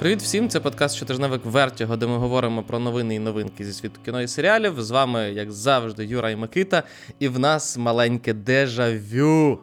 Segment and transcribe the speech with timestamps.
[0.00, 0.48] Привіт всім!
[0.48, 4.28] Це подкаст щотижневик Вертіго, де ми говоримо про новини і новинки зі світу кіно і
[4.28, 4.82] серіалів.
[4.82, 6.82] З вами, як завжди, Юра і Микита,
[7.18, 9.60] і в нас маленьке дежавю.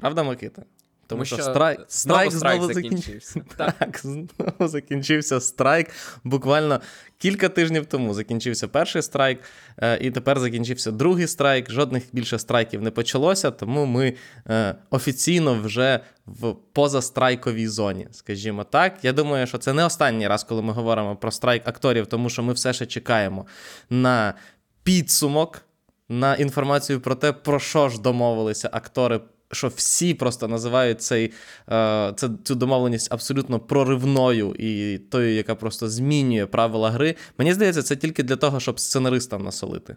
[0.00, 0.62] Правда, Микита?
[1.08, 3.40] Тому що страйк страйк знову, знову закінчився.
[3.56, 5.90] Так, знову закінчився страйк.
[6.24, 6.80] Буквально
[7.18, 9.40] кілька тижнів тому закінчився перший страйк,
[9.78, 11.70] е, і тепер закінчився другий страйк.
[11.70, 14.14] Жодних більше страйків не почалося, тому ми
[14.48, 18.94] е, офіційно вже в позастрайковій зоні, скажімо так.
[19.02, 22.42] Я думаю, що це не останній раз, коли ми говоримо про страйк акторів, тому що
[22.42, 23.46] ми все ще чекаємо
[23.90, 24.34] на
[24.82, 25.62] підсумок.
[26.10, 29.20] На інформацію про те, про що ж домовилися актори
[29.52, 31.32] що всі просто називають цей,
[31.70, 37.14] е, це, цю домовленість абсолютно проривною і тою, яка просто змінює правила гри.
[37.38, 39.96] Мені здається, це тільки для того, щоб сценаристам насолити.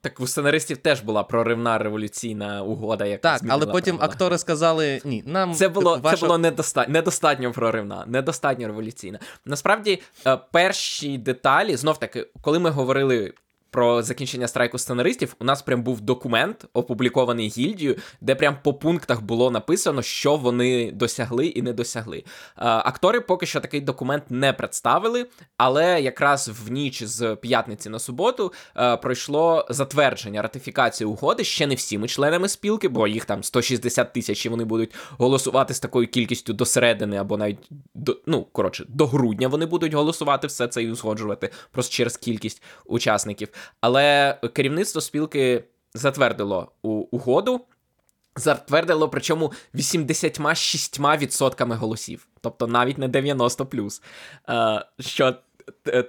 [0.00, 4.14] Так у сценаристів теж була проривна революційна угода, яка так, але потім правила.
[4.14, 6.16] актори сказали: ні, нам це було ваша...
[6.16, 9.18] це було недостатньо недостатньо проривна, недостатньо революційна.
[9.44, 13.32] Насправді, е, перші деталі знов таки, коли ми говорили
[13.70, 19.22] про закінчення страйку сценаристів, у нас прям був документ, опублікований гільдією, де прям по пунктах
[19.22, 22.24] було написано, що вони досягли і не досягли.
[22.56, 25.26] Актори поки що такий документ не представили,
[25.56, 28.52] але якраз в ніч з п'ятниці на суботу
[29.02, 34.48] пройшло затвердження ратифікації угоди ще не всіми членами спілки, бо їх там 160 тисяч і
[34.48, 37.58] вони будуть голосувати з такою кількістю до середини, або навіть
[37.94, 42.62] до ну коротше до грудня вони будуть голосувати все це і узгоджувати просто через кількість
[42.86, 43.48] учасників.
[43.80, 47.60] Але керівництво спілки затвердило угоду.
[48.36, 54.02] Затвердило, причому 86% голосів, тобто навіть не 90 плюс.
[54.48, 55.34] Е, що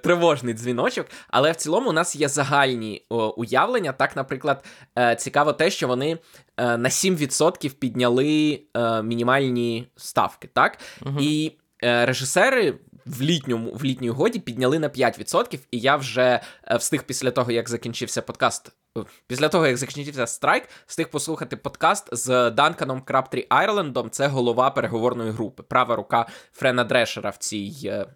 [0.02, 3.02] тривожний дзвіночок, але в цілому у нас є загальні
[3.36, 3.92] уявлення.
[3.92, 4.64] Так, наприклад,
[4.98, 6.18] е, цікаво те, що вони
[6.56, 8.60] е, на 7% підняли
[9.04, 10.78] мінімальні ставки, так?
[11.06, 11.18] Угу.
[11.20, 12.74] І режисери
[13.06, 17.52] в літньому в літній угоді підняли на 5%, і я вже е, встиг після того,
[17.52, 18.72] як закінчився подкаст.
[18.98, 24.10] Е, після того, як закінчився страйк, встиг послухати подкаст з Данканом Краптрі Айрлендом.
[24.10, 27.72] Це голова переговорної групи, права рука Френа Дрешера в цій.
[27.84, 28.06] Е,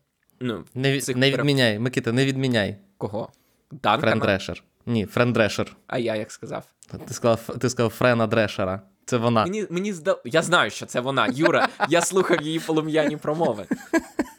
[0.41, 2.76] ну, Не цих не відміняй, Микита, не відміняй.
[2.98, 3.28] Кого?
[3.70, 4.00] Данкана?
[4.00, 4.64] Френ Дрешер.
[4.86, 5.76] Ні, Френ Дрешер.
[5.86, 6.64] А я як сказав?
[7.08, 8.82] Ти сказав ти сказав Френа Дрешера.
[9.06, 9.44] Це вона.
[9.44, 10.20] Мені мені здав...
[10.24, 11.28] Я знаю, що це вона.
[11.34, 13.66] Юра, я слухав її полум'яні промови.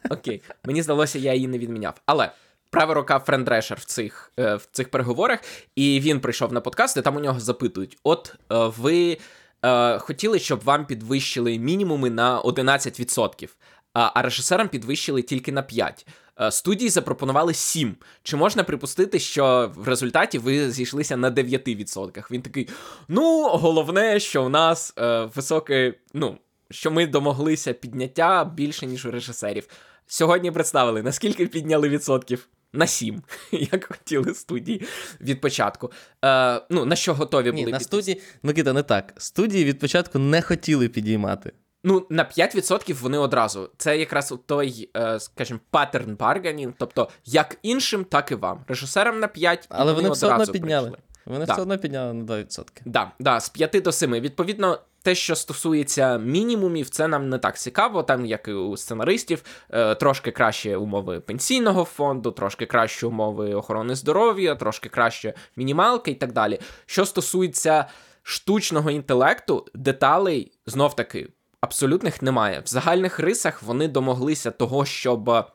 [0.09, 1.93] Окей, мені здалося, я її не відміняв.
[2.05, 2.31] Але
[2.69, 5.39] права рука Френдрешер в цих е, в цих переговорах,
[5.75, 9.17] і він прийшов на подкаст, і там у нього запитують: от е, ви
[9.65, 13.49] е, хотіли, щоб вам підвищили мінімуми на 11%,
[13.93, 16.05] а режисерам підвищили тільки на 5%.
[16.49, 17.95] Студії запропонували 7.
[18.23, 22.31] Чи можна припустити, що в результаті ви зійшлися на 9%?
[22.31, 22.69] Він такий:
[23.07, 26.37] ну, головне, що у нас е, високе, ну,
[26.71, 29.67] що ми домоглися підняття більше, ніж у режисерів.
[30.07, 32.47] Сьогодні представили, наскільки підняли відсотків.
[32.73, 33.21] На 7,
[33.51, 34.81] як хотіли студії
[35.21, 35.91] від початку.
[36.25, 39.13] Е, Ну, на що готові були Ні, на студії, Микита, не так.
[39.17, 41.51] Студії від початку не хотіли підіймати.
[41.87, 43.69] Ну, на 5% вони одразу.
[43.77, 48.59] Це якраз той, е, скажімо, паттерн барганінг, тобто як іншим, так і вам.
[48.67, 50.89] Режисерам на 5%, але вони, вони все одно підняли.
[50.89, 51.03] Прийшли.
[51.25, 51.53] Вони да.
[51.53, 52.45] все одно підняли на 2%.
[52.55, 54.11] Так, да, да, з 5 до 7.
[54.11, 58.03] Відповідно, те, що стосується мінімумів, це нам не так цікаво.
[58.03, 63.95] Там, як і у сценаристів, е, трошки краще умови пенсійного фонду, трошки кращі умови охорони
[63.95, 66.59] здоров'я, трошки краще мінімалки і так далі.
[66.85, 67.85] Що стосується
[68.23, 71.29] штучного інтелекту, деталей знов таки
[71.67, 72.59] абсолютних немає.
[72.65, 75.45] В загальних рисах вони домоглися того, щоб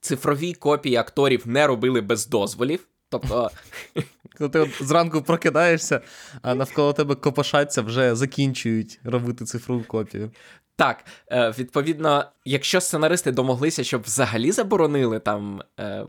[0.00, 2.86] цифрові копії акторів не робили без дозволів.
[3.08, 3.50] Тобто,
[4.38, 6.00] коли ти от зранку прокидаєшся,
[6.42, 10.30] а навколо тебе копошаться, вже закінчують робити цифрову копію.
[10.76, 16.06] Так, е, відповідно, якщо сценаристи домоглися, щоб взагалі заборонили там е,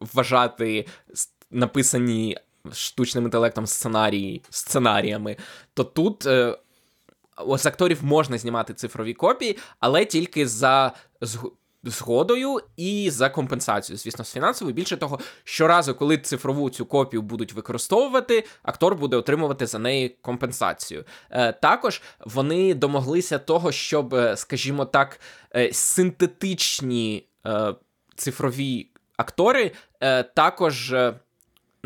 [0.00, 0.86] вважати
[1.50, 2.38] написані
[2.72, 5.36] штучним інтелектом сценарії сценаріями,
[5.74, 6.26] то тут.
[7.56, 10.92] З акторів можна знімати цифрові копії, але тільки за
[11.82, 14.74] згодою і за компенсацію, звісно, з фінансовою.
[14.74, 21.04] Більше того, щоразу, коли цифрову цю копію будуть використовувати, актор буде отримувати за неї компенсацію.
[21.30, 25.20] Е, Також вони домоглися того, щоб, е, скажімо так,
[25.56, 27.24] е, синтетичні
[28.16, 29.72] цифрові актори
[30.34, 30.94] також.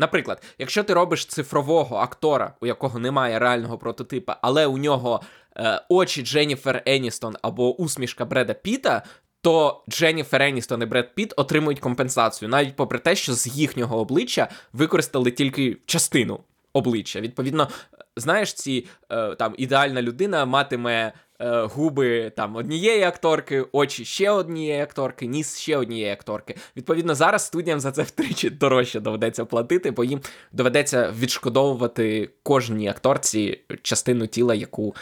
[0.03, 5.21] Е, Наприклад, якщо ти робиш цифрового актора, у якого немає реального прототипа, але у нього
[5.57, 9.03] е, очі Дженніфер Еністон або усмішка Бреда Піта,
[9.41, 14.47] то Дженніфер Еністон і Бред Піт отримують компенсацію, навіть попри те, що з їхнього обличчя
[14.73, 16.39] використали тільки частину
[16.73, 17.21] обличчя.
[17.21, 17.67] Відповідно,
[18.17, 24.81] знаєш, ці е, там ідеальна людина матиме е, губи там однієї акторки, очі ще однієї
[24.81, 26.55] акторки, ніс ще однієї акторки.
[26.77, 33.59] Відповідно, зараз студіям за це втричі дорожче доведеться платити, бо їм доведеться відшкодовувати кожній акторці
[33.81, 34.95] частину тіла, яку.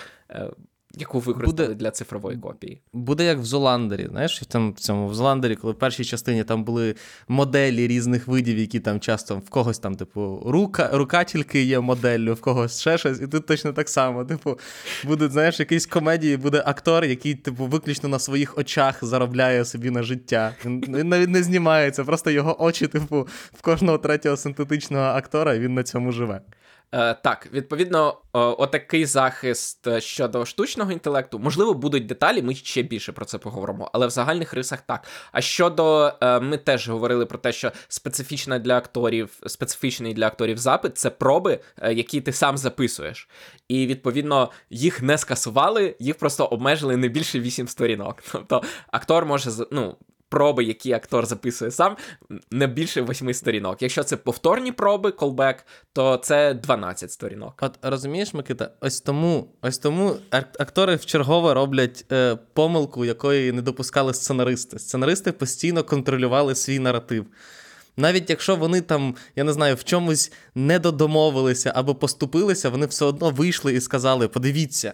[0.97, 2.81] Яку використали Буде- для цифрової копії.
[2.93, 4.07] Буде як в Золандері.
[4.11, 6.95] Знаєш, там в цьому в Золандері, коли в першій частині там були
[7.27, 12.33] моделі різних видів, які там часто в когось там, типу, рука, рука тільки є моделлю,
[12.33, 14.25] в когось ще щось, і тут точно так само.
[14.25, 14.59] Типу,
[15.03, 20.03] буде, знаєш, якийсь комедії, буде актор, який, типу, виключно на своїх очах заробляє собі на
[20.03, 20.55] життя.
[20.65, 25.59] Він, він навіть не знімається, просто його очі, типу, в кожного третього синтетичного актора, і
[25.59, 26.41] він на цьому живе.
[26.93, 31.39] Е, так, відповідно, отакий захист е, щодо штучного інтелекту.
[31.39, 35.07] Можливо, будуть деталі, ми ще більше про це поговоримо, але в загальних рисах так.
[35.31, 40.57] А щодо е, ми теж говорили про те, що специфічна для акторів, специфічний для акторів
[40.57, 41.59] запит це проби,
[41.91, 43.29] які ти сам записуєш.
[43.67, 48.23] І відповідно їх не скасували, їх просто обмежили не більше 8 сторінок.
[48.31, 49.95] Тобто актор може ну.
[50.31, 51.97] Проби, які актор записує сам,
[52.51, 53.81] не більше восьми сторінок.
[53.81, 57.53] Якщо це повторні проби, колбек, то це 12 сторінок.
[57.61, 63.61] От розумієш, Микита, ось тому, ось тому ак- актори вчергове роблять е, помилку, якої не
[63.61, 64.79] допускали сценаристи.
[64.79, 67.25] Сценаристи постійно контролювали свій наратив.
[67.97, 73.05] Навіть якщо вони там, я не знаю, в чомусь не додомовилися або поступилися, вони все
[73.05, 74.93] одно вийшли і сказали: подивіться,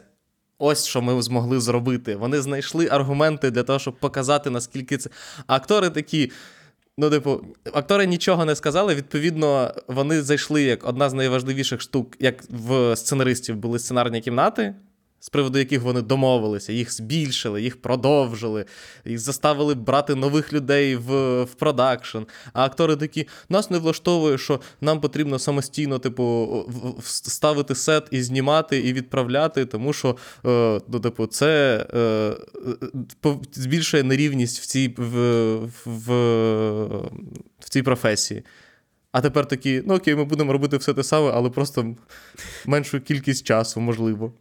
[0.59, 2.15] ось що ми змогли зробити.
[2.15, 5.09] Вони знайшли аргументи для того, щоб показати, наскільки це.
[5.48, 6.31] А актори такі.
[7.00, 7.42] Ну, типу,
[7.74, 8.95] актори нічого не сказали.
[8.95, 14.75] Відповідно, вони зайшли як одна з найважливіших штук, як в сценаристів були сценарні кімнати,
[15.19, 18.65] з приводу яких вони домовилися, їх збільшили, їх продовжили,
[19.05, 22.17] їх заставили брати нових людей в, в продакшн.
[22.53, 26.65] А актори такі: нас не влаштовує, що нам потрібно самостійно, типу,
[27.03, 32.33] ставити сет і знімати, і відправляти, тому що е, ну, типу, це е,
[33.53, 35.55] збільшує нерівність в цій, в,
[35.85, 36.11] в,
[37.59, 38.43] в цій професії.
[39.11, 41.95] А тепер такі, ну окей, ми будемо робити все те саме, але просто
[42.65, 44.33] меншу кількість часу, можливо.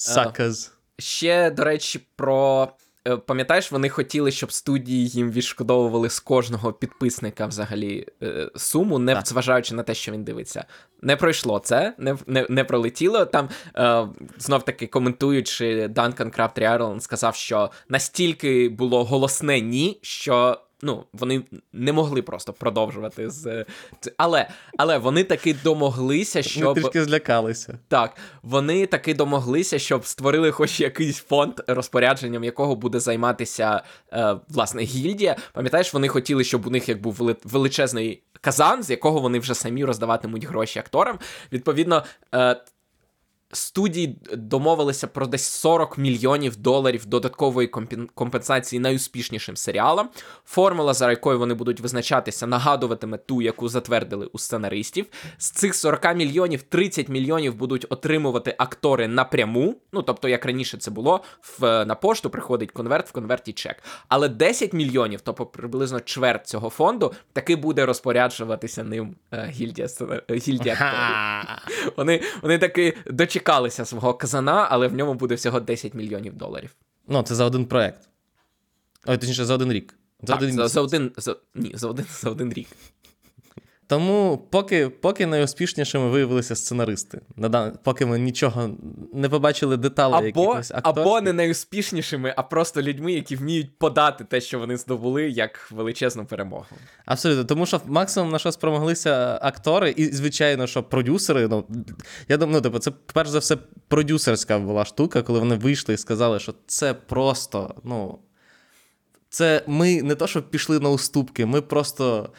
[0.00, 0.72] Саказ.
[0.98, 2.68] Ще, до речі, про.
[3.08, 9.14] е, Пам'ятаєш, вони хотіли, щоб студії їм відшкодовували з кожного підписника взагалі е, суму, не
[9.14, 9.26] Так.
[9.28, 10.64] зважаючи на те, що він дивиться.
[11.02, 13.24] Не пройшло це, не, не, не пролетіло.
[13.24, 14.08] Там е,
[14.38, 20.60] знов таки коментуючи, Данкан Крафт Ireland сказав, що настільки було голосне ні, що.
[20.82, 21.42] Ну, вони
[21.72, 23.64] не могли просто продовжувати з
[24.16, 24.48] але,
[24.78, 27.78] але вони таки домоглися, Ми щоб трішки злякалися.
[27.88, 33.82] так, вони таки домоглися, щоб створили хоч якийсь фонд, розпорядженням якого буде займатися
[34.12, 35.36] е, власне гільдія.
[35.52, 39.84] Пам'ятаєш, вони хотіли, щоб у них як був величезний казан, з якого вони вже самі
[39.84, 41.18] роздаватимуть гроші акторам.
[41.52, 42.04] Відповідно.
[42.34, 42.56] Е,
[43.52, 47.68] Студії домовилися про десь 40 мільйонів доларів додаткової
[48.14, 50.08] компенсації найуспішнішим серіалам.
[50.44, 55.06] Формула, за якою вони будуть визначатися, нагадуватиме ту, яку затвердили у сценаристів.
[55.38, 59.76] З цих 40 мільйонів 30 мільйонів будуть отримувати актори напряму.
[59.92, 61.20] Ну тобто, як раніше це було,
[61.58, 63.82] в, на пошту приходить конверт, в конверті чек.
[64.08, 69.88] Але 10 мільйонів, тобто приблизно чверть цього фонду, таки буде розпоряджуватися ним е, гільдія,
[70.30, 70.76] гільдія.
[71.96, 72.96] Вони, вони таки
[73.40, 76.76] дочекалися свого казана, але в ньому буде всього 10 мільйонів доларів.
[77.08, 78.08] Ну, це за один проект.
[79.06, 79.94] Ой, точніше, за один рік.
[80.22, 82.68] За Так, один за, за один за, ні, за один за один рік.
[83.90, 87.20] Тому поки, поки найуспішнішими виявилися сценаристи.
[87.82, 88.70] Поки ми нічого
[89.12, 91.02] не побачили деталей Або, якихось акторських.
[91.02, 96.26] або не найуспішнішими, а просто людьми, які вміють подати те, що вони здобули, як величезну
[96.26, 96.66] перемогу.
[97.06, 101.48] Абсолютно, тому що максимум на що спромоглися актори, і, звичайно, що продюсери.
[101.48, 101.64] Ну,
[102.28, 103.56] я думаю, ну, типу, це перш за все
[103.88, 108.18] продюсерська була штука, коли вони вийшли і сказали, що це просто, ну.
[109.32, 112.30] Це ми не то, що пішли на уступки, ми просто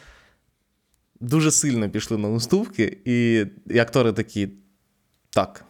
[1.22, 4.48] дуже сильно пішли на уступки, і, і актори такі.
[5.30, 5.64] Так,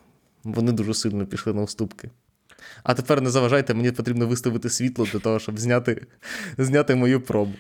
[0.44, 2.11] вони дуже сильно пішли на уступки.
[2.82, 6.06] А тепер не заважайте, мені потрібно виставити світло для того, щоб зняти,
[6.59, 7.52] зняти мою пробу.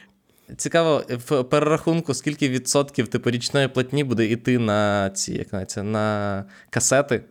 [0.56, 6.44] Цікаво, в перерахунку, скільки відсотків типу, річної платні буде йти на ці, як знається, на
[6.70, 7.24] касети.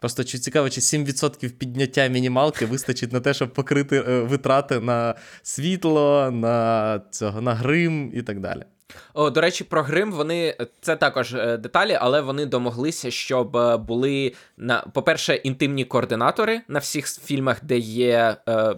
[0.00, 5.14] Просто чи цікаво, чи 7% підняття мінімалки вистачить на те, щоб покрити е, витрати на
[5.42, 8.64] світло, на цього, на грим і так далі.
[9.14, 13.76] О, до речі, про грим вони це також е, деталі, але вони домоглися, щоб е,
[13.76, 18.36] були на по-перше, інтимні координатори на всіх фільмах, де є.
[18.48, 18.76] Е,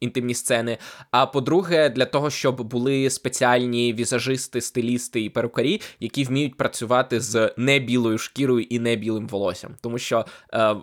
[0.00, 0.78] Інтимні сцени.
[1.10, 7.54] А по-друге, для того, щоб були спеціальні візажисти, стилісти і перукарі, які вміють працювати з
[7.56, 9.74] небілою шкірою і небілим волоссям.
[9.80, 10.76] Тому що е,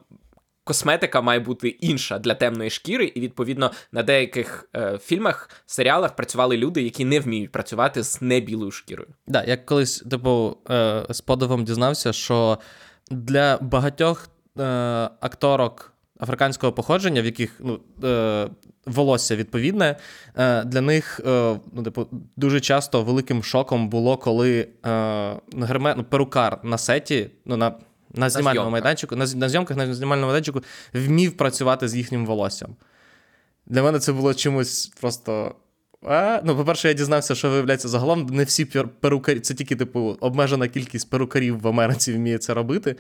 [0.68, 6.58] косметика має бути інша для темної шкіри, і відповідно на деяких е, фільмах, серіалах працювали
[6.58, 9.10] люди, які не вміють працювати з небілою шкірою.
[9.28, 12.58] Да, я колись, типу, е, з подивом дізнався, що
[13.12, 14.64] для багатьох е,
[15.20, 18.50] акторок африканського походження, в яких ну, е,
[18.86, 19.96] волосся відповідне,
[20.38, 26.04] е, для них е, ну, типу, дуже часто великим шоком було, коли е, герме, ну,
[26.04, 27.76] перукар на сеті, ну, на,
[28.18, 30.62] на знімальному майданчику, на, на зйомках на знімальному майданчику
[30.94, 32.76] вмів працювати з їхнім волоссям.
[33.66, 35.56] Для мене це було чимось просто.
[36.04, 38.66] А, ну, по-перше, я дізнався, що виявляється загалом не всі
[39.00, 42.96] перукарі, це тільки, типу, обмежена кількість перукарів в Америці вміє це робити.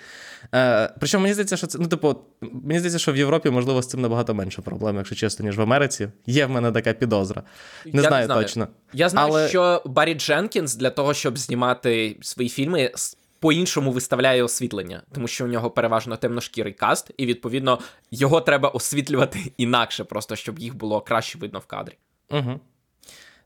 [0.55, 3.87] Е, причому мені здається, що це, ну, типу, мені здається, що в Європі, можливо, з
[3.87, 6.09] цим набагато менше проблем, якщо чесно, ніж в Америці.
[6.25, 7.43] Є в мене така підозра.
[7.85, 8.67] Не Я знаю точно.
[8.93, 12.91] Я знаю, Але- що Баррі Дженкінс для того, щоб знімати свої фільми,
[13.39, 17.79] по-іншому виставляє освітлення, тому що у нього переважно темношкірий каст, і відповідно
[18.11, 21.93] його треба освітлювати інакше, просто щоб їх було краще видно в кадрі.
[22.31, 22.59] Угу.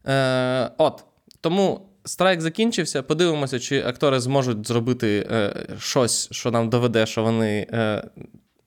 [0.07, 1.03] Е, от.
[1.41, 3.03] Тому страйк закінчився.
[3.03, 7.67] Подивимося, чи актори зможуть зробити е, щось, що нам доведе, що вони.
[7.73, 8.03] Е,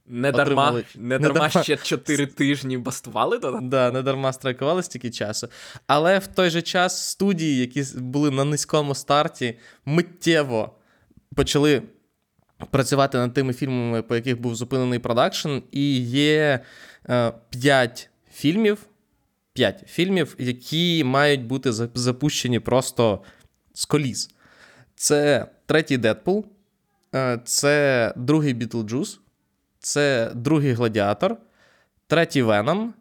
[0.07, 1.62] Не дарма, не не дарма дарма.
[1.62, 5.49] ще 4 тижні бастували до Да, не дарма страйкували стільки часу.
[5.87, 10.73] Але в той же час студії, які були на низькому старті, миттєво
[11.35, 11.83] почали
[12.71, 16.61] працювати над тими фільмами, по яких був зупинений продакшн, і є
[17.09, 18.79] е, 5 фільмів,
[19.53, 23.23] 5 фільмів, які мають бути запущені просто
[23.73, 24.31] з коліс.
[24.95, 26.47] Це третій Дедпул,
[27.45, 29.21] це другий Бітлджюс,
[29.79, 31.37] це другий Гладіатор,
[32.07, 32.95] третій Веном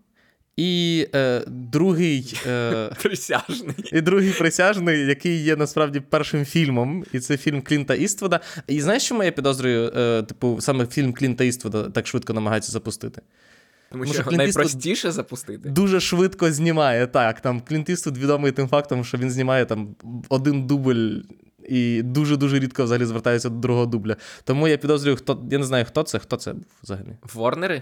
[0.57, 2.37] і е, другий.
[2.47, 3.75] Е, присяжний.
[3.91, 8.39] і другий присяжний, який є насправді першим фільмом, і це фільм Клінта Іствуда.
[8.67, 13.21] І знаєш, що я підозрюю, е, типу, саме фільм Клінта Іствуда так швидко намагається запустити?
[13.91, 15.69] Тому що що його Іствуд- найпростіше запустити.
[15.69, 17.07] Дуже швидко знімає.
[17.07, 19.95] Так, там Клінт Іствуд відомий тим фактом, що він знімає там
[20.29, 21.17] один дубль.
[21.69, 24.15] І дуже-дуже рідко взагалі звертається до другого дубля.
[24.43, 25.43] Тому я підозрюю, хто.
[25.51, 27.07] Я не знаю, хто це, хто це був взагалі.
[27.33, 27.81] Ворнери?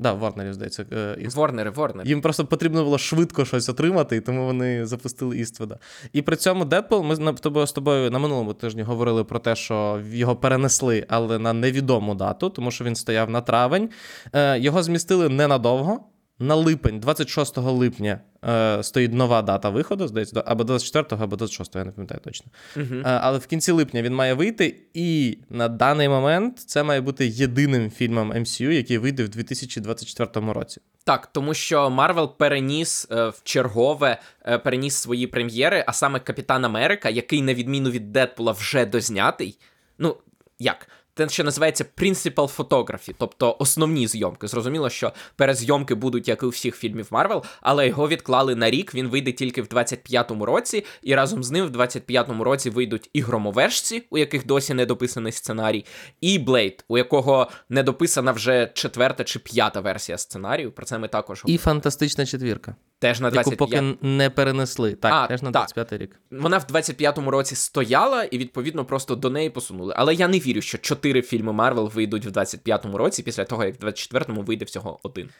[0.00, 0.82] Да, Варнерів, здається.
[1.18, 1.34] Іствуд.
[1.34, 2.08] Ворнери, Ворнери.
[2.08, 5.78] Їм просто потрібно було швидко щось отримати, і тому вони запустили Іствуда.
[6.12, 9.56] І при цьому Дедпул, ми з тобою- з тобою на минулому тижні говорили про те,
[9.56, 13.90] що його перенесли, але на невідому дату, тому що він стояв на травень.
[14.32, 16.00] Е, Його змістили ненадовго.
[16.42, 21.74] На липень, 26 липня, е, стоїть нова дата виходу, здається, до- або 24, або 26,
[21.78, 22.46] я не пам'ятаю точно.
[22.76, 23.00] Мгм.
[23.06, 27.26] Е, але в кінці липня він має вийти, і на даний момент це має бути
[27.26, 30.80] єдиним фільмом MCU, який вийде в 2024 році.
[31.04, 36.64] Так, тому що Марвел переніс е, в чергове, е, переніс свої прем'єри, а саме Капітан
[36.64, 39.58] Америка, який, на відміну від Дедпула, вже дознятий.
[39.98, 40.16] Ну,
[40.58, 40.88] як?
[41.14, 44.48] Те, що називається Principal Photography, тобто основні зйомки.
[44.48, 48.94] Зрозуміло, що перезйомки будуть, як і у всіх фільмів Марвел, але його відклали на рік.
[48.94, 53.20] Він вийде тільки в 25-му році, і разом з ним в 25-му році вийдуть і
[53.20, 55.84] громовержці, у яких досі не дописаний сценарій,
[56.20, 60.72] і Блейд, у якого не дописана вже четверта чи п'ята версія сценарію.
[60.72, 62.74] Про це ми також І фантастична четвірка.
[63.00, 64.94] Теж на яку поки не перенесли.
[64.94, 65.68] Так, А, теж на так.
[65.74, 66.20] 25 рік.
[66.30, 69.94] Вона в 25-му році стояла, і відповідно просто до неї посунули.
[69.96, 73.82] Але я не вірю, що чотири фільми Марвел вийдуть в 25-му році, після того як
[73.82, 75.30] в 24-му вийде всього один.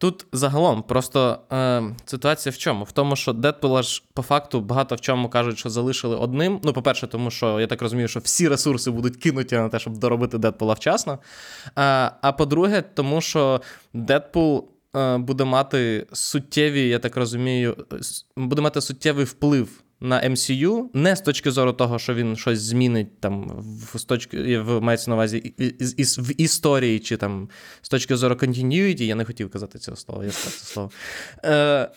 [0.00, 2.84] Тут загалом просто е, ситуація в чому?
[2.84, 6.60] В тому, що Дедпула ж по факту багато в чому кажуть, що залишили одним.
[6.64, 9.96] Ну, по-перше, тому що я так розумію, що всі ресурси будуть кинуті на те, щоб
[9.96, 11.18] доробити Дедпула вчасно.
[11.74, 13.60] А, а по-друге, тому що
[13.94, 14.77] Дедпул е,
[15.18, 17.76] буде мати суттєві, я так розумію,
[18.36, 19.68] буде мати суттєвий вплив.
[20.00, 23.52] На MCU, не з точки зору того, що він щось змінить там
[23.92, 25.64] в з точки в мається на увазі і-
[25.96, 27.48] і- в історії, чи там
[27.82, 30.90] з точки зору continuity, я не хотів казати цього слова, я сказав це слово.
[31.44, 31.90] Е,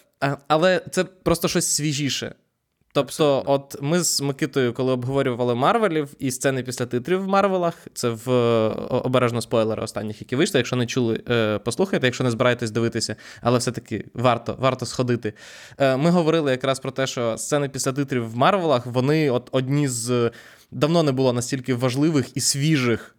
[0.48, 2.36] але це просто щось свіжіше.
[2.94, 8.10] Тобто, от ми з Микитою, коли обговорювали Марвелів і сцени після титрів в Марвелах, це
[8.10, 10.58] в е, обережно спойлери останніх, які вийшли.
[10.58, 15.34] Якщо не чули, е, послухайте, якщо не збираєтесь дивитися, але все-таки варто, варто сходити.
[15.78, 19.88] Е, Ми говорили якраз про те, що сцени після титрів в Марвелах, вони от одні
[19.88, 20.32] з
[20.72, 23.16] давно не було настільки важливих і свіжих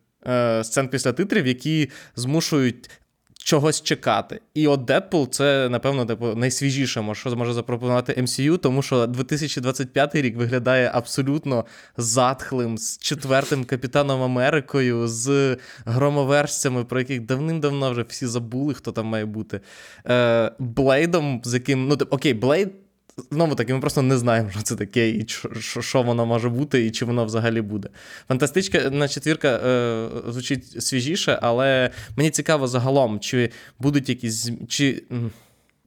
[0.63, 2.91] сцен після титрів, які змушують
[3.45, 4.41] чогось чекати.
[4.55, 10.37] І от Дедпул це, напевно, типу, найсвіжіше, що зможе запропонувати MCU, тому що 2025 рік
[10.37, 11.65] виглядає абсолютно
[11.97, 19.07] затхлим, з четвертим Капітаном Америкою, з громовержцями, про яких давним-давно вже всі забули, хто там
[19.07, 19.61] має бути.
[20.07, 21.89] Е, Блейдом, з яким.
[21.89, 22.82] Ну, тип, окей, Блейд.
[23.31, 25.27] Знову таки, ми просто не знаємо, що це таке, і
[25.81, 27.89] що, воно може бути, і чи воно взагалі буде.
[28.29, 34.51] Фантастичка на четвірка е, звучить свіжіше, але мені цікаво загалом, чи будуть якісь.
[34.69, 35.03] чи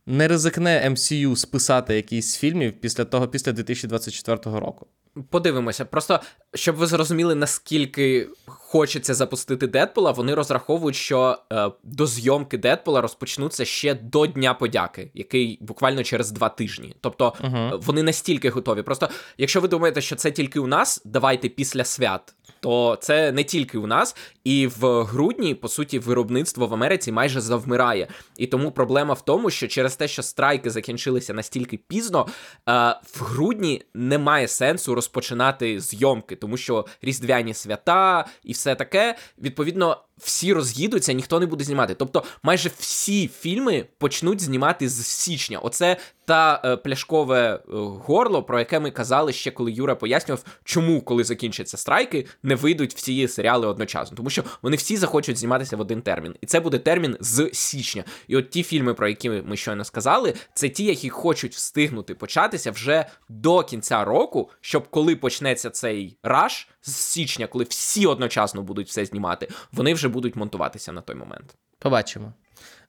[0.06, 4.88] не ризикне MCU списати якісь фільмів після того, після 2024 року.
[5.30, 5.86] Подивимося.
[5.86, 6.20] Просто
[6.54, 13.66] щоб ви зрозуміли, наскільки хочеться запустити Дедпула, вони розраховують, що е, до зйомки Дедпула розпочнуться
[13.66, 16.96] ще до Дня подяки, який буквально через два тижні.
[17.02, 18.82] Тобто uh вони настільки готові.
[18.82, 22.36] Просто якщо ви думаєте, що це тільки у нас, давайте після свят.
[22.60, 27.42] То це не тільки у нас, і в грудні, по суті, виробництво в Америці майже
[27.42, 28.08] завмирає.
[28.38, 32.72] І тому проблема в тому, що через те, що страйки закінчилися настільки пізно, е,
[33.14, 40.54] в грудні немає сенсу розпочинати зйомки, тому що різдвяні свята і все таке, відповідно, всі
[40.54, 41.96] роз'їдуться, ніхто не буде знімати.
[41.96, 45.60] Тобто, майже всі фільми почнуть знімати з січня.
[45.60, 47.60] Оце та е, пляшкове е,
[48.06, 52.96] горло, про яке ми казали ще, коли Юра пояснював, чому, коли закінчаться страйки, не вийдуть
[52.96, 56.80] всі серіали одночасно, тому що вони всі захочуть зніматися в один термін, і це буде
[56.80, 58.04] термін з січня.
[58.28, 62.72] І от ті фільми, про які ми щойно сказали, це ті, які хочуть встигнути початися
[62.72, 68.88] вже до кінця року, щоб коли почнеться цей раш з січня, коли всі одночасно будуть
[68.88, 71.56] все знімати, вони вже будуть монтуватися на той момент.
[71.80, 72.34] Побачимо.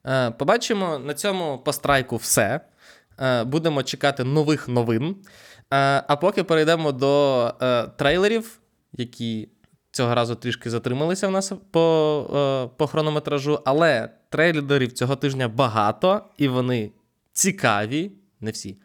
[0.05, 2.61] Е, побачимо на цьому пострайку все.
[3.19, 5.15] Е, будемо чекати нових новин.
[5.73, 7.53] Е, а поки перейдемо до
[7.97, 8.59] трейлерів,
[8.93, 9.49] які
[9.91, 13.61] цього разу трішки затрималися в нас по, по хронометражу.
[13.65, 16.91] Але трейлерів цього тижня багато, і вони
[17.33, 18.11] цікаві,
[18.41, 18.77] не всі.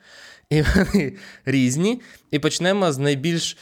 [0.51, 2.01] І вони різні.
[2.31, 3.57] І почнемо з найбільш.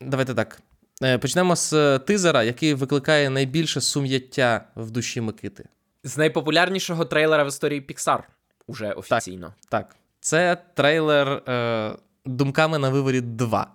[0.00, 0.60] Давайте так.
[1.02, 5.64] Е, почнемо з е, тизера, який викликає найбільше сум'яття в душі Микити.
[6.04, 8.20] З найпопулярнішого трейлера в історії Pixar
[8.66, 9.54] уже офіційно.
[9.68, 9.88] Так.
[9.88, 9.96] так.
[10.20, 13.66] Це трейлер е, Думками на виворіт 2.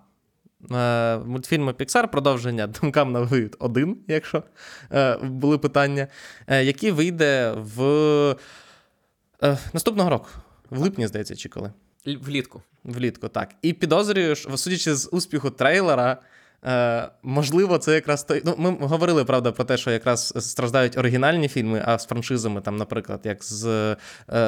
[0.70, 4.42] Е, Мультфільми Pixar, продовження Думкам на виворіт 1, якщо
[4.92, 6.06] е, були питання,
[6.46, 7.82] е, який вийде в
[9.42, 10.28] е, наступного року.
[10.70, 11.72] В липні, здається, чи коли?
[12.06, 12.62] Влітку.
[12.84, 13.54] Влітку, так.
[13.62, 16.16] І підозрюю, що, судячи з успіху трейлера,
[16.64, 18.42] е, можливо, це якраз той.
[18.44, 22.76] Ну, ми говорили, правда, про те, що якраз страждають оригінальні фільми, а з франшизами, там,
[22.76, 23.96] наприклад, як з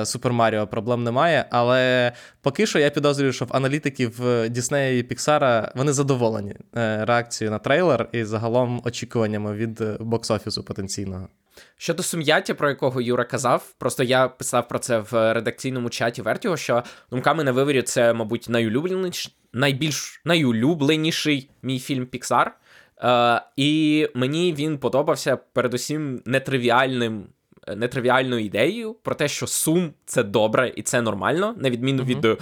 [0.05, 1.47] Супер Маріо, проблем немає.
[1.51, 7.51] Але поки що я підозрюю, що в аналітиків Діснея і Піксара вони задоволені е, реакцією
[7.51, 11.29] на трейлер і загалом очікуваннями від е, бокс-офісу потенційного.
[11.77, 16.57] Щодо сум'яття, про якого Юра казав, просто я писав про це в редакційному чаті Вертіго,
[16.57, 22.57] що думками на виворі це, мабуть, найулюбленіший, найбільш найулюбленіший мій фільм Піксар.
[23.03, 27.27] Е, І мені він подобався передусім нетривіальним.
[27.77, 32.33] Нетривіальною ідеєю про те, що сум це добре і це нормально, на відміну uh-huh.
[32.33, 32.39] від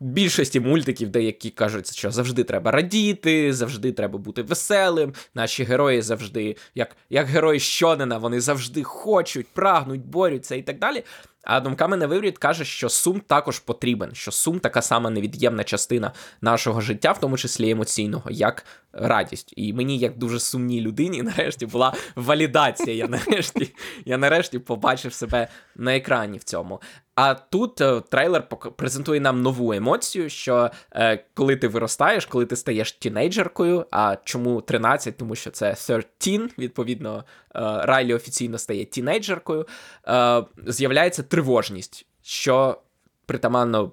[0.00, 5.14] більшості мультиків, деякі кажуть, що завжди треба радіти, завжди треба бути веселим.
[5.34, 11.04] Наші герої завжди, як як герої Щонена, вони завжди хочуть, прагнуть, борються і так далі.
[11.42, 16.12] А думками на виврід каже, що сум також потрібен, що сум така сама невід'ємна частина
[16.40, 19.54] нашого життя, в тому числі емоційного, як радість.
[19.56, 22.96] І мені, як дуже сумній людині, нарешті була валідація.
[22.96, 23.74] Я нарешті
[24.04, 26.80] я нарешті побачив себе на екрані в цьому.
[27.14, 32.56] А тут е, трейлер презентує нам нову емоцію, що е, коли ти виростаєш, коли ти
[32.56, 35.16] стаєш тінейджеркою, а чому 13?
[35.16, 35.74] Тому що це
[36.18, 37.24] 13, відповідно, е,
[37.60, 39.66] Райлі офіційно стає тінейджеркою,
[40.08, 42.78] е, з'являється тривожність, що
[43.26, 43.92] притаманно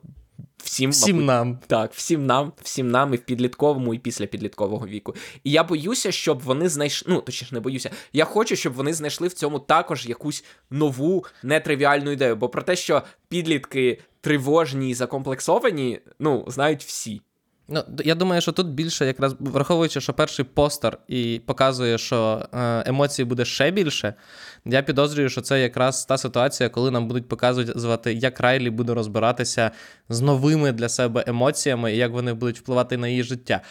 [0.58, 1.60] всім всім мабуть, нам.
[1.68, 5.16] Так, всім нам, всім нам і в підлітковому, і після підліткового віку.
[5.44, 7.14] І я боюся, щоб вони знайшли.
[7.14, 7.92] Ну, точніше, не боюся.
[8.14, 12.36] Я хочу, щоб вони знайшли в цьому також якусь нову нетривіальну ідею.
[12.36, 17.22] Бо про те, що підлітки тривожні і закомплексовані, ну, знають всі.
[17.68, 22.84] Ну, я думаю, що тут більше, якраз враховуючи, що перший постер і показує, що е,
[22.90, 24.14] емоцій буде ще більше.
[24.66, 29.72] Я підозрюю, що це якраз та ситуація, коли нам будуть показувати, як Райлі буде розбиратися
[30.10, 33.62] з новими для себе емоціями і як вони будуть впливати на її життя.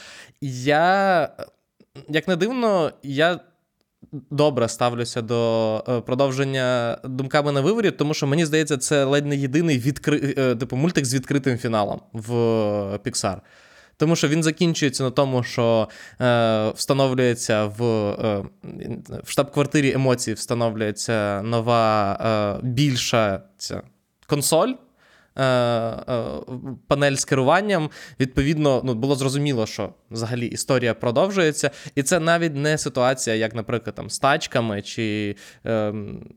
[0.41, 1.29] Я,
[2.09, 3.41] як не дивно, я.
[4.31, 9.37] Добре ставлюся до е, продовження думками на виворі, тому що мені здається, це ледь не
[9.37, 10.35] єдиний відкри...
[10.39, 12.33] Е, типу мультик з відкритим фіналом в
[13.05, 13.37] Pixar.
[13.97, 15.89] Тому що він закінчується на тому, що
[16.21, 18.45] е, встановлюється в е,
[19.25, 22.13] в штаб-квартирі емоцій встановлюється нова
[22.63, 23.83] е, більша ця
[24.27, 24.73] консоль.
[25.37, 26.25] Е, е,
[26.89, 32.79] панель з керуванням, відповідно, ну було зрозуміло, що взагалі історія продовжується, і це навіть не
[32.79, 36.31] ситуація, як, наприклад, там з тачками чи ем,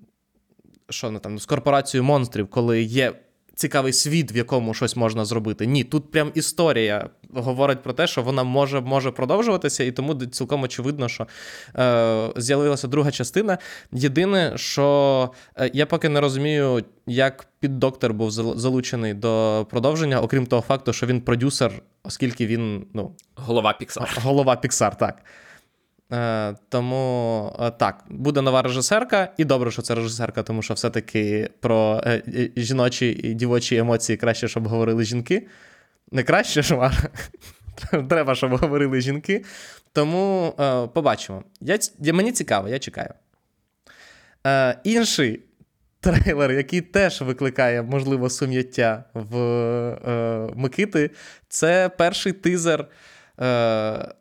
[0.90, 3.14] що не там з корпорацією монстрів, коли є
[3.58, 5.66] цікавий світ, в якому щось можна зробити.
[5.66, 10.64] Ні, тут прям історія говорить про те, що вона може може продовжуватися, і тому цілком
[10.64, 11.28] очевидно, що
[11.76, 13.58] е, з'явилася друга частина.
[13.92, 20.62] Єдине, що е, я поки не розумію, як піддоктор був залучений до продовження, окрім того
[20.62, 21.72] факту, що він продюсер,
[22.04, 24.18] оскільки він ну, голова Піксар.
[24.24, 25.24] Голова Піксар, так.
[26.14, 31.50] Е, Тому е, так, буде нова режисерка, і добре, що це режисерка, тому що все-таки
[31.60, 32.22] про е,
[32.58, 35.48] жіночі і дівочі емоції краще, щоб говорили жінки.
[36.12, 36.92] Не краще ж,
[38.10, 39.44] треба, щоб говорили жінки.
[39.94, 41.44] Тому е, побачимо.
[41.62, 43.14] Я, Мені цікаво, я чекаю.
[44.48, 45.42] Е, Інший
[46.00, 51.12] трейлер, який теж викликає, можливо, сум'яття в е, Микити,
[51.50, 52.86] це перший тизер
[53.40, 53.46] е,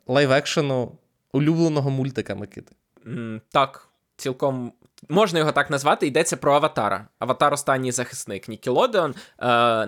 [0.07, 0.91] лайв-екшену
[1.37, 2.73] улюбленого мультика Микити.
[3.07, 4.73] Mm, так, цілком.
[5.09, 7.09] Можна його так назвати, йдеться про Аватара.
[7.19, 9.15] Аватар останній захисник Нікелодеон.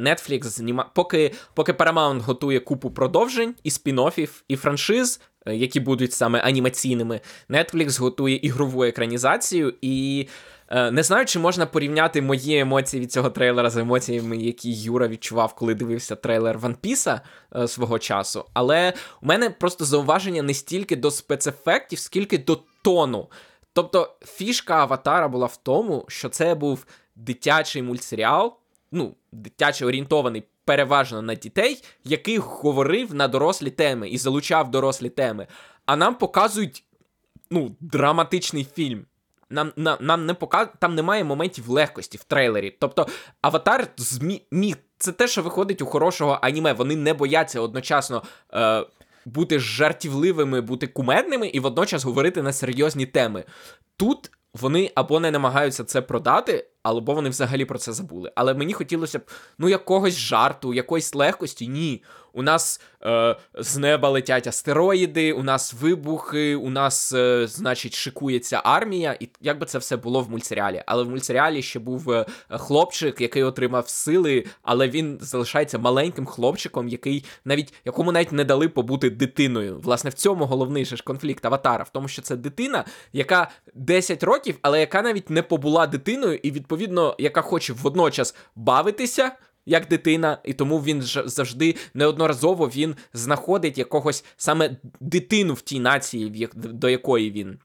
[0.01, 0.91] Netflix зніма...
[0.95, 7.21] Поки поки Paramount готує купу продовжень і спін-офів, і франшиз, е, які будуть саме анімаційними,
[7.51, 10.27] Netflix готує ігрову екранізацію і.
[10.71, 15.09] Е, не знаю, чи можна порівняти мої емоції від цього трейлера з емоціями, які Юра
[15.09, 17.21] відчував, коли дивився трейлер One Piece
[17.57, 18.45] е, свого часу.
[18.55, 23.29] Але у мене просто зауваження не стільки до спецефектів, скільки до тону.
[23.73, 28.57] Тобто фішка Аватара була в тому, що це був дитячий мультсеріал,
[28.93, 35.47] ну, дитячий орієнтований переважно на дітей, який говорив на дорослі теми і залучав дорослі теми.
[35.87, 36.85] А нам показують
[37.51, 39.05] ну, драматичний фільм.
[39.51, 40.69] Нам нам, нам не показ...
[40.79, 42.77] там немає моментів легкості в трейлері.
[42.81, 43.07] Тобто,
[43.41, 44.43] аватар змі...
[44.51, 44.77] міг.
[44.99, 46.73] Це те, що виходить у хорошого аніме.
[46.73, 48.23] Вони не бояться одночасно
[48.55, 48.85] е,
[49.25, 53.45] бути жартівливими, бути кумедними і водночас говорити на серйозні теми.
[53.97, 58.33] Тут вони або не намагаються це продати, або вони взагалі про це забули.
[58.35, 59.23] Але мені хотілося б
[59.59, 61.69] ну якогось жарту, якоїсь легкості.
[61.69, 62.03] Ні.
[62.39, 68.61] У нас е, з неба летять астероїди, у нас вибухи, у нас, е, значить, шикується
[68.65, 70.83] армія, і як би це все було в мультсеріалі.
[70.87, 76.89] Але в мультсеріалі ще був е, хлопчик, який отримав сили, але він залишається маленьким хлопчиком,
[76.89, 79.81] який навіть якому навіть не дали побути дитиною.
[79.83, 84.23] Власне, в цьому головний же ж конфлікт аватара, в тому, що це дитина, яка 10
[84.23, 89.33] років, але яка навіть не побула дитиною, і відповідно, яка хоче водночас бавитися
[89.69, 95.81] як дитина, і тому він ж завжди неодноразово він знаходить якогось саме дитину в тій
[95.81, 97.59] нації, до якої він.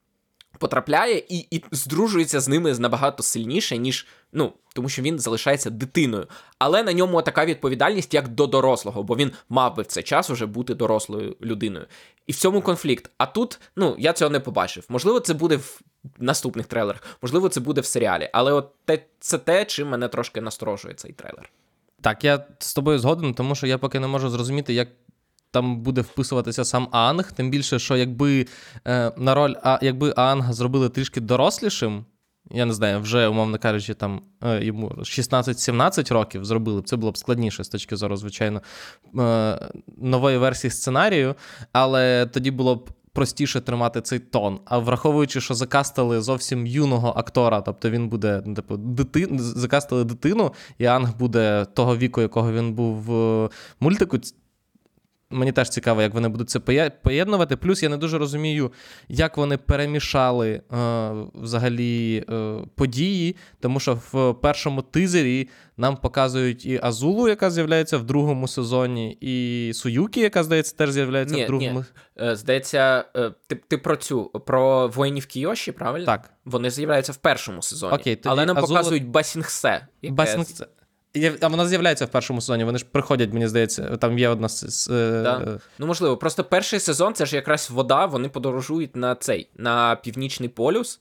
[0.59, 6.27] Потрапляє і і здружується з ними набагато сильніше, ніж ну, тому що він залишається дитиною.
[6.59, 10.29] Але на ньому така відповідальність як до дорослого, бо він мав би в цей час
[10.29, 11.85] уже бути дорослою людиною.
[12.27, 13.11] І в цьому конфлікт.
[13.17, 14.85] А тут, ну, я цього не побачив.
[14.89, 15.81] Можливо, це буде в
[16.19, 18.29] наступних трейлерах, можливо, це буде в серіалі.
[18.33, 21.49] Але от те, це те, чим мене трошки насторожує цей трейлер.
[22.03, 24.87] Так, я з тобою згоден, тому що я поки не можу зрозуміти, як
[25.51, 27.31] там буде вписуватися сам Анг.
[27.31, 28.47] Тим більше, що якби
[28.87, 32.05] е, на роль а, якби Анг зробили трішки дорослішим,
[32.51, 37.11] я не знаю, вже, умовно кажучи, там е, йому 16-17 років зробили б, це було
[37.11, 38.61] б складніше з точки зору, звичайно,
[39.19, 41.35] е, нової версії сценарію,
[41.71, 44.59] але тоді було б простіше тримати цей тон.
[44.65, 50.53] А враховуючи, що закастили зовсім юного актора, тобто він буде, ну, типу, дитин, закастили дитину,
[50.77, 53.49] і Анг буде того віку, якого він був в
[53.79, 54.17] мультику.
[55.33, 56.59] Мені теж цікаво, як вони будуть це
[57.03, 57.55] поєднувати.
[57.55, 58.71] Плюс я не дуже розумію,
[59.09, 60.61] як вони перемішали е,
[61.33, 68.03] взагалі е, події, тому що в першому тизері нам показують і Азулу, яка з'являється в
[68.03, 71.79] другому сезоні, і Суюкі, яка, здається, теж з'являється ні, в другому.
[71.79, 72.25] Ні.
[72.27, 76.05] Е, здається, е, ти ти про цю про воїнів Кіоші, правильно?
[76.05, 76.29] Так.
[76.45, 77.95] Вони з'являються в першому сезоні.
[77.95, 78.79] Окей, тоді Але нам Азула...
[78.79, 79.87] показують Басінгсе.
[80.01, 80.15] Яке...
[80.15, 80.67] Басінгсе.
[81.41, 82.63] А вона з'являється в першому сезоні.
[82.63, 84.87] Вони ж приходять, мені здається, там є одна з.
[85.23, 85.41] Да.
[85.47, 89.95] Е, ну, можливо, просто перший сезон це ж якраз вода, вони подорожують на цей, на
[89.95, 90.99] північний полюс.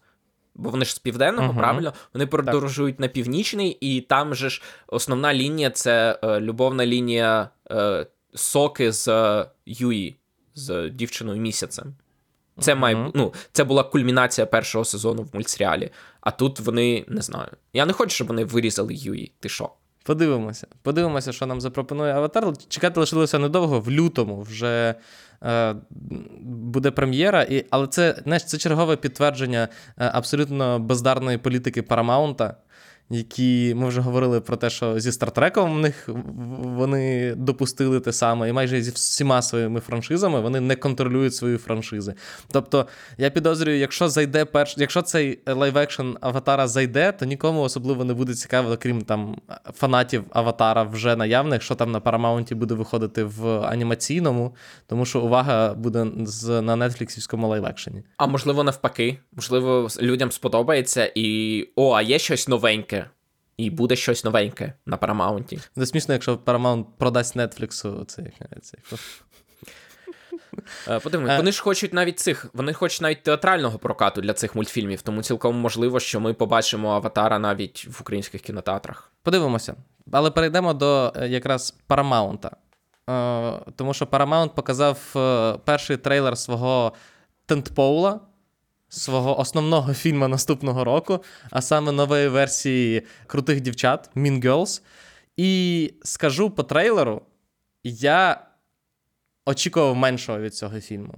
[0.54, 1.58] Бо вони ж з південного, uh-huh.
[1.58, 1.92] правильно?
[2.14, 8.06] Вони подорожують на північний, і там же ж основна лінія це е, любовна лінія е,
[8.34, 10.16] соки з е, Юї,
[10.54, 11.94] з дівчиною місяцем.
[12.60, 12.78] Це uh-huh.
[12.78, 15.90] має ну, це була кульмінація першого сезону в мультсеріалі.
[16.20, 17.50] А тут вони не знаю.
[17.72, 19.32] Я не хочу, щоб вони вирізали Юї.
[19.40, 19.70] Ти що?
[20.02, 20.66] Подивимося.
[20.82, 22.52] Подивимося, що нам запропонує Аватар.
[22.68, 24.94] Чекати лишилося недовго, в лютому вже
[25.42, 25.74] е,
[26.40, 32.56] буде прем'єра, і, але це знаєш, це чергове підтвердження е, абсолютно бездарної політики Парамаунта,
[33.10, 36.08] які ми вже говорили про те, що зі Стартреком в них
[36.58, 42.14] вони допустили те саме, і майже зі всіма своїми франшизами вони не контролюють свої франшизи.
[42.50, 42.86] Тобто,
[43.18, 48.34] я підозрюю, якщо зайде перш, якщо цей лайв-екшн Аватара зайде, то нікому особливо не буде
[48.34, 49.36] цікаво, окрім там
[49.74, 54.54] фанатів Аватара вже наявних, що там на Парамаунті буде виходити в анімаційному,
[54.86, 58.02] тому що увага буде з на нетфліксівському лайв-екшені.
[58.16, 63.01] А можливо, навпаки, можливо, людям сподобається і о, а є щось новеньке.
[63.56, 65.58] І буде щось новеньке на Парамаунті.
[65.74, 68.32] Це смішно, якщо Paramount продасть Netflix цей.
[68.62, 68.80] цей.
[70.88, 75.02] Е, Подивимось, вони ж хочуть навіть цих, вони хочуть навіть театрального прокату для цих мультфільмів,
[75.02, 79.12] тому цілком можливо, що ми побачимо аватара навіть в українських кінотеатрах.
[79.22, 79.74] Подивимося.
[80.12, 82.50] Але перейдемо до е, якраз Paramount.
[83.10, 84.98] Е, тому що Paramount показав
[85.64, 86.92] перший трейлер свого
[87.46, 88.20] тентпоула,
[88.92, 94.82] свого основного фільму наступного року, а саме нової версії крутих дівчат Mean Girls.
[95.36, 97.22] І скажу по трейлеру,
[97.84, 98.46] я
[99.46, 101.14] очікував меншого від цього фільму.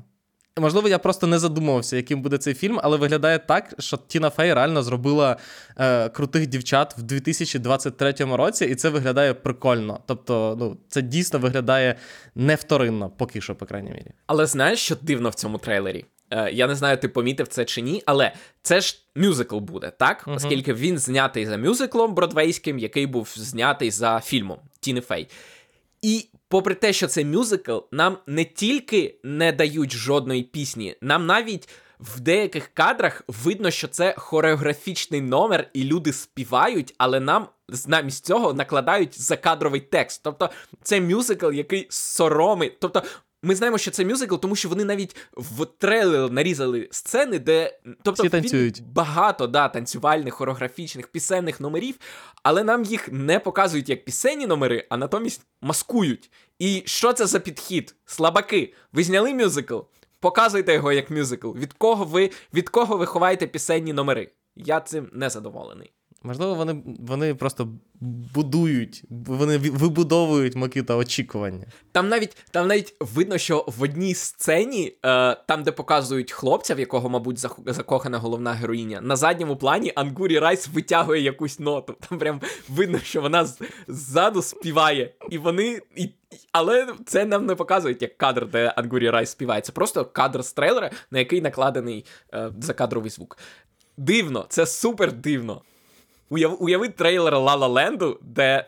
[0.61, 4.55] Можливо, я просто не задумувався, яким буде цей фільм, але виглядає так, що Тіна Фей
[4.55, 5.37] реально зробила
[5.79, 10.01] е, крутих дівчат в 2023 році, і це виглядає прикольно.
[10.07, 11.97] Тобто, ну, це дійсно виглядає
[12.35, 14.11] невторинно, поки що, по крайній мірі.
[14.27, 16.05] Але знаєш, що дивно в цьому трейлері?
[16.35, 20.27] Е, я не знаю, ти помітив це чи ні, але це ж мюзикл буде, так?
[20.27, 20.35] Uh-huh.
[20.35, 25.29] Оскільки він знятий за мюзиклом бродвейським, який був знятий за фільмом Тіни Фей.
[26.03, 31.69] І попри те, що це мюзикл, нам не тільки не дають жодної пісні, нам навіть.
[32.01, 38.53] В деяких кадрах видно, що це хореографічний номер, і люди співають, але нам замість цього
[38.53, 40.21] накладають закадровий текст.
[40.25, 40.51] Тобто
[40.83, 42.81] це мюзикл, який соромить.
[42.81, 43.03] Тобто
[43.45, 48.23] ми знаємо, що це мюзикл, тому що вони навіть в трейлер нарізали сцени, де тобто
[48.23, 48.83] Всі танцюють.
[48.83, 51.95] багато да, танцювальних, хореографічних, пісенних номерів,
[52.43, 56.31] але нам їх не показують як пісенні номери, а натомість маскують.
[56.59, 57.95] І що це за підхід?
[58.07, 59.79] Слабаки, ви зняли мюзикл?
[60.21, 61.51] Показуйте його як мюзикл.
[61.51, 64.31] Від кого ви від кого ви ховаєте пісенні номери?
[64.57, 65.93] Я цим не задоволений.
[66.27, 67.69] Можливо, вони вони просто
[68.35, 71.67] будують, вони вибудовують Микита очікування.
[71.93, 76.81] Там навіть там навіть видно, що в одній сцені, е, там, де показують хлопця, в
[76.81, 81.97] якого, мабуть, закохана головна героїня, на задньому плані Ангурі Райс витягує якусь ноту.
[82.09, 83.49] Там прям видно, що вона
[83.89, 85.15] ззаду співає.
[85.31, 85.81] І вони.
[85.97, 86.09] І,
[86.53, 89.61] але це нам не показують як кадр, де Ангурі Райс співає.
[89.61, 93.39] Це просто кадр з трейлера, на який накладений е, закадровий звук.
[93.97, 95.63] Дивно, це супер дивно.
[96.35, 98.67] Уяв, уяви трейлер Лала Ленду, де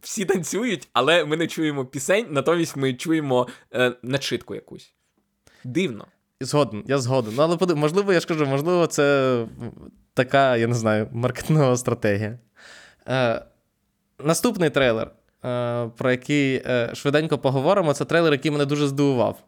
[0.00, 4.92] всі танцюють, але ми не чуємо пісень, натомість ми чуємо е, начитку якусь.
[5.64, 6.06] Дивно.
[6.40, 7.34] Згоден, я згоден.
[7.36, 9.46] Ну, але подив, можливо, я ж кажу, можливо, це
[10.14, 12.38] така, я не знаю, маркетингова стратегія.
[13.08, 13.42] Е,
[14.24, 15.10] Наступний трейлер,
[15.44, 19.38] е, про який е, швиденько поговоримо, це трейлер, який мене дуже здивував.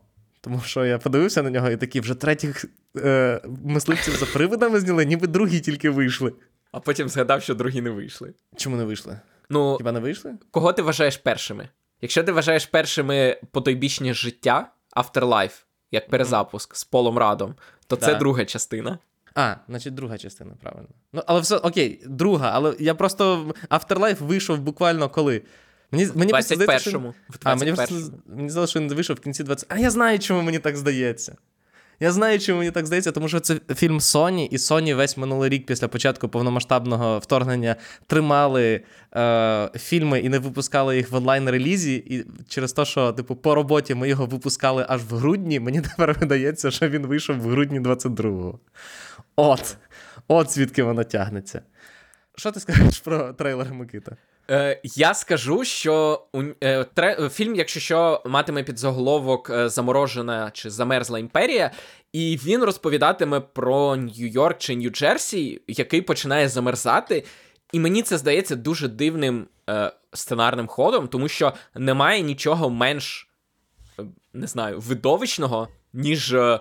[0.41, 2.65] Тому що я подивився на нього і такі вже третіх
[2.97, 6.33] е, мисливців за привидами зняли, ніби другі тільки вийшли
[6.75, 8.35] а потім згадав, що другі не вийшли.
[8.57, 9.21] Чому не вийшли?
[9.51, 10.35] Ну, Хіба не вийшли?
[10.51, 11.69] Кого ти вважаєш першими?
[12.01, 17.55] Якщо ти вважаєш першими потойбічні життя, Afterlife, як перезапуск з Полом Радом,
[17.87, 18.07] то да.
[18.07, 18.99] це друга частина.
[19.35, 20.89] А, значить, друга частина, правильно.
[21.13, 25.43] Ну, але все окей, друга, але я просто Afterlife вийшов буквально коли.
[25.91, 27.15] Мені мені 21-му.
[27.43, 27.75] А, мені
[28.27, 29.67] мені здалося, що він вийшов в кінці 20.
[29.69, 31.37] А я знаю, чому мені так здається.
[32.01, 35.51] Я знаю, чому мені так здається, тому що це фільм Sony, і Sony весь минулий
[35.51, 37.77] рік після початку повномасштабного вторгнення
[38.07, 38.81] тримали
[39.17, 41.95] е, фільми і не випускали їх в онлайн-релізі.
[41.95, 46.17] І через те, що, типу, по роботі ми його випускали аж в грудні, мені тепер
[46.21, 48.59] видається, що він вийшов в грудні 22-го.
[49.37, 49.77] От.
[50.29, 51.63] От звідки воно тягнеться.
[52.37, 54.17] Що ти скажеш про трейлер Микита?
[54.51, 56.25] Е, Я скажу, що
[56.63, 61.71] е, тре, фільм, якщо що, матиме під заголовок е, Заморожена чи Замерзла імперія,
[62.13, 67.25] і він розповідатиме про Нью-Йорк чи Нью-Джерсі, який починає замерзати.
[67.73, 73.29] І мені це здається дуже дивним е, сценарним ходом, тому що немає нічого менш
[73.99, 74.03] е,
[74.33, 76.61] не знаю, видовищного, ніж е,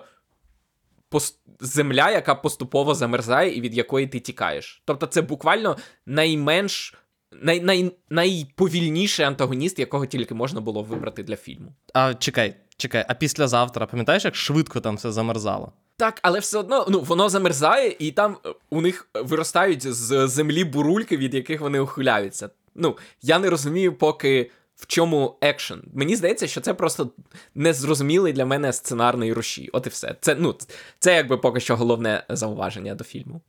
[1.08, 1.38] пост...
[1.60, 4.82] земля, яка поступово замерзає і від якої ти тікаєш.
[4.84, 6.94] Тобто, це буквально найменш
[7.42, 11.72] най, най, найповільніший антагоніст, якого тільки можна було вибрати для фільму.
[11.94, 15.72] А чекай, чекай, а післязавтра, пам'ятаєш, як швидко там все замерзало?
[15.96, 20.64] Так, але все одно ну, воно замерзає, і там е, у них виростають з землі
[20.64, 22.50] бурульки, від яких вони ухиляються.
[22.74, 24.50] Ну, я не розумію, поки
[24.84, 25.82] в чому екшен.
[25.94, 27.10] Мені здається, що це просто
[27.54, 29.70] незрозумілий для мене сценарний рушій.
[29.72, 30.16] От і все.
[30.20, 30.54] Це ну,
[30.98, 33.40] це якби поки що головне зауваження до фільму.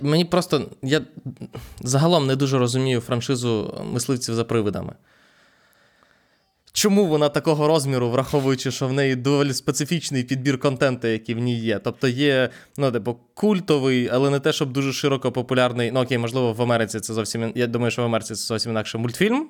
[0.00, 1.00] Мені просто я
[1.80, 4.92] загалом не дуже розумію франшизу мисливців за привидами.
[6.72, 11.60] Чому вона такого розміру, враховуючи, що в неї доволі специфічний підбір контенту, який в ній
[11.60, 11.78] є.
[11.78, 15.90] Тобто є, ну, типу, культовий, але не те, щоб дуже широко популярний.
[15.92, 17.52] Ну, окей, можливо, в Америці це зовсім.
[17.54, 19.48] Я думаю, що в Америці це зовсім інакше мультфільм.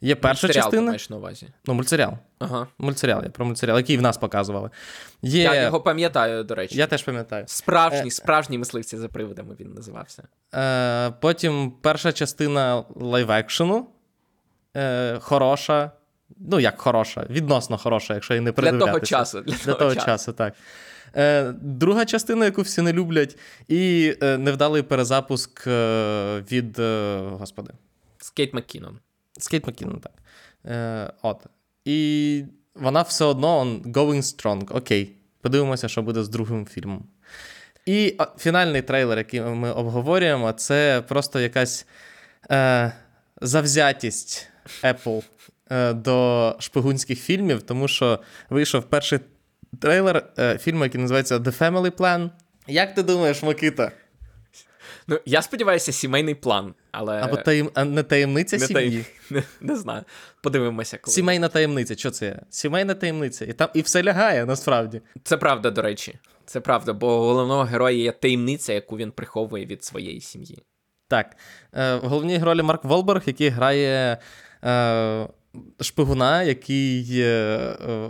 [0.00, 0.86] Є перша Мультсеріал ти частина.
[0.86, 1.46] маєш на увазі.
[1.66, 2.12] Ну, мультсеріал.
[2.38, 2.66] Ага.
[2.78, 4.70] Мультсеріал, я про мультсеріал, який в нас показували.
[5.22, 5.42] Є...
[5.42, 6.78] Я його пам'ятаю, до речі.
[6.78, 7.44] я теж пам'ятаю.
[7.48, 10.22] Справжній, Е, справжній мисливці за привидами він називався.
[10.54, 13.86] Е, потім перша частина лайв-екшену.
[14.76, 15.90] Е, хороша.
[16.38, 19.40] Ну, як хороша, відносно хороша, якщо і не Для того часу.
[19.40, 20.54] Для, Для того часу, так.
[21.16, 26.78] Е, друга частина, яку всі не люблять, і е, невдалий перезапуск е, від.
[26.78, 27.72] Е, господи.
[28.18, 28.98] З Кейт Маккінон.
[29.42, 30.12] З Кейт Маккінон, так.
[30.66, 31.46] Е, от.
[31.84, 34.76] І вона все одно on, going strong.
[34.76, 35.16] Окей.
[35.40, 37.04] Подивимося, що буде з другим фільмом.
[37.86, 41.86] І а, фінальний трейлер, який ми обговорюємо, це просто якась
[42.50, 42.92] е,
[43.40, 44.48] завзятість
[44.82, 45.22] Apple
[45.70, 49.18] е, до шпигунських фільмів, тому що вийшов перший
[49.80, 52.30] трейлер е, фільму, який називається The Family Plan.
[52.66, 53.92] Як ти думаєш, Микита?
[55.10, 57.20] Ну, я сподіваюся, сімейний план, але.
[57.20, 57.70] Або таєм...
[57.74, 58.82] а не таємниця не, сім'ї?
[58.82, 60.04] таєм- не, не знаю.
[60.42, 61.14] Подивимося, коли.
[61.14, 62.40] Сімейна таємниця, що це?
[62.50, 63.44] Сімейна таємниця.
[63.44, 65.00] І там і все лягає насправді.
[65.24, 66.14] Це правда, до речі.
[66.46, 70.62] Це правда, бо у головного героя є таємниця, яку він приховує від своєї сім'ї.
[71.08, 71.36] Так.
[71.74, 74.18] Е, в головній ролі Марк Волберг, який грає
[74.64, 75.28] е,
[75.80, 77.26] шпигуна, який е,
[77.88, 78.08] е,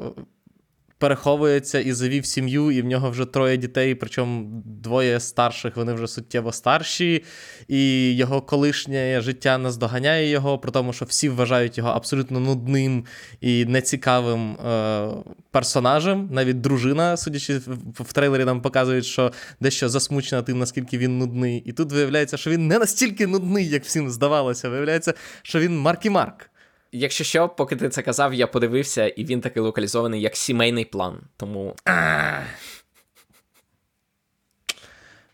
[1.01, 6.07] переховується і завів сім'ю, і в нього вже троє дітей, причому двоє старших, вони вже
[6.07, 7.25] суттєво старші,
[7.69, 13.05] і його колишнє життя наздоганяє його, при тому, що всі вважають його абсолютно нудним
[13.41, 15.09] і нецікавим е,
[15.51, 16.29] персонажем.
[16.33, 17.59] Навіть дружина, судячи
[17.95, 21.63] в трейлері, нам показують, що дещо засмучена тим, наскільки він нудний.
[21.67, 24.69] І тут виявляється, що він не настільки нудний, як всім здавалося.
[24.69, 26.50] Виявляється, що він Маркі Марк.
[26.93, 31.21] Якщо що, поки ти це казав, я подивився, і він таки локалізований як сімейний план.
[31.37, 31.77] Тому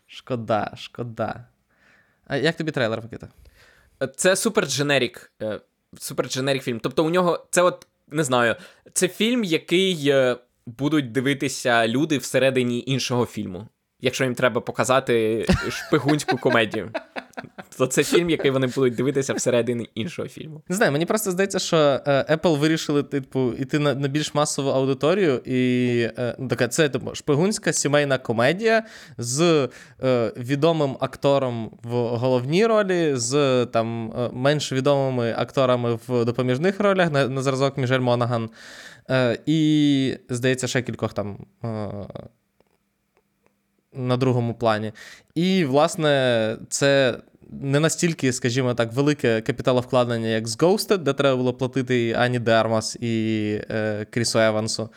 [0.07, 1.45] Шкода, шкода.
[2.27, 3.27] А як тобі трейлер, Микита?
[4.15, 5.31] це супер дженерік.
[5.41, 5.59] е,
[5.99, 6.79] Супер дженерік фільм.
[6.79, 8.55] Тобто, у нього це от не знаю,
[8.93, 13.67] це фільм, який е, будуть дивитися люди всередині іншого фільму.
[14.01, 16.91] Якщо їм треба показати шпигунську комедію,
[17.77, 20.61] то це фільм, який вони будуть дивитися всередині іншого фільму.
[20.69, 24.69] Не знаю, мені просто здається, що е, Apple вирішили, типу, іти на, на більш масову
[24.69, 28.83] аудиторію, і е, ну, така це типу, шпигунська сімейна комедія
[29.17, 29.69] з
[30.03, 37.11] е, відомим актором в головній ролі, з там е, менш відомими акторами в допоміжних ролях,
[37.11, 38.49] на, на зразок Міжель Монаган.
[39.09, 41.45] Е, і, здається, ще кількох там.
[41.63, 41.67] Е,
[43.97, 44.91] на другому плані.
[45.35, 47.17] І, власне, це
[47.51, 52.39] не настільки, скажімо так, велике капіталовкладення, як з Ghosted, де треба було платити і Ані
[52.39, 54.89] Дермас і е, Крісу Евансу.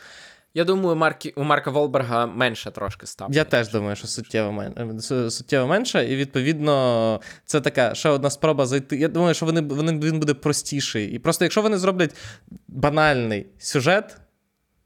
[0.53, 3.33] Я думаю, Маркі, у Марка Волберга менше трошки ставка.
[3.33, 4.99] Я теж думаю, що суттєво, мен...
[5.11, 8.97] е, суттєво менше, і відповідно це така ще одна спроба зайти.
[8.97, 11.11] Я думаю, що вони, вони, він буде простіший.
[11.11, 12.15] І просто якщо вони зроблять
[12.67, 14.17] банальний сюжет,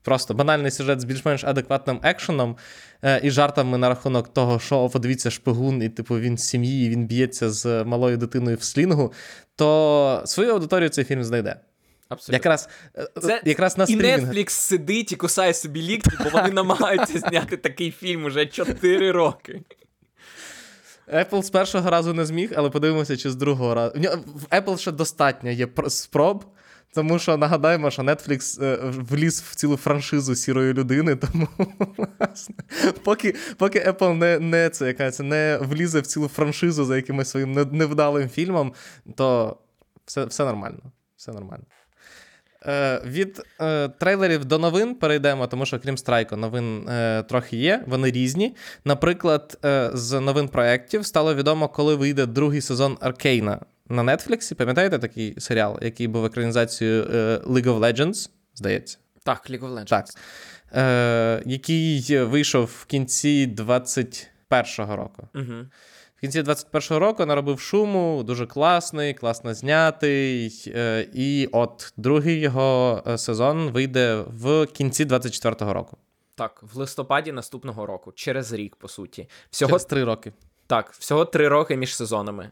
[0.05, 2.57] просто банальний сюжет з більш-менш адекватним екшеном
[3.03, 6.89] е, і жартами на рахунок того, що подивіться, шпигун, і типу він з сім'ї, і
[6.89, 9.13] він б'ється з малою дитиною в слінгу,
[9.55, 11.55] то свою аудиторію цей фільм знайде.
[12.09, 12.35] Абсолютно.
[12.35, 13.95] Якраз, е, Це якраз на і.
[13.95, 19.61] Netflix сидить і кусає собі лікті, бо вони намагаються зняти такий фільм уже 4 роки.
[21.13, 23.93] Apple з першого разу не зміг, але подивимося, чи з другого разу.
[24.25, 26.45] В Apple ще достатньо є спроб,
[26.95, 31.47] тому що нагадаємо, що Netflix е, вліз в цілу франшизу сірої людини, тому
[31.97, 32.55] власне,
[33.03, 37.29] поки, поки Apple не, не, це, яка це, не влізе в цілу франшизу за якимось
[37.29, 38.73] своїм невдалим фільмом,
[39.15, 39.57] то
[40.05, 40.79] все, все нормально.
[41.17, 41.63] Все нормально.
[42.67, 47.83] Е, від е, трейлерів до новин перейдемо, тому що крім страйку, новин е, трохи є,
[47.87, 48.55] вони різні.
[48.85, 54.55] Наприклад, е, з новин проєктів стало відомо, коли вийде другий сезон Аркейна на Нетфліксі.
[54.55, 58.97] Пам'ятаєте такий серіал, який був екранізацією е, League of Legends, здається?
[59.23, 59.85] Так, League of Legends.
[59.85, 60.05] Так.
[60.75, 65.27] Е, який вийшов в кінці 21-го року.
[65.35, 65.65] Угу.
[66.17, 70.63] В кінці 21-го року наробив шуму, дуже класний, класно знятий.
[70.67, 75.97] Е, і от другий його е, сезон вийде в кінці 24-го року.
[76.35, 79.29] Так, в листопаді наступного року, через рік, по суті.
[79.49, 80.33] Всього Через три роки.
[80.67, 82.51] так, всього три роки між сезонами.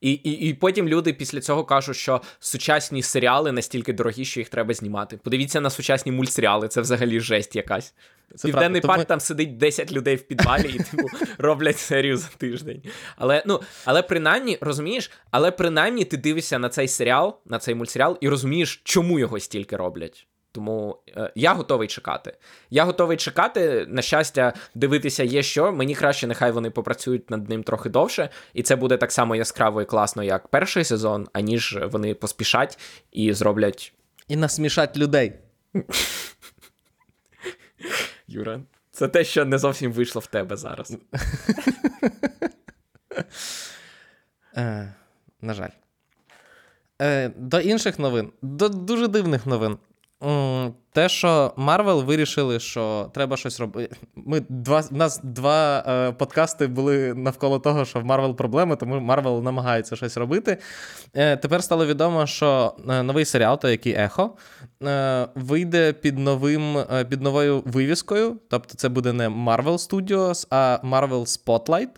[0.00, 4.48] І, і, і потім люди після цього кажуть, що сучасні серіали настільки дорогі, що їх
[4.48, 5.18] треба знімати.
[5.22, 7.94] Подивіться на сучасні мультсеріали, це взагалі жесть якась.
[8.36, 8.88] Це Південний правда.
[8.88, 12.82] парк Тому- там сидить 10 людей в підвалі і типу роблять серію за тиждень.
[13.16, 18.18] Але ну, але принаймні, розумієш, але принаймні ти дивишся на цей серіал, на цей мультсеріал,
[18.20, 20.26] і розумієш, чому його стільки роблять.
[20.54, 22.36] Тому е, я готовий чекати.
[22.70, 23.86] Я готовий чекати.
[23.88, 25.72] На щастя, дивитися є що.
[25.72, 29.82] Мені краще, нехай вони попрацюють над ним трохи довше, і це буде так само яскраво
[29.82, 32.78] і класно, як перший сезон, аніж вони поспішать
[33.12, 33.92] і зроблять.
[34.28, 35.32] І насмішать людей.
[38.26, 40.96] Юра, це те, що не зовсім вийшло в тебе зараз.
[44.56, 44.94] Е,
[45.40, 45.68] на жаль.
[47.02, 49.78] Е, до інших новин, до дуже дивних новин.
[50.94, 53.96] Те, що Марвел вирішили, що треба щось робити.
[54.16, 59.00] Ми два, в нас два е, подкасти були навколо того, що в Марвел проблеми, тому
[59.00, 60.58] Марвел намагається щось робити.
[61.14, 64.30] Е, тепер стало відомо, що е, новий серіал, той який Ехо,
[64.82, 68.36] е, вийде під новим, е, під новою вивіскою.
[68.50, 71.88] Тобто це буде не Marvel Studios, а Marvel Spotlight.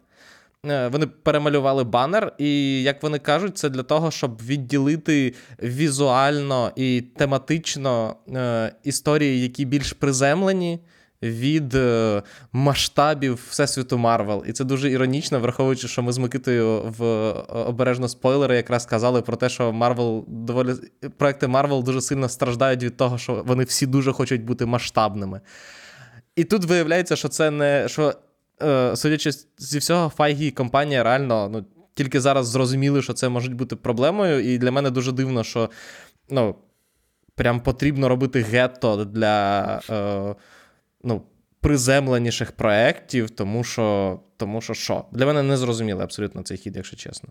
[0.70, 7.00] Е, Вони перемалювали банер, і як вони кажуть, це для того, щоб відділити візуально і
[7.16, 10.80] тематично е, історії, які більш приземлені.
[11.22, 14.44] Від е, масштабів Всесвіту Марвел.
[14.46, 17.04] І це дуже іронічно, враховуючи, що ми з Микитою в
[17.48, 20.74] обережно спойлери якраз сказали про те, що Марвел доволі
[21.16, 25.40] проекти Марвел дуже сильно страждають від того, що вони всі дуже хочуть бути масштабними.
[26.36, 28.14] І тут виявляється, що це не що,
[28.94, 33.76] судячи зі всього, Файгі і компанія реально ну, тільки зараз зрозуміли, що це може бути
[33.76, 34.54] проблемою.
[34.54, 35.70] І для мене дуже дивно, що
[36.30, 36.54] ну,
[37.34, 40.34] прям потрібно робити гетто для е,
[41.02, 41.22] ну,
[41.60, 45.04] приземленіших проєктів, тому що, тому що що?
[45.12, 47.28] Для мене не зрозуміли абсолютно цей хід, якщо чесно.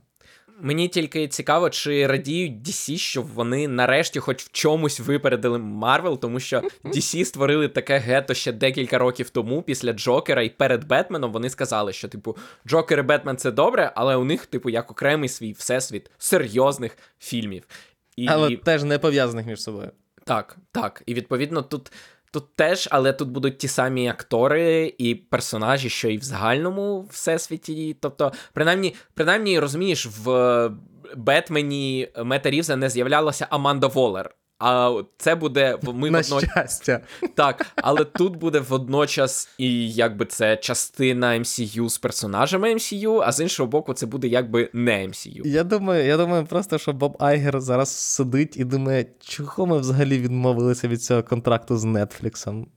[0.66, 6.40] Мені тільки цікаво, чи радіють DC, що вони нарешті хоч в чомусь випередили Марвел, тому
[6.40, 11.50] що DC створили таке гето ще декілька років тому, після Джокера і перед Бетменом вони
[11.50, 12.38] сказали, що, типу,
[12.68, 17.68] Джокер і Бетмен це добре, але у них, типу, як окремий свій всесвіт серйозних фільмів.
[18.16, 18.28] І...
[18.28, 19.92] Але теж не пов'язаних між собою.
[20.24, 21.04] Так, так.
[21.06, 21.92] І відповідно тут.
[22.32, 27.98] Тут теж, але тут будуть ті самі актори і персонажі, що і в загальному всесвіті.
[28.02, 30.70] Тобто, принаймні, принаймні розумієш, в
[31.16, 34.36] Бетмені Мета Рівза не з'являлася Аманда Волер.
[34.60, 36.40] А це буде ми На водно...
[36.40, 37.02] щастя.
[37.36, 43.40] так, але тут буде водночас і якби це частина MCU з персонажами MCU, а з
[43.40, 45.48] іншого боку, це буде якби не MCU.
[45.48, 50.20] Я думаю, я думаю, просто що Боб Айгер зараз сидить і думає, чого ми взагалі
[50.20, 52.68] відмовилися від цього контракту з Нетфліксом.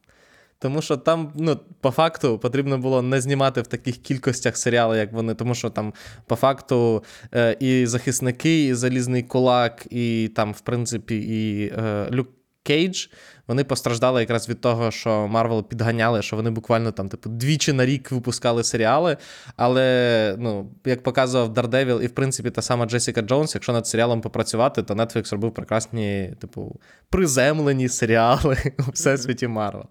[0.58, 5.12] Тому що там, ну, по факту, потрібно було не знімати в таких кількостях серіали, як
[5.12, 5.94] вони, тому що там,
[6.26, 7.04] по факту,
[7.34, 12.28] е, і захисники, і Залізний кулак, і там, в принципі, і е, Люк
[12.62, 13.06] Кейдж,
[13.46, 17.86] вони постраждали якраз від того, що Марвел підганяли, що вони буквально там, типу, двічі на
[17.86, 19.16] рік випускали серіали.
[19.56, 24.20] Але, ну, як показував Daredevil і, в принципі, та сама Джесіка Джонс, якщо над серіалом
[24.20, 26.80] попрацювати, то Netflix робив прекрасні, типу,
[27.10, 28.56] приземлені серіали
[28.88, 29.86] у всесвіті Марвел.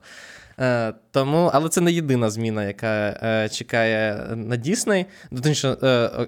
[0.60, 5.06] Е, тому, але це не єдина зміна, яка е, чекає на Дісней.
[5.32, 6.28] Точніше, е,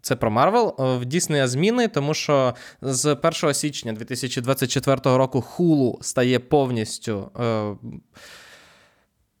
[0.00, 0.74] це про Марвел.
[0.78, 7.76] В Діснея зміни, тому що з 1 січня 2024 року Hulu стає повністю е,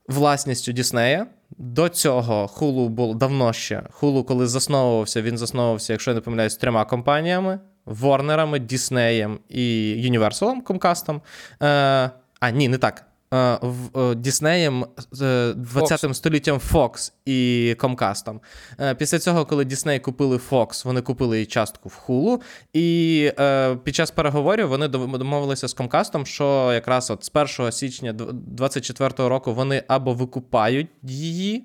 [0.08, 1.26] власністю Діснея.
[1.50, 3.82] До цього Hulu було давно ще.
[4.00, 10.60] Hulu, коли засновувався, він засновувався, якщо я не помиляюсь, трьома компаніями: Ворнерами, Діснеєм і Юніверсалом,
[10.60, 11.22] Комкастом.
[11.62, 12.10] Е,
[12.40, 13.07] а, ні, не так.
[13.34, 14.84] Е, в- е, Діснеєм
[15.22, 18.40] е, 20 століттям Fox і Комкастом.
[18.80, 22.40] Е, Після цього, коли Дісней купили Fox, вони купили і частку в Hulu.
[22.72, 28.12] І е, під час переговорів вони домовилися з Комкастом, що якраз от з 1 січня
[28.12, 31.64] 2024 року вони або викупають її,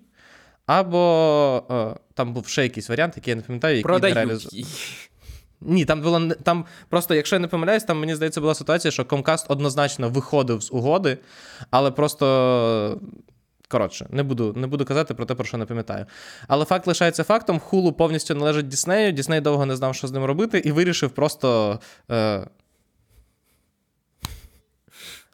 [0.65, 3.83] або е, там був ще якийсь варіант, який я не пам'ятаю, який
[4.25, 4.65] не її.
[5.65, 9.03] Ні, там було там просто, якщо я не помиляюсь, там мені здається була ситуація, що
[9.03, 11.17] Comcast однозначно виходив з угоди,
[11.69, 13.01] але просто.
[13.67, 16.05] Коротше, не буду, не буду казати про те, про що не пам'ятаю.
[16.47, 19.11] Але факт лишається фактом: Hulu повністю належить Діснею.
[19.11, 21.79] Дісней довго не знав, що з ним робити, і вирішив просто
[22.11, 22.47] е...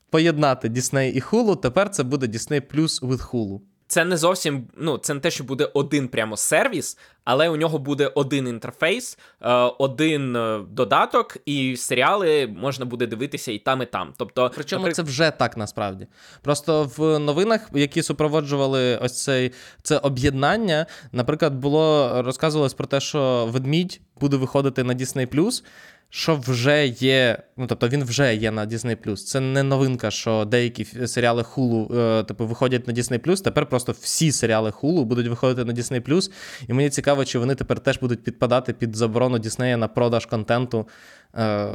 [0.10, 1.58] поєднати Дісней і Hulu.
[1.58, 3.60] Тепер це буде Disney Plus with Hulu.
[3.90, 7.80] Це не зовсім ну, це не те, що буде один прямо сервіс, але у нього
[7.80, 13.86] буде один інтерфейс, е, один е, додаток, і серіали можна буде дивитися і там, і
[13.86, 14.14] там.
[14.18, 16.08] Тобто, Причому наприк- це вже так насправді.
[16.42, 19.52] Просто в новинах, які супроводжували ось цей
[19.84, 25.62] це об'єднання, наприклад, було розказувалось про те, що ведмідь буде виходити на Disney+,
[26.10, 27.44] що вже є.
[27.58, 29.16] Ну тобто він вже є на Disney+.
[29.16, 34.32] Це не новинка, що деякі серіали Hulu, е, типу, виходять на Disney+, Тепер просто всі
[34.32, 36.32] серіали Hulu будуть виходити на Disney+.
[36.68, 40.88] І мені цікаво, чи вони тепер теж будуть підпадати під заборону Діснея на продаж контенту.
[41.36, 41.68] Е,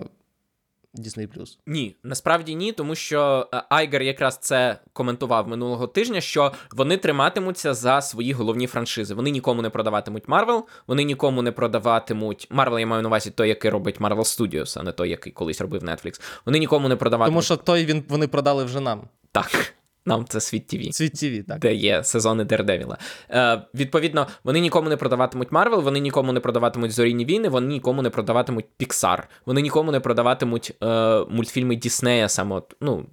[0.95, 1.29] Disney+.
[1.67, 7.75] Ні, насправді ні, тому що е, Айгер якраз це коментував минулого тижня, що вони триматимуться
[7.75, 9.15] за свої головні франшизи.
[9.15, 13.49] Вони нікому не продаватимуть Марвел, вони нікому не продаватимуть Марвел, я маю на увазі той,
[13.49, 16.21] який робить Marvel Studios, а не той, який колись робив Netflix.
[16.47, 17.33] Вони нікому не продаватимуть.
[17.33, 19.09] Тому що той він вони продали вже нам.
[19.33, 19.75] так.
[20.07, 20.95] Нам це Sweet.tv.
[20.95, 21.59] Sweet.tv, так.
[21.59, 22.99] де є сезони Дердевіла.
[23.31, 28.03] Е, відповідно, вони нікому не продаватимуть Марвел, вони нікому не продаватимуть Зоряні війни, вони нікому
[28.03, 30.87] не продаватимуть Піксар, вони нікому не продаватимуть е,
[31.29, 33.07] мультфільми Діснея, саме ну.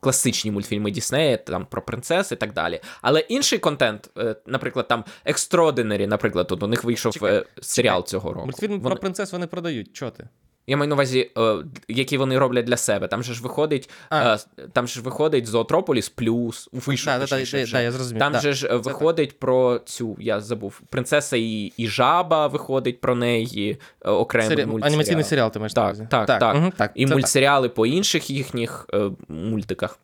[0.00, 2.80] Класичні мультфільми Діснея, там про принцес і так далі.
[3.02, 8.32] Але інший контент, е, наприклад, там Extraordinary, наприклад, тут у них вийшов е, серіал цього
[8.32, 8.46] року.
[8.46, 9.92] Мультфільм Вони- про принцес вони продають.
[9.92, 10.28] Чого ти?
[10.66, 11.56] Я маю на увазі, е,
[11.88, 13.08] які вони роблять для себе.
[13.08, 14.36] Там же ж виходить, А.
[14.58, 17.18] е, там же ж виходить Зоотрополіс плюс, вийшов.
[17.18, 18.18] Да, точніше да, да, я зрозумів.
[18.18, 18.40] Там да.
[18.40, 23.78] же ж е, виходить про цю, я забув, принцеса і, і жаба виходить про неї
[24.00, 24.66] окремий Сері...
[24.66, 24.92] мультсеріал.
[24.92, 26.06] Анімаційний серіал ти маєш Так, увазі?
[26.10, 26.56] так, так.
[26.56, 29.98] Угу, так І це мультсеріали по інших їхніх е, мультиках.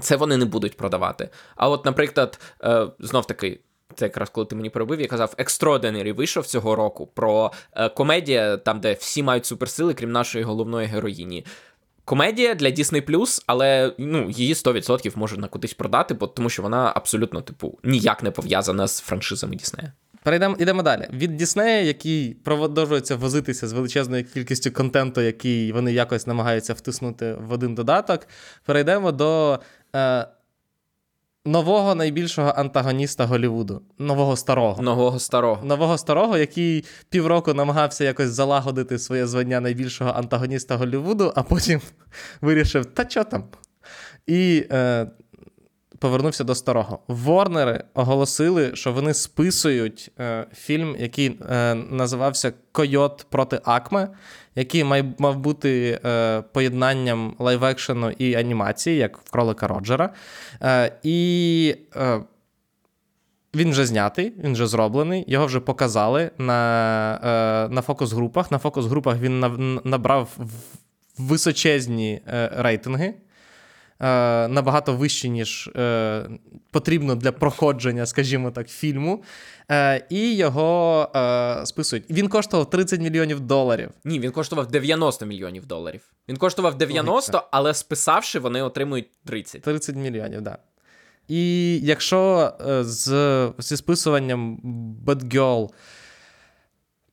[0.00, 1.28] Це вони не будуть продавати.
[1.56, 3.60] А от, наприклад, е, знов таки.
[3.98, 8.56] Це якраз коли ти мені перебив, я казав, Extraordinary вийшов цього року про е, комедія,
[8.56, 11.44] там, де всі мають суперсили, крім нашої головної героїні.
[12.04, 17.40] Комедія для Disney+, але ну, її 100% можна кудись продати, бо тому що вона абсолютно,
[17.40, 19.92] типу, ніяк не пов'язана з франшизами Діснея.
[20.22, 21.08] Перейдемо ідемо далі.
[21.12, 27.52] Від Діснея, який продовжується возитися з величезною кількістю контенту, який вони якось намагаються втиснути в
[27.52, 28.26] один додаток.
[28.64, 29.60] Перейдемо до
[29.96, 30.26] е,
[31.48, 33.82] нового найбільшого антагоніста Голлівуду.
[33.98, 34.82] Нового старого.
[34.82, 35.64] Нового старого.
[35.64, 41.80] Нового старого, який півроку намагався якось залагодити своє звання найбільшого антагоніста Голлівуду, а потім
[42.40, 43.44] вирішив, та що там?
[44.26, 45.06] І е,
[45.98, 46.98] повернувся до старого.
[47.08, 54.08] Ворнери оголосили, що вони списують е, фільм, який е, називався Койот проти Акме,
[54.58, 54.84] який
[55.18, 60.12] мав, бути е, поєднанням лайв-екшену і анімації, як в кролика Роджера.
[60.62, 61.76] Е, і.
[61.96, 62.20] Е,
[63.54, 68.50] він вже знятий, він вже зроблений, його вже показали на на фокус-групах.
[68.50, 69.40] На фокус-групах він
[69.84, 70.38] набрав
[71.18, 72.20] височезні
[72.56, 73.14] рейтинги,
[74.00, 76.28] е, набагато вищі, ніж е,
[76.70, 79.22] потрібно для проходження, скажімо так, фільму.
[79.70, 82.04] Е, і його е, списують.
[82.10, 83.90] Він коштував 30 мільйонів доларів.
[84.04, 86.00] Ні, він коштував 90 мільйонів доларів.
[86.28, 89.62] Він коштував 90, але списавши, вони отримують 30.
[89.62, 90.42] 30 мільйонів, так.
[90.42, 90.58] Да.
[91.28, 94.60] І якщо е, з, зі списуванням
[95.06, 95.68] Bad Girl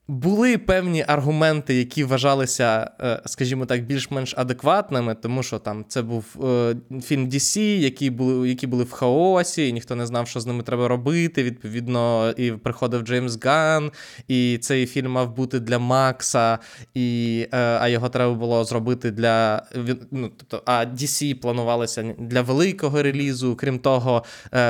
[0.08, 6.24] були певні аргументи, які вважалися, е, скажімо так, більш-менш адекватними, тому що там це був
[6.44, 10.46] е, фільм DC, які були, які були в хаосі, і ніхто не знав, що з
[10.46, 11.42] ними треба робити.
[11.42, 13.90] Відповідно, і приходив Джеймс Ган,
[14.28, 16.58] і цей фільм мав бути для Макса,
[16.94, 19.62] і, е, а його треба було зробити для.
[20.10, 23.56] Ну, тобто, а DC планувалося для великого релізу.
[23.56, 24.24] Крім того,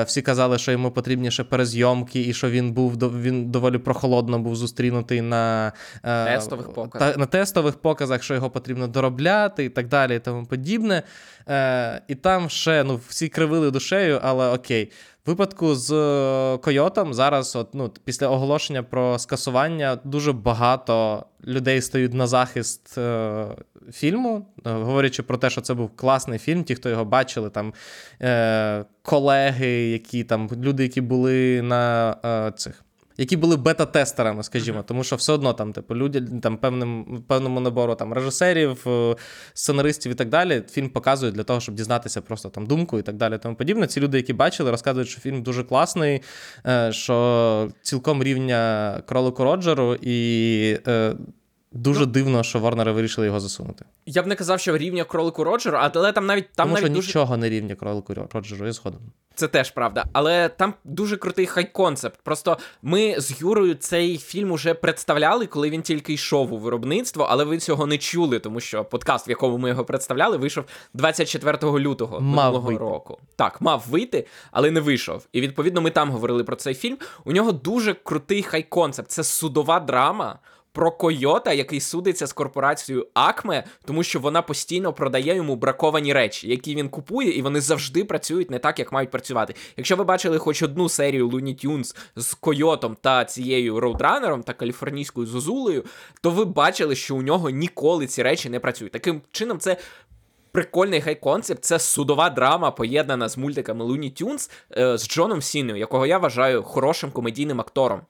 [0.07, 5.23] всі казали, що йому потрібніше перезйомки, і що він був він доволі прохолодно був зустрінутий
[5.29, 5.73] на
[6.05, 7.13] е, Тестових показах.
[7.13, 11.03] Та, на тестових показах, що його потрібно доробляти і так далі, і тому подібне.
[11.49, 14.93] Е, і там ще ну, всі кривили душею, але окей.
[15.27, 21.81] В випадку з е, Койотом зараз, от, ну, після оголошення про скасування, дуже багато людей
[21.83, 23.47] стають на захист е,
[23.93, 26.65] фільму, е, говорячи про те, що це був класний фільм.
[26.65, 27.75] Ті, хто його бачили, там
[28.23, 32.86] е, колеги, які там люди, які були на е, цих.
[33.19, 37.95] Які були бета-тестерами, скажімо, тому що все одно там, типу, люди там певним певному набору
[37.95, 39.17] там режисерів, е,
[39.55, 40.63] сценаристів і так далі.
[40.71, 43.39] Фільм показують для того, щоб дізнатися просто там думку і так далі.
[43.39, 43.87] Тому подібне.
[43.87, 46.23] Ці люди, які бачили, розказують, що фільм дуже класний,
[46.67, 51.15] е, що цілком рівня кролику Роджеру, і е,
[51.77, 52.07] Дуже Ну.
[52.07, 53.85] дивно, що Ворнери вирішили його засунути.
[54.07, 56.95] Я б не казав, що рівня кролику Роджеру, але там навіть там Тому навіть що
[56.95, 59.01] дуже нічого не рівня кролику Роджеру, я згоден.
[59.35, 62.21] Це теж правда, але там дуже крутий хай-концепт.
[62.23, 67.45] Просто ми з Юрою цей фільм уже представляли, коли він тільки йшов у виробництво, але
[67.45, 70.65] ви цього не чули, тому що подкаст, в якому ми його представляли, вийшов
[70.95, 72.81] 24 лютого Мав минулого вийти.
[72.83, 73.19] року.
[73.37, 75.27] Так, мав вийти, але не вийшов.
[75.33, 76.99] І відповідно ми там говорили про цей фільм.
[77.25, 79.11] У нього дуже крутий хай-концепт.
[79.11, 80.39] Це судова драма.
[80.77, 86.49] Про койота, який судиться з корпорацією Акме, тому що вона постійно продає йому браковані речі,
[86.49, 89.55] які він купує, і вони завжди працюють не так, як мають працювати.
[89.77, 95.27] Якщо ви бачили хоч одну серію Looney Tunes з койотом та цією роудранером та каліфорнійською
[95.27, 95.85] зозулею,
[96.21, 98.93] то ви бачили, що у нього ніколи ці речі не працюють.
[98.93, 99.77] Таким чином, це.
[100.53, 106.07] Прикольний хай-концепт це судова драма, поєднана з мультиками Looney Tunes е, з Джоном Сіною, якого
[106.07, 108.01] я вважаю хорошим комедійним актором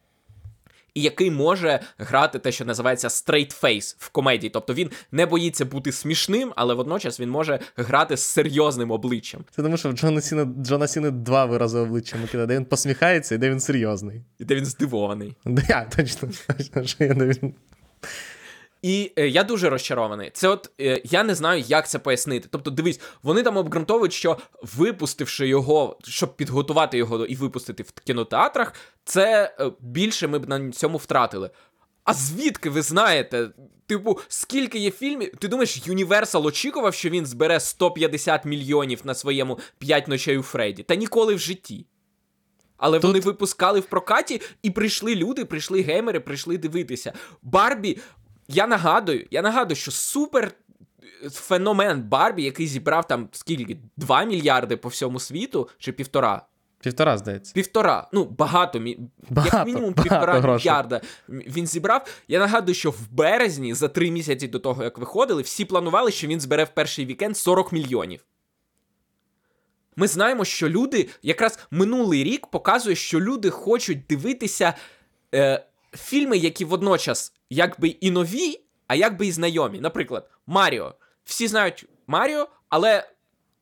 [0.96, 4.50] і який може грати те, що називається straight face в комедії.
[4.50, 9.44] Тобто він не боїться бути смішним, але водночас він може грати з серйозним обличчям.
[9.56, 13.34] Це тому, що в Джона Сіна, Джона Сіна два вирази обличчя Микита, де він посміхається
[13.34, 14.22] і де він серйозний.
[14.38, 15.36] І де він здивований.
[15.44, 17.54] Да, точно, точно, що я не він.
[18.86, 20.30] І е, я дуже розчарований.
[20.34, 22.48] Це от е, я не знаю, як це пояснити.
[22.50, 24.38] Тобто, дивись, вони там обґрунтовують, що
[24.76, 28.72] випустивши його, щоб підготувати його і випустити в кінотеатрах,
[29.04, 31.50] це е, більше ми б на цьому втратили.
[32.04, 33.50] А звідки ви знаєте?
[33.86, 35.36] Типу, скільки є фільмів?
[35.38, 40.82] Ти думаєш, Юніверсал очікував, що він збере 150 мільйонів на своєму «П'ять ночей у Фредді?
[40.82, 41.86] Та ніколи в житті.
[42.76, 47.12] Але Тут- вони випускали в прокаті, і прийшли люди, прийшли геймери, прийшли дивитися.
[47.42, 47.98] Барбі,
[48.48, 50.52] я нагадую, я нагадую, що супер
[51.24, 53.78] е, феномен Барбі, який зібрав там скільки?
[53.96, 56.42] 2 мільярди по всьому світу, чи півтора?
[56.80, 57.52] Півтора, здається.
[57.54, 58.82] Півтора, ну багато.
[59.30, 60.70] Багато, як мінімум багато півтора грошей.
[60.70, 62.08] мільярда він зібрав.
[62.28, 66.26] Я нагадую, що в березні, за три місяці до того, як виходили, всі планували, що
[66.26, 68.24] він збере в перший вікенд 40 мільйонів.
[69.96, 74.74] Ми знаємо, що люди, якраз минулий рік показує, що люди хочуть дивитися
[75.34, 79.80] е, фільми, які водночас якби і нові, а якби і знайомі.
[79.80, 80.94] Наприклад, Маріо.
[81.24, 83.08] Всі знають Маріо, але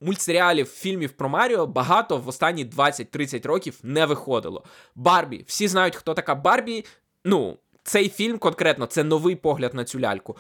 [0.01, 4.65] мультсеріалів, фільмів про Маріо багато в останні 20-30 років не виходило.
[4.95, 5.45] Барбі.
[5.47, 6.85] Всі знають, хто така Барбі.
[7.25, 10.37] Ну, цей фільм конкретно це новий погляд на цю ляльку.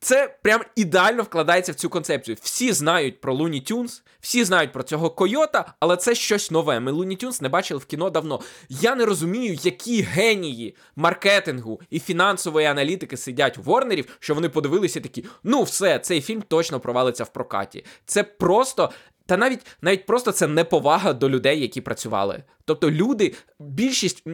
[0.00, 2.36] Це прям ідеально вкладається в цю концепцію.
[2.42, 6.80] Всі знають про Looney Tunes, всі знають про цього койота, але це щось нове.
[6.80, 8.40] Ми Looney Tunes не бачили в кіно давно.
[8.68, 15.00] Я не розумію, які генії маркетингу і фінансової аналітики сидять у Ворнерів, що вони подивилися
[15.00, 17.84] такі: ну все, цей фільм точно провалиться в прокаті.
[18.06, 18.90] Це просто.
[19.26, 22.42] Та навіть навіть просто це неповага до людей, які працювали.
[22.64, 24.24] Тобто люди, більшість,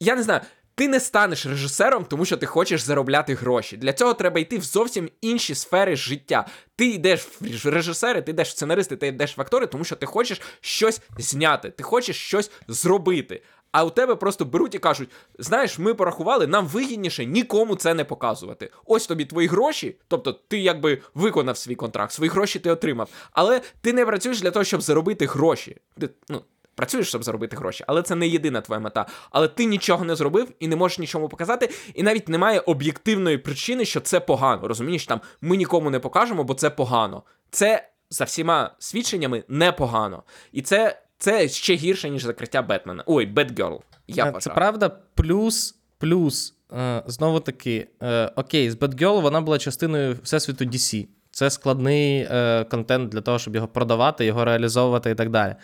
[0.00, 0.40] я не знаю,
[0.78, 3.76] ти не станеш режисером, тому що ти хочеш заробляти гроші.
[3.76, 6.46] Для цього треба йти в зовсім інші сфери життя.
[6.76, 10.06] Ти йдеш в режисери, ти йдеш в сценаристи, ти йдеш в актори, тому що ти
[10.06, 13.42] хочеш щось зняти, ти хочеш щось зробити.
[13.72, 18.04] А у тебе просто беруть і кажуть: знаєш, ми порахували, нам вигідніше нікому це не
[18.04, 18.70] показувати.
[18.84, 23.60] Ось тобі твої гроші, тобто ти якби виконав свій контракт, свої гроші ти отримав, але
[23.80, 25.76] ти не працюєш для того, щоб заробити гроші.
[26.00, 26.42] Ти, ну,
[26.78, 29.06] Працюєш, щоб заробити гроші, але це не єдина твоя мета.
[29.30, 33.84] Але ти нічого не зробив і не можеш нічому показати, і навіть немає об'єктивної причини,
[33.84, 34.68] що це погано.
[34.68, 37.22] Розумієш, там ми нікому не покажемо, бо це погано.
[37.50, 40.22] Це за всіма свідченнями непогано.
[40.52, 43.02] І це, це ще гірше, ніж закриття Бетмена.
[43.06, 43.82] Ой, Бетгерл.
[44.08, 44.40] Я Е, вважаю.
[44.40, 50.64] Це правда, плюс, плюс, е, знову таки, е, окей, з Batgirl вона була частиною всесвіту
[50.64, 51.06] DC.
[51.30, 55.54] Це складний е, контент для того, щоб його продавати, його реалізовувати і так далі.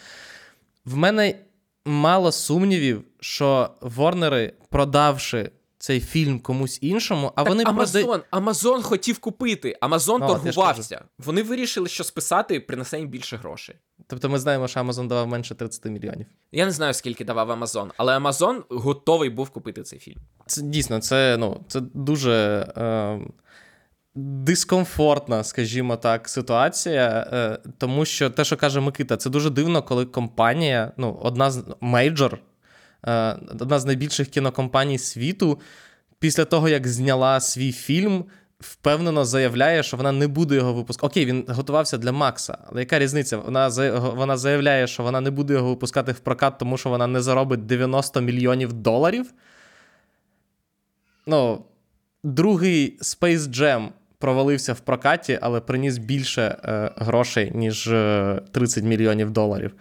[0.85, 1.35] В мене
[1.85, 8.25] мало сумнівів, що Ворнери, продавши цей фільм комусь іншому, а Так вони Амазон, продають.
[8.31, 11.05] Амазон хотів купити, Амазон Ну, ж торгувався.
[11.19, 13.77] Вони вирішили, що списати принесе їм більше грошей.
[14.07, 16.27] Тобто ми знаємо, що Амазон давав менше 30 мільйонів.
[16.53, 20.19] Я не знаю, скільки давав Амазон, але Амазон готовий був купити цей фільм.
[20.47, 22.33] Це дійсно, це, ну, це дуже
[22.77, 23.21] е,
[24.15, 27.29] дискомфортна, скажімо так, ситуація.
[27.33, 31.65] Е, тому що те, що каже Микита, це дуже дивно, коли компанія, ну, одна з
[31.81, 32.39] мейджор,
[33.61, 35.61] одна з найбільших кінокомпаній світу,
[36.19, 38.25] після того, як зняла свій фільм.
[38.61, 41.07] Впевнено заявляє, що вона не буде його випускати.
[41.07, 43.37] Окей, він готувався для Макса, але яка різниця?
[43.37, 47.23] Вона вона заявляє, що вона не буде його випускати в прокат, тому що вона не
[47.23, 49.33] заробить 90 мільйонів доларів.
[51.27, 51.65] Ну,
[52.23, 53.89] другий Space Jam
[54.25, 59.75] провалився в прокаті, але приніс більше е, грошей, ніж е, 30 мільйонів доларів.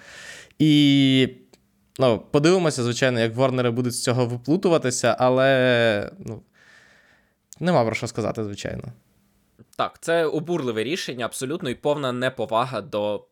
[0.60, 1.30] І
[2.00, 6.41] ну, подивимося, звичайно, як Ворнери будуть з цього виплутуватися, але ну,
[7.60, 8.84] Нема про що сказати, звичайно.
[9.78, 13.26] Так, це обурливе рішення, абсолютно, і повна неповага до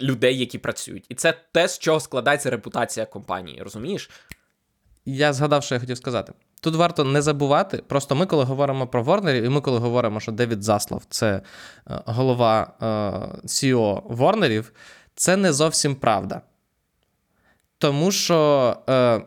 [0.00, 1.06] людей, які працюють.
[1.08, 4.10] І це те, з чого складається репутація компанії, розумієш?
[5.04, 6.32] Я згадав, що я хотів сказати.
[6.60, 10.32] Тут варто не забувати, просто ми, коли говоримо про Ворнерів, і ми, коли говоримо, що
[10.32, 11.42] Девід Заслав це е,
[12.06, 12.84] голова е,
[13.46, 14.72] CEO Ворнерів,
[15.14, 16.40] це не зовсім правда.
[17.78, 19.20] Тому що, е,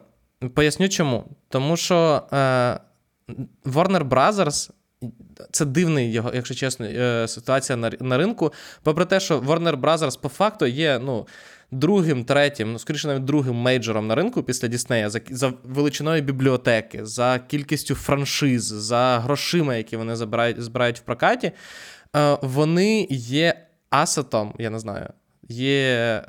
[0.49, 1.23] поясню чому.
[1.49, 2.23] Тому що
[3.65, 4.69] Warner Brothers
[5.51, 6.87] це дивний його, якщо чесно,
[7.27, 8.53] ситуація на ринку.
[8.83, 11.27] Попри те, що Warner Brothers по факту є ну,
[11.79, 17.05] другим, третім, ну, скоріше навіть другим мейджором на ринку після Діснея за, за величиною бібліотеки,
[17.05, 21.51] за кількістю франшиз, за грошима, які вони забирають, збирають в прокаті,
[22.15, 25.09] е, вони є асетом, я не знаю,
[25.49, 26.21] є.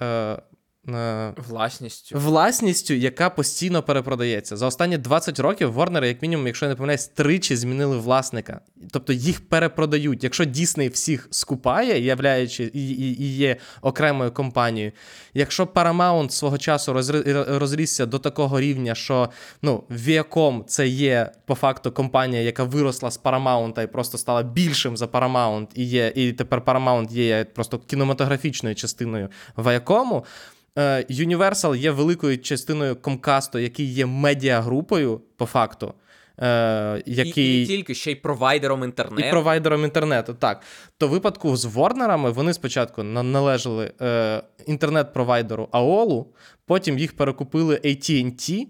[0.88, 2.18] Е, Власністю.
[2.18, 4.56] Власністю, яка постійно перепродається.
[4.56, 8.60] За останні 20 років Ворнери, як мінімум, якщо я не помиляюсь, тричі змінили власника.
[8.90, 10.24] Тобто їх перепродають.
[10.24, 14.92] Якщо Дісней всіх скупає, являючи і, і, і є окремою компанією.
[15.34, 16.92] Якщо Paramount свого часу
[17.48, 19.30] розрісся до такого рівня, що
[19.62, 24.96] ну, Viacom це є по факту компанія, яка виросла з Paramount і просто стала більшим
[24.96, 30.22] за Paramount, і є, і тепер Paramount є просто кінематографічною частиною Viacom,
[31.10, 35.94] Universal є великою частиною Comcast, який є медіагрупою, по факту.
[36.40, 37.60] Е, який...
[37.60, 39.28] І, і тільки ще й провайдером інтернету.
[39.28, 40.62] І провайдером інтернету, так.
[40.98, 46.24] То в випадку з Ворнерами вони спочатку належали е, інтернет-провайдеру AOL,
[46.66, 48.66] потім їх перекупили AT&T,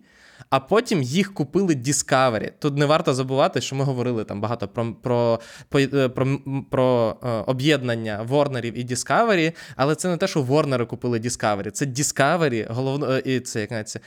[0.51, 2.53] а потім їх купили Discovery.
[2.59, 6.39] Тут не варто забувати, що ми говорили там багато про про, про, про,
[6.71, 11.71] про е, об'єднання Ворнерів і Discovery, але це не те, що Ворнери купили Discovery.
[11.71, 14.01] Це Discovery, головно, е, і це як це,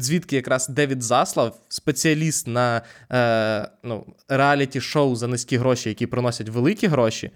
[0.00, 6.86] звідки якраз Девід Заслав, спеціаліст на е, ну, реаліті-шоу за низькі гроші, які приносять великі
[6.86, 7.30] гроші.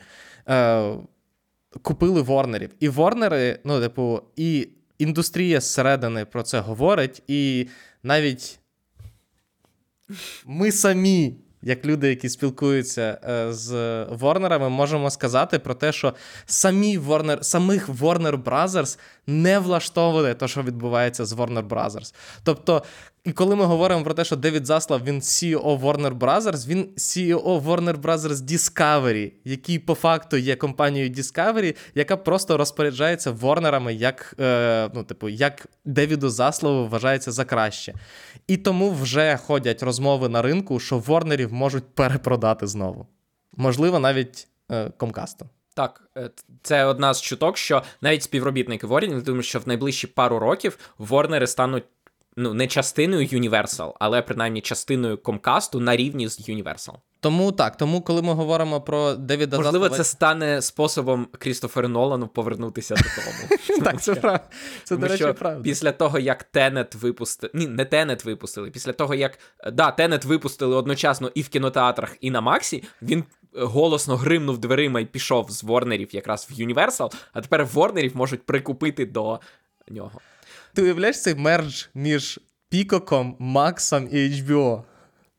[0.49, 0.93] Е,
[1.83, 2.71] Купили Ворнерів.
[2.81, 4.69] І Ворнери, ну, типу, і
[4.99, 7.69] індустрія зсередини про це говорить, і
[8.03, 8.59] навіть
[10.47, 16.15] ми самі, як люди, які спілкуються е, з Ворнерами, можемо сказати про те, що
[16.47, 22.15] самі Warner, самих Warner Brothers не влаштовує те, що відбувається з Warner Brothers.
[22.43, 22.83] Тобто,
[23.29, 27.63] і коли ми говоримо про те, що Девід Заслав він CEO Warner Brothers, він CEO
[27.63, 34.91] Warner Brothers Discovery, який по факту є компанією Discovery, яка просто розпоряджається Ворнерами, як е,
[34.95, 37.95] ну, типу, як Девіду Заславу вважається за краще.
[38.47, 43.07] І тому вже ходять розмови на ринку, що Ворнерів можуть перепродати знову.
[43.57, 45.49] Можливо, навіть е, Комкасту.
[45.79, 46.31] Так, е,
[46.63, 51.47] це одна з чуток, що навіть співробітники Ворнерів думають, що в найближчі пару років Ворнери
[51.47, 51.85] стануть
[52.39, 56.95] ну, не частиною Universal, але принаймні частиною Комкасту на рівні з Universal.
[57.21, 59.97] Тому так, тому коли ми говоримо про Девіда Можливо, Заслава...
[59.97, 63.85] це стане способом Крістоферу Нолану повернутися додому.
[63.85, 64.45] Так, це правда.
[64.85, 65.63] Це, до речі, правда.
[65.63, 67.51] Після того, як Тенет випустили.
[67.55, 68.71] Ні, не Тенет випустили.
[68.71, 69.39] Після того, як
[69.73, 73.25] да, Тенет випустили одночасно і в кінотеатрах, і на Максі, він
[73.55, 79.07] голосно гримнув дверима і пішов з Ворнерів якраз в Universal, а тепер Ворнерів можуть прикупити
[79.07, 79.41] до
[79.89, 80.21] нього.
[80.75, 84.83] Ти уявляєш цей мердж між Пікоком, Максом і HBO?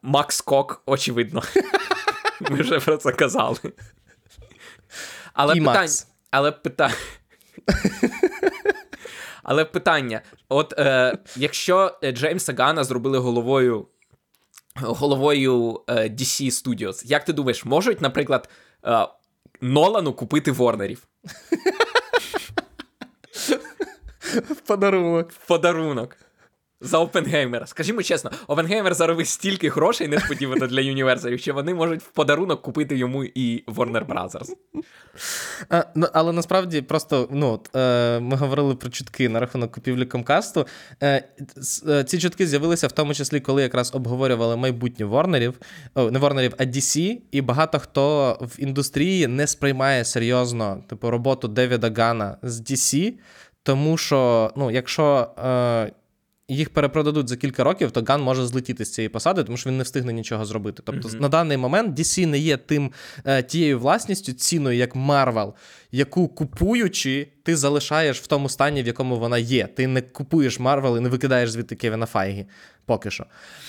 [0.01, 1.43] Макс Кок, очевидно.
[2.49, 3.57] Ми вже про це казали.
[5.33, 5.79] Але і питання.
[5.79, 6.07] Макс.
[6.31, 6.95] Але питання.
[9.43, 13.87] Але питання: от е, якщо Джеймса Гана зробили головою
[14.75, 18.49] головою е, DC Studios, як ти думаєш, можуть, наприклад,
[18.85, 19.07] е,
[19.61, 21.07] Нолану купити Ворнерів?
[24.33, 25.31] В подарунок.
[25.31, 26.17] В подарунок.
[26.81, 27.67] За Опенгеймера.
[27.67, 32.97] Скажімо чесно, Опенгеймер заробив стільки грошей несподівано для універсалів, що вони можуть в подарунок купити
[32.97, 34.49] йому і Warner Brothers.
[35.69, 40.67] А, ну, Але насправді просто ну, е, ми говорили про чутки на рахунок купівлі Комкасту.
[41.01, 41.23] Е,
[41.87, 45.53] е, ці чутки з'явилися в тому числі, коли якраз обговорювали майбутнє Ворнерів,
[45.95, 51.47] о, не Ворнерів, а DC, і багато хто в індустрії не сприймає серйозно типу, роботу
[51.47, 53.13] Девіда Гана з DC.
[53.63, 55.91] Тому що, ну, якщо е,
[56.49, 59.77] їх перепродадуть за кілька років, то Ган може злетіти з цієї посади, тому що він
[59.77, 60.83] не встигне нічого зробити.
[60.85, 61.21] Тобто, mm-hmm.
[61.21, 62.91] на даний момент DC не є тим
[63.25, 65.53] е, тією власністю, ціною, як Марвел,
[65.91, 69.67] яку купуючи, ти залишаєш в тому стані, в якому вона є.
[69.67, 72.45] Ти не купуєш Марвел і не викидаєш звідти Кевіна Файгі
[72.85, 73.25] поки що.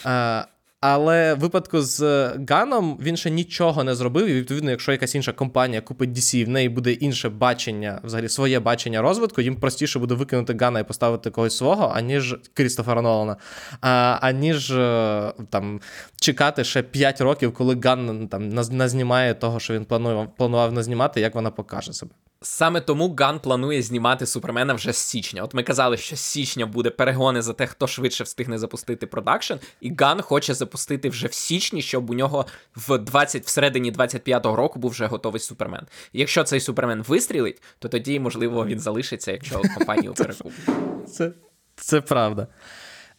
[0.07, 0.45] Е,
[0.81, 4.27] Але в випадку з Ганом він ще нічого не зробив.
[4.27, 8.61] І відповідно, якщо якась інша компанія купить DC, в неї буде інше бачення, взагалі своє
[8.61, 13.37] бачення розвитку, їм простіше буде викинути Гана і поставити когось свого, аніж Крістофера Нолана,
[13.81, 15.81] а, аніж е, там
[16.21, 21.35] чекати ще 5 років, коли Ган там назнімає того, що він планував планував назнімати, як
[21.35, 22.13] вона покаже себе.
[22.43, 25.43] Саме тому Ган планує знімати Супермена вже з січня.
[25.43, 29.55] От ми казали, що з січня буде перегони за те, хто швидше встигне запустити продакшн,
[29.81, 34.79] і Ган хоче запустити вже в січні, щоб у нього в 20, всередині 25-го року
[34.79, 35.87] був вже готовий Супермен.
[36.13, 40.69] І якщо цей Супермен вистрілить, то тоді, можливо, він залишиться, якщо компанію перекуплять.
[41.09, 41.33] Це,
[41.77, 42.47] Це правда.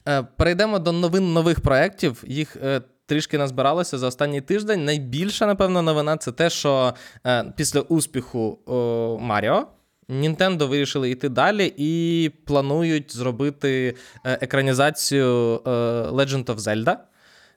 [0.08, 2.24] Е, перейдемо до новин нових проєктів.
[2.28, 4.86] Їх е, трішки назбиралося за останній тиждень.
[4.86, 6.94] Найбільша, напевно, новина це те, що
[7.26, 8.60] е, після успіху
[9.22, 9.68] Маріо.
[10.12, 13.96] Нінтендо вирішили йти далі і планують зробити
[14.26, 15.70] е, екранізацію е,
[16.02, 16.98] Legend of Zelda.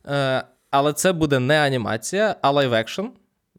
[0.06, 3.04] Е, але це буде не анімація, а лайв-екшн,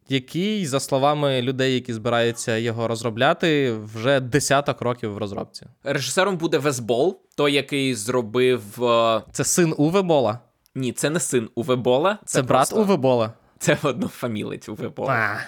[0.10, 5.66] який, за словами людей, які збираються його розробляти, вже десяток років в розробці.
[5.84, 8.64] Режисером буде Вес Болл, той, який зробив.
[9.32, 10.40] Це син Уве Бола?
[10.76, 12.18] Ні, це не син Уве Бола.
[12.26, 12.82] Це, це брат просто...
[12.82, 13.34] Уве Бола?
[13.60, 15.40] Це однофамілець Уве Бола.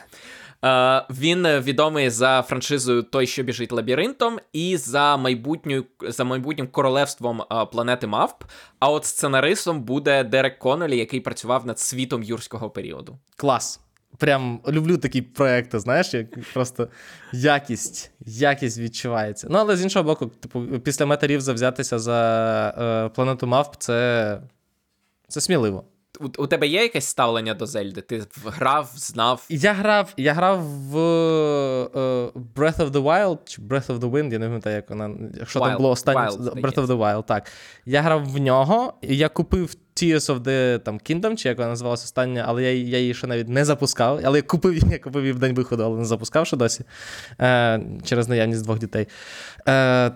[0.62, 7.42] Uh, він відомий за франшизою Той, що біжить лабіринтом, і за майбутню, за майбутнім королевством
[7.42, 8.44] uh, планети Мавп.
[8.80, 13.18] А от сценаристом буде Дерек Коннелі, який працював над світом юрського періоду.
[13.36, 13.80] Клас.
[14.18, 16.88] Прям люблю такі проекти, знаєш, як просто
[17.34, 19.48] якість, якість відчувається.
[19.50, 22.20] Ну, але з іншого боку, типу, після метарів завзятися за
[22.78, 24.40] е, планету Мавп, це,
[25.28, 25.84] це сміливо.
[26.20, 28.02] У, у тебе є якесь ставлення до Зельди?
[28.02, 29.46] Ти грав, знав?
[29.50, 34.34] Я грав я грав в uh, Breath of the Wild чи Breath of the Wind,
[34.34, 35.12] я не пам'ятаю, як вона.
[35.40, 37.52] Якщо Wild, там було останнє Wild, Breath of the Wild, так.
[37.86, 42.04] Я грав в нього, я купив Tears of the там, Kingdom, чи як вона називалася
[42.04, 44.20] остання, але я я її ще навіть не запускав.
[44.24, 46.84] Але я купив я купив її в день виходу, але не запускав ще досі
[47.42, 49.08] е, через наявність двох дітей.
[49.68, 50.12] Е,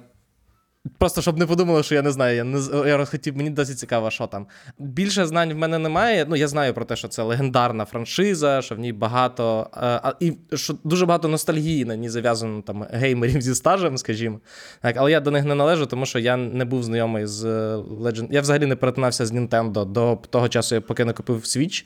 [0.97, 2.35] Просто щоб не подумали, що я не знаю.
[2.35, 2.59] Я не
[2.89, 4.47] я розхотів, мені досить цікаво, що там.
[4.79, 6.25] Більше знань в мене немає.
[6.29, 9.69] Ну, я знаю про те, що це легендарна франшиза, що в ній багато.
[9.73, 14.39] А, І що дуже багато ностальгії на ній зав'язано там геймерів зі стажем, скажімо.
[14.81, 18.27] Так, Але я до них не належу, тому що я не був знайомий з Legend.
[18.31, 21.85] Я взагалі не перетинався з Nintendo до того часу, поки не купив Switch.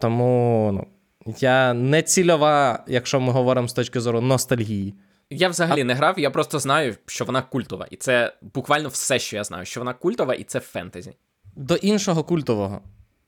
[0.00, 0.70] Тому
[1.26, 4.94] ну, я не цільова, якщо ми говоримо з точки зору ностальгії.
[5.34, 5.84] Я взагалі а...
[5.84, 7.86] не грав, я просто знаю, що вона культова.
[7.90, 11.12] І це буквально все, що я знаю, що вона культова, і це фентезі.
[11.56, 12.80] До іншого культового.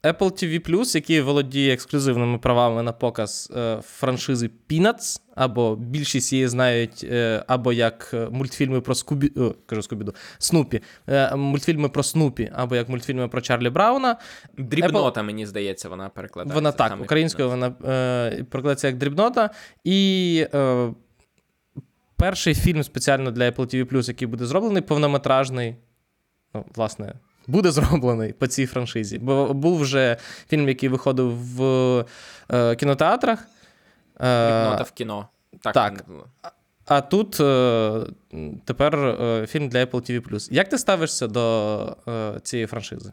[0.03, 7.05] Apple TV який володіє ексклюзивними правами на показ е, франшизи Peanuts, або більшість її знають,
[7.05, 12.77] е, або як мультфільми про Скубі, о, кажу Скубіду, Снупі, е, мультфільми про Снупі, або
[12.77, 14.17] як мультфільми про Чарлі Брауна.
[14.59, 15.25] Дрібнота, Apple...
[15.25, 16.55] мені здається, вона перекладається.
[16.55, 19.51] Вона так, українською вона е, перекладається як дрібнота.
[19.85, 20.89] І е,
[22.17, 25.77] перший фільм спеціально для Apple TV який буде зроблений, повнометражний.
[26.55, 27.15] Ну, власне,
[27.47, 29.19] буде зроблений по цій франшизі.
[29.19, 30.17] Бо був вже
[30.49, 32.05] фільм, який виходив в
[32.53, 33.39] е, кінотеатрах.
[34.21, 35.29] Дрібнота в кіно.
[35.63, 35.75] Так.
[35.75, 36.05] так.
[36.87, 38.01] А тут е,
[38.65, 43.13] тепер е, фільм для Apple TV Як ти ставишся до е, цієї франшизи?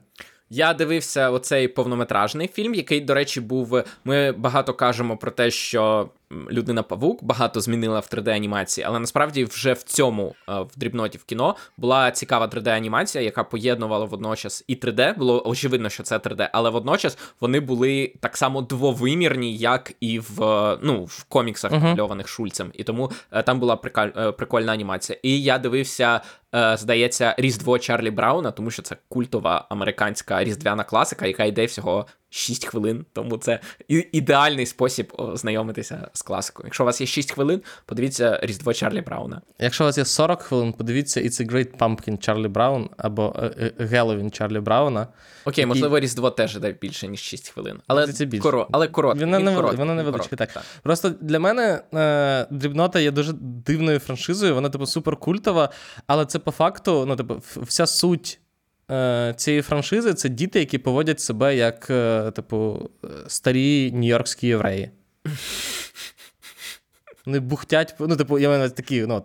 [0.49, 3.83] Я дивився оцей повнометражний фільм, який, до речі, був.
[4.03, 6.09] Ми багато кажемо про те, що
[6.51, 11.23] людина Павук багато змінила в 3D-анімації, але насправді вже в цьому е, в дрібноті в
[11.23, 15.17] кіно була цікава 3D-анімація, яка поєднувала водночас і 3D.
[15.17, 20.37] Було очевидно, що це 3D, але водночас вони були так само двовимірні, як і в
[20.81, 22.29] ну, в коміксах намальованих uh-huh.
[22.29, 22.71] Шульцем.
[22.73, 25.19] І тому е, там була приколь, прикольна анімація.
[25.23, 26.21] І я дивився.
[26.55, 32.05] Е, здається, Різдво Чарлі Брауна, тому що це культова американська різдвяна класика, яка йде всього
[32.33, 36.67] 6 хвилин, тому це ідеальний спосіб знайомитися з класикою.
[36.67, 39.41] Якщо у вас є 6 хвилин, подивіться Різдво Чарлі Брауна.
[39.59, 43.35] Якщо у вас є 40 хвилин, подивіться It's a Great Pumpkin Чарлі Браун або
[43.77, 45.07] Геловін Чарлі Брауна.
[45.45, 47.79] Окей, можливо, Різдво теж йде більше, ніж 6 хвилин.
[47.87, 48.43] Але це більше.
[48.43, 48.67] Коро...
[48.71, 49.19] але корот...
[49.19, 49.77] Вона не корот...
[49.77, 50.53] вона невеличка, так.
[50.53, 50.63] так.
[50.83, 55.69] Просто для мене е, дрібнота є дуже дивною франшизою, вона, типу, суперкультова,
[56.07, 58.42] але це по факту, ну, типу, вся суть Е,
[59.35, 62.89] цієї франшизи це діти, які поводять себе як, е, типу,
[63.27, 64.89] старі нью-йоркські євреї.
[67.25, 69.23] Вони бухтять, ну, типу, я маю такі ну,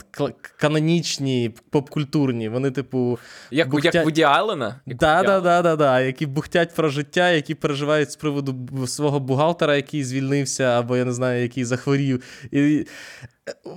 [0.56, 2.48] канонічні, попкультурні.
[2.48, 3.18] Вони, типу.
[3.50, 3.94] Як бухтять...
[3.94, 4.80] як Вуді Аллена?
[4.86, 9.76] Да, да, да, да, да, які бухтять про життя, які переживають з приводу свого бухгалтера,
[9.76, 12.22] який звільнився, або я не знаю, який захворів.
[12.50, 12.86] І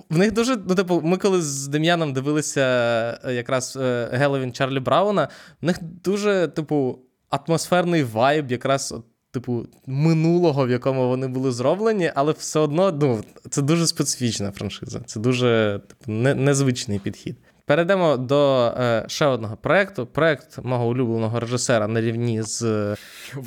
[0.10, 2.62] в них дуже, ну, типу, ми коли з Дем'яном дивилися
[3.26, 3.78] е, якраз
[4.12, 5.28] Геловін Чарлі Брауна,
[5.62, 7.00] в них дуже, типу,
[7.30, 8.94] атмосферний вайб, якраз.
[9.32, 15.00] Типу, минулого, в якому вони були зроблені, але все одно ну, це дуже специфічна франшиза.
[15.06, 17.38] Це дуже типу, не, незвичний підхід.
[17.66, 20.06] Перейдемо до е, ще одного проекту.
[20.06, 22.62] Проект мого улюбленого режисера на рівні з.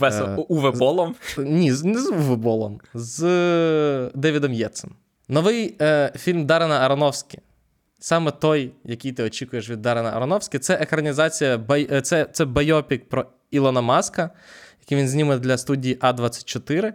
[0.02, 1.14] Е, Уве Болом.
[1.38, 4.94] Ні, не з Веболом, з е, Девідом Єтсом.
[5.28, 7.38] Новий е, фільм Дарена Аронофскі.
[7.98, 13.08] Саме той, який ти очікуєш від Дарена Аронофскі, це екранізація, бай, е, це, це байопік
[13.08, 14.30] про Ілона Маска,
[14.84, 16.92] який він зніме для студії А24,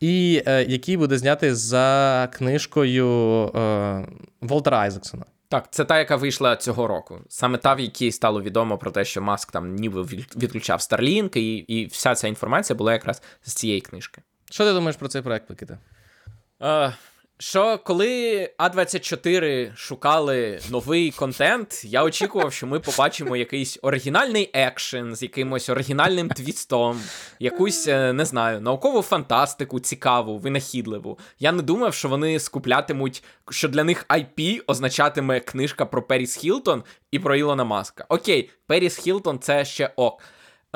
[0.00, 3.08] і е, який буде знятий за книжкою
[3.48, 4.06] е,
[4.40, 5.24] Волтера Айзексона.
[5.48, 7.20] Так, це та, яка вийшла цього року.
[7.28, 10.02] Саме та, в якій стало відомо про те, що Маск там ніби
[10.36, 14.22] відключав Starlink, і, і вся ця інформація була якраз з цієї книжки.
[14.50, 15.78] Що ти думаєш про цей проект, Микита?
[16.62, 16.92] Е,
[17.38, 25.22] що коли А24 шукали новий контент, я очікував, що ми побачимо якийсь оригінальний екшен з
[25.22, 27.00] якимось оригінальним твістом,
[27.40, 31.18] якусь, е, не знаю, наукову фантастику, цікаву, винахідливу.
[31.38, 36.82] Я не думав, що вони скуплятимуть, що для них IP означатиме книжка про Періс Хілтон
[37.10, 38.06] і про Ілона Маска.
[38.08, 40.22] Окей, Періс Хілтон це ще ок.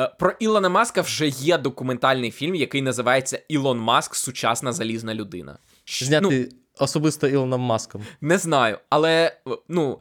[0.01, 5.59] Е, Про Ілона Маска вже є документальний фільм, який називається Ілон Маск Сучасна залізна людина.
[5.89, 8.03] Щ- Ну, Зняти особисто Ілоном Маском.
[8.21, 9.37] не знаю, але
[9.69, 10.01] ну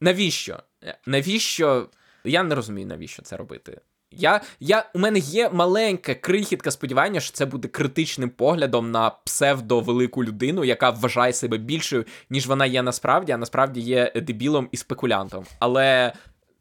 [0.00, 0.58] навіщо?
[1.06, 1.88] Навіщо?
[2.24, 3.80] Я не розумію, навіщо це робити.
[4.10, 10.24] Я, я, у мене є маленьке крихітка сподівання, що це буде критичним поглядом на псевдовелику
[10.24, 15.44] людину, яка вважає себе більшою, ніж вона є насправді, а насправді є дебілом і спекулянтом.
[15.58, 16.12] Але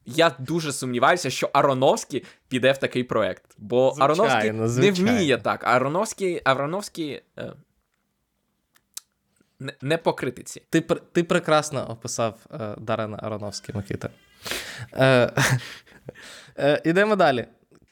[0.06, 3.44] я дуже сумніваюся, що Ароновський піде в такий проект.
[3.58, 5.64] Бо Звичайно, Ароновський не вміє так.
[5.64, 7.54] Ароновський, Ароновський е,
[9.64, 10.62] не, не по критиці.
[10.70, 14.10] Ти, ти прекрасно описав е, Дарена Ароновський, Микита.
[14.94, 15.32] Е,
[16.58, 17.46] е, ідемо далі.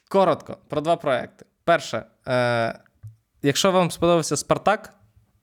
[0.09, 1.45] Коротко про два проекти.
[1.63, 2.79] Перше, е,
[3.41, 4.93] якщо вам сподобався Спартак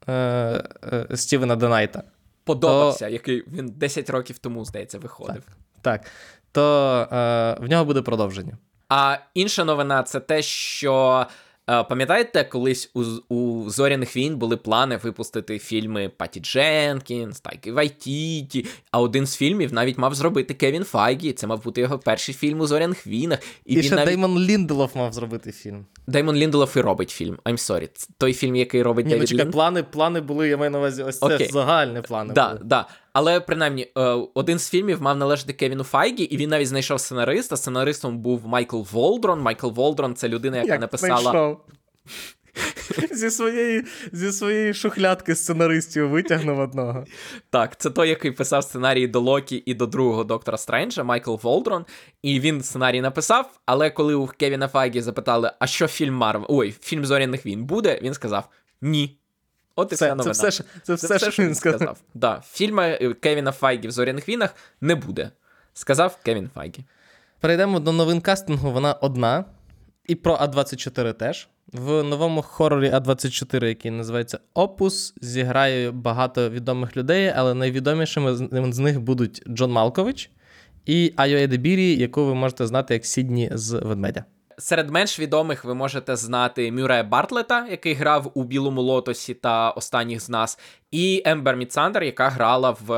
[0.09, 2.03] е, е, Стівена Денайта,
[2.45, 5.43] Подобався, який він 10 років тому, здається, виходив.
[5.83, 6.07] так,
[6.53, 8.59] то е, в нього буде продовження.
[8.89, 11.26] А інша новина це те, що
[11.69, 13.03] пам'ятаєте, колись у,
[13.35, 19.73] у зоряних війн були плани випустити фільми Паті Дженкінс, Тайки Вайтіті, а один з фільмів
[19.73, 21.33] навіть мав зробити Кевін Файгі.
[21.33, 23.39] Це мав бути його перший фільм у зоряних війнах.
[23.64, 24.07] І, І, він ще навіть...
[24.09, 25.87] Деймон Лінделов мав зробити фільм.
[26.07, 27.39] Деймон Лінделов і робить фільм.
[27.45, 27.89] I'm sorry.
[27.95, 29.53] Це той фільм, який робить Ні, ну чекай, Лін.
[29.53, 31.49] плани, плани були, я маю на увазі, ось це Окей.
[31.53, 32.35] загальні плани.
[32.35, 32.61] Да, були.
[32.64, 32.87] да.
[33.12, 34.00] Але принаймні, е,
[34.34, 37.56] один з фільмів мав належати Кевіну Файгі, і він навіть знайшов сценариста.
[37.56, 39.40] Сценаристом був Майкл Волдрон.
[39.40, 41.56] Майкл Волдрон це людина, яка Як написала.
[43.12, 47.04] зі, своєї, зі своєї шухлядки сценаристів витягнув одного.
[47.50, 51.84] Так, це той, який писав сценарії до Локі і до другого доктора Стренджа, Майкл Волдрон.
[52.22, 53.61] І він сценарій написав.
[53.66, 56.46] Але коли у Кевіна Файгі запитали, а що фільм Марвел?
[56.48, 58.48] Ой, фільм Зоряних війн буде, він сказав
[58.82, 59.18] ні.
[59.79, 61.99] От і вся Це, це все, що- це все, що він сказав.
[62.14, 65.31] Да, фільму е, Кевіна Файгі в Зоряних війнах не буде.
[65.74, 66.85] Сказав Кевін Файгі.
[67.41, 68.70] Перейдемо до новин кастингу.
[68.70, 69.45] Вона одна.
[70.07, 71.49] І про А24 теж.
[71.72, 78.79] В новому хорорі А24, який називається Опус, зіграє багато відомих людей, але найвідомішими з- з
[78.79, 80.31] них будуть Джон Малкович
[80.87, 84.24] і Айо Едебірі, яку ви можете знати як Сідні з ведмедя.
[84.59, 90.20] Серед менш відомих ви можете знати Мюрея Бартлета, який грав у Білому Лотосі та Останніх
[90.20, 90.59] з нас,
[90.90, 92.92] і Ембер Міцандер, яка грала в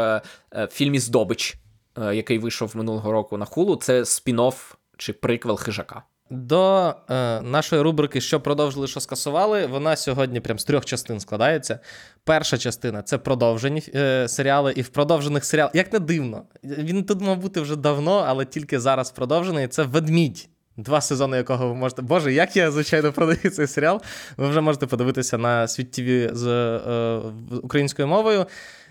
[0.54, 1.56] е, фільмі Здобич,
[1.98, 3.76] е, який вийшов минулого року на хулу.
[3.76, 6.02] Це спін-офф чи приквел хижака.
[6.30, 9.66] До е, нашої рубрики Що продовжили, що скасували.
[9.66, 11.78] Вона сьогодні прям з трьох частин складається.
[12.24, 17.20] Перша частина це продовжені е, серіали, і в продовжених серіалах, як не дивно, він тут
[17.20, 19.68] мав бути вже давно, але тільки зараз продовжений.
[19.68, 20.48] Це ведмідь.
[20.82, 22.02] Два сезони, якого ви можете.
[22.02, 24.00] Боже, як я звичайно продаю цей серіал.
[24.36, 27.20] Ви вже можете подивитися на світ ТВ з е,
[27.62, 28.46] українською мовою.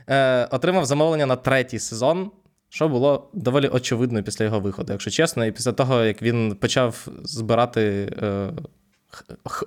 [0.07, 2.31] Е, отримав замовлення на третій сезон.
[2.71, 7.07] Що було доволі очевидно після його виходу, якщо чесно, і після того, як він почав
[7.23, 8.51] збирати е,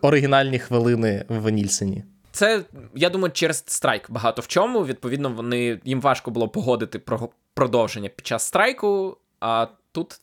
[0.03, 2.05] оригінальні хвилини в Нільсені.
[2.33, 2.65] Це,
[2.95, 4.85] я думаю, через страйк багато в чому.
[4.87, 10.21] Відповідно, вони їм важко було погодити про продовження під час страйку, а тут.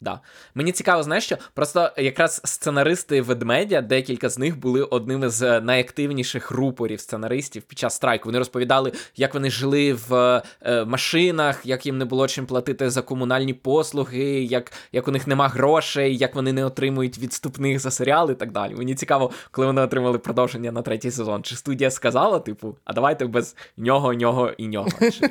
[0.00, 0.20] Да.
[0.54, 1.36] Мені цікаво, знаєш що?
[1.54, 7.94] Просто якраз сценаристи ведмедя, декілька з них були одними з найактивніших рупорів сценаристів під час
[7.94, 8.28] страйку.
[8.28, 13.02] Вони розповідали, як вони жили в е, машинах, як їм не було чим платити за
[13.02, 18.32] комунальні послуги, як, як у них нема грошей, як вони не отримують відступних за серіали
[18.32, 18.74] і так далі.
[18.74, 21.42] Мені цікаво, коли вони отримали продовження на третій сезон.
[21.42, 24.88] Чи студія сказала, типу, а давайте без нього, нього і нього.
[25.10, 25.30] Чи,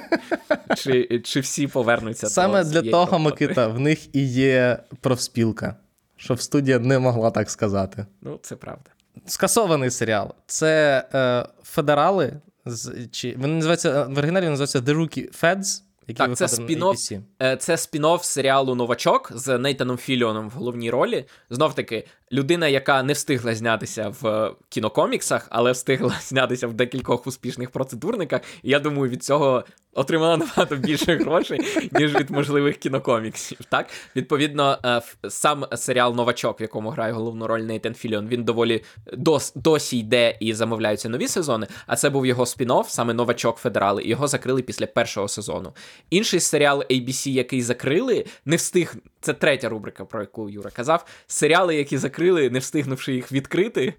[0.77, 2.27] чи, чи всі повернуться?
[2.27, 3.19] Саме до для того.
[3.19, 5.75] Микита, в них і є профспілка.
[6.19, 8.05] щоб студія не могла так сказати.
[8.21, 8.89] Ну, це правда.
[9.25, 10.33] Скасований серіал.
[10.45, 12.33] Це е, федерали.
[12.65, 15.81] З, чи, Вони називаються в оригіналі він називається The Rookie Feds.
[16.07, 17.21] Який Так, це спін-офф.
[17.41, 21.25] Е, Це спін-офф серіалу Новачок з Нейтаном Філіоном в головній ролі.
[21.49, 27.69] Знов таки, людина, яка не встигла знятися в кінокоміксах, але встигла знятися в декількох успішних
[27.69, 28.41] процедурниках.
[28.63, 29.63] І я думаю, від цього
[29.97, 33.57] отримала набагато більше грошей, ніж від можливих кінокоміксів.
[33.69, 38.83] Так, відповідно, е, сам серіал Новачок, в якому грає головну роль Нейтан Філіон, він доволі
[39.13, 41.67] дос, досі йде і замовляються нові сезони.
[41.87, 44.03] А це був його спін-офф, саме Новачок Федерали.
[44.03, 45.73] І його закрили після першого сезону.
[46.09, 48.95] Інший серіал ABC, який закрили, не встиг.
[49.27, 51.05] Це третя рубрика, про яку Юра казав.
[51.27, 53.93] Серіали, які закрили, не встигнувши їх відкрити.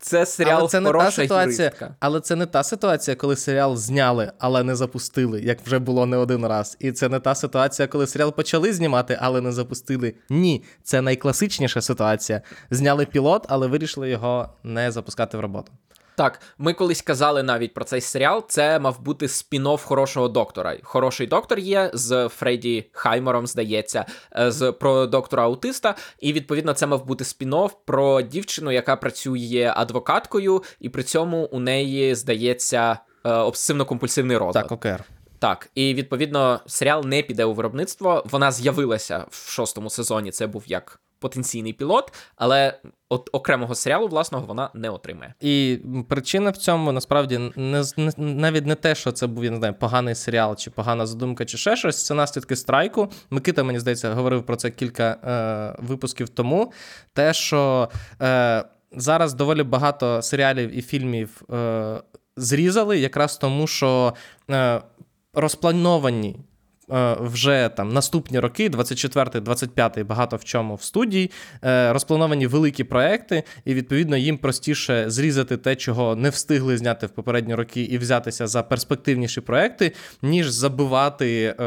[0.00, 1.96] Це серіал але це не та ситуація, юристка.
[2.00, 6.16] але це не та ситуація, коли серіал зняли, але не запустили, як вже було не
[6.16, 6.76] один раз.
[6.80, 10.14] І це не та ситуація, коли серіал почали знімати, але не запустили.
[10.30, 12.42] Ні, це найкласичніша ситуація.
[12.70, 15.72] Зняли пілот, але вирішили його не запускати в роботу.
[16.20, 18.44] Так, ми колись казали навіть про цей серіал.
[18.48, 20.76] Це мав бути спін-офф хорошого доктора.
[20.82, 24.04] Хороший доктор є з Фредді Хаймором, здається,
[24.38, 25.94] е, з про доктора аутиста.
[26.18, 31.60] І відповідно це мав бути спін-офф про дівчину, яка працює адвокаткою, і при цьому у
[31.60, 34.64] неї здається е, обсесивно-компульсивний розлад.
[34.64, 35.04] Так, окер.
[35.38, 38.22] Так, і відповідно серіал не піде у виробництво.
[38.30, 40.30] Вона з'явилася в шостому сезоні.
[40.30, 45.34] Це був як потенційний пілот, але от окремого серіалу власного вона не отримає.
[45.40, 49.56] І причина в цьому насправді не, не навіть не те, що це був я не
[49.56, 52.06] знаю, поганий серіал чи погана задумка, чи ще щось.
[52.06, 53.08] Це наслідки страйку.
[53.30, 56.72] Микита, мені здається, говорив про це кілька е, випусків тому.
[57.12, 57.88] Те, що
[58.22, 62.00] е, зараз доволі багато серіалів і фільмів е,
[62.36, 64.14] зрізали, якраз тому, що
[64.50, 64.82] е,
[65.34, 66.40] розплановані
[67.20, 71.30] вже там наступні роки, 24, 25, багато в чому в студії,
[71.64, 77.10] е, розплановані великі проекти, і відповідно їм простіше зрізати те, чого не встигли зняти в
[77.10, 81.64] попередні роки, і взятися за перспективніші проекти, ніж забивати е,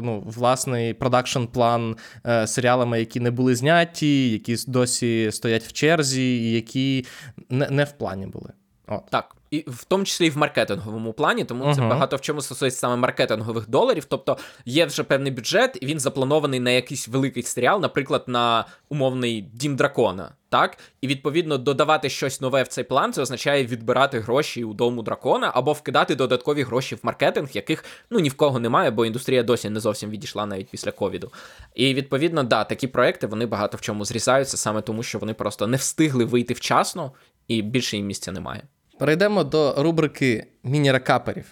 [0.00, 1.96] ну, власний продакшн план
[2.26, 7.06] е, серіалами, які не були зняті, які досі стоять в черзі, і які
[7.50, 8.52] не в плані були.
[8.86, 9.02] От.
[9.10, 12.80] Так, і в тому числі і в маркетинговому плані, тому це багато в чому стосується
[12.80, 14.04] саме маркетингових доларів.
[14.04, 19.40] Тобто є вже певний бюджет, і він запланований на якийсь великий серіал, наприклад, на умовний
[19.40, 20.32] дім дракона.
[20.48, 25.02] Так, і відповідно додавати щось нове в цей план, це означає відбирати гроші у дому
[25.02, 29.42] дракона або вкидати додаткові гроші в маркетинг, яких ну ні в кого немає, бо індустрія
[29.42, 31.32] досі не зовсім відійшла навіть після ковіду.
[31.74, 35.66] І відповідно, да, такі проекти вони багато в чому зрізаються саме тому, що вони просто
[35.66, 37.12] не встигли вийти вчасно,
[37.48, 38.62] і більше їм місця немає.
[38.98, 41.46] Перейдемо до рубрики міні-рекаперів.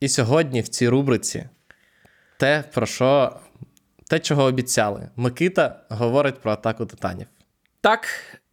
[0.00, 1.48] І сьогодні в цій рубриці
[2.38, 3.36] те, про що
[4.08, 5.08] те, чого обіцяли.
[5.16, 7.26] Микита говорить про атаку титанів.
[7.80, 8.06] Так,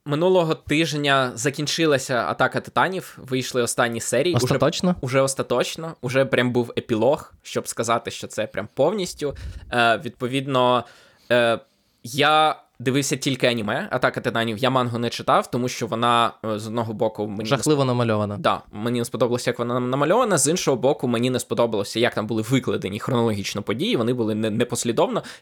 [0.05, 3.17] минулого тижня закінчилася атака титанів.
[3.21, 4.35] Вийшли останні серії.
[4.35, 4.95] Уже, Остаточно?
[5.01, 5.95] уже остаточно.
[6.01, 9.35] Уже прям був епілог, щоб сказати, що це прям повністю.
[9.71, 10.85] Е, відповідно,
[11.31, 11.59] е,
[12.03, 12.55] я.
[12.81, 14.57] Дивився тільки аніме Атака титанів.
[14.57, 18.37] Я мангу не читав, тому що вона е, з одного боку мені не Жахливо намальована.
[18.37, 20.37] Да, мені не сподобалося, як вона намальована.
[20.37, 23.95] З іншого боку, мені не сподобалося, як там були викладені хронологічно події.
[23.95, 24.67] Вони були не, не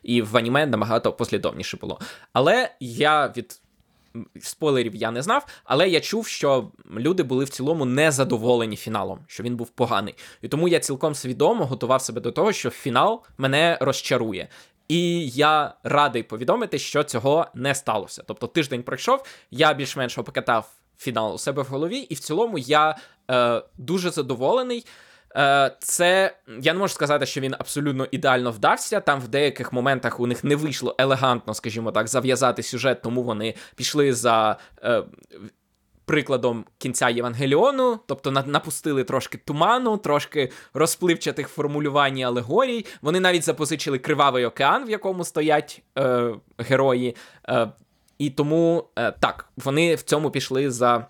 [0.03, 1.99] і в аніме набагато послідовніше було.
[2.33, 3.61] Але я від
[4.39, 9.43] спойлерів я не знав, але я чув, що люди були в цілому незадоволені фіналом, що
[9.43, 10.15] він був поганий.
[10.41, 14.47] І тому я цілком свідомо готував себе до того, що фінал мене розчарує.
[14.88, 18.23] І я радий повідомити, що цього не сталося.
[18.27, 22.97] Тобто тиждень пройшов, я більш-менш покатав фінал у себе в голові, і в цілому я
[23.31, 24.85] е, дуже задоволений.
[25.35, 28.99] Е, це я не можу сказати, що він абсолютно ідеально вдався.
[28.99, 33.55] Там в деяких моментах у них не вийшло елегантно, скажімо так, зав'язати сюжет, тому вони
[33.75, 34.57] пішли за.
[34.83, 35.03] Е,
[36.08, 42.86] Прикладом кінця Євангеліону, тобто напустили трошки туману, трошки розпливчатих формулювань і алегорій.
[43.01, 47.16] Вони навіть запозичили кривавий океан, в якому стоять е, герої.
[47.49, 47.72] Е,
[48.18, 51.08] і тому е, так, вони в цьому пішли за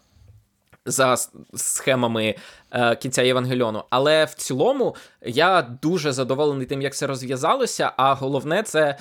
[0.88, 1.16] за
[1.54, 2.36] схемами
[2.72, 3.84] е, кінця Євангеліону.
[3.89, 7.91] Але в цілому я дуже задоволений тим, як це розв'язалося.
[7.98, 8.98] А головне, це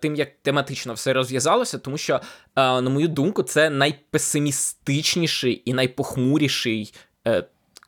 [0.00, 2.20] тим, як тематично все розв'язалося, тому що, е,
[2.56, 6.94] на мою думку, це найпесимістичніший і найпохмуріший.
[7.26, 7.44] Е,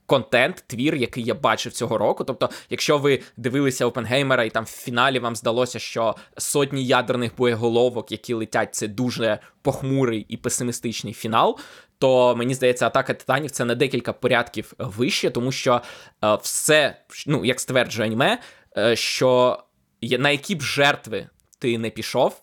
[0.07, 2.25] Контент, твір, який я бачив цього року.
[2.25, 8.13] Тобто, якщо ви дивилися Опенгеймера, і там в фіналі вам здалося, що сотні ядерних боєголовок,
[8.13, 11.59] які летять, це дуже похмурий і песимістичний фінал,
[11.99, 15.81] то мені здається, атака титанів це на декілька порядків вище, тому що
[16.25, 18.41] е, все, ну як стверджує аніме,
[18.77, 19.59] е, що
[20.03, 21.29] на які б жертви
[21.65, 22.43] ти не пішов,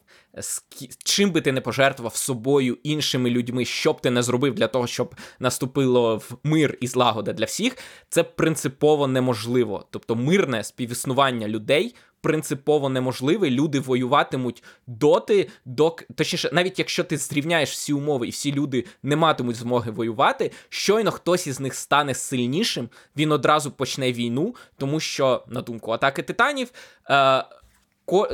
[1.03, 4.87] чим би ти не пожертвував собою іншими людьми, що б ти не зробив для того,
[4.87, 7.77] щоб наступило в мир і злагода для всіх,
[8.09, 9.85] це принципово неможливо.
[9.91, 11.95] Тобто мирне співіснування людей.
[12.21, 18.53] Принципово неможливе, люди воюватимуть доти, док точніше, навіть якщо ти зрівняєш всі умови і всі
[18.53, 24.55] люди не матимуть змоги воювати, щойно хтось із них стане сильнішим, він одразу почне війну,
[24.77, 26.71] тому що, на думку атаки титанів,
[27.09, 27.43] е,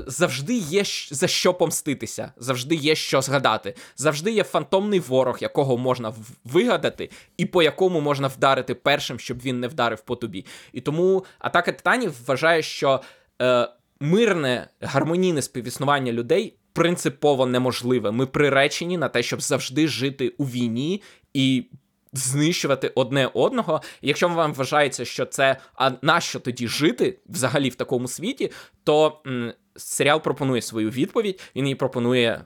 [0.07, 3.75] завжди є за що помститися, завжди є що згадати.
[3.95, 6.13] Завжди є фантомний ворог, якого можна
[6.45, 10.45] вигадати, і по якому можна вдарити першим, щоб він не вдарив по тобі.
[10.73, 13.01] І тому атака титанів вважає, що
[13.41, 16.57] е, мирне гармонійне співіснування людей.
[16.73, 18.11] Принципово неможливе.
[18.11, 21.01] Ми приречені на те, щоб завжди жити у війні
[21.33, 21.65] і
[22.13, 23.81] знищувати одне одного.
[24.01, 28.51] якщо вам вважається, що це а нащо тоді жити взагалі в такому світі,
[28.83, 31.41] то м, серіал пропонує свою відповідь.
[31.55, 32.45] Він її пропонує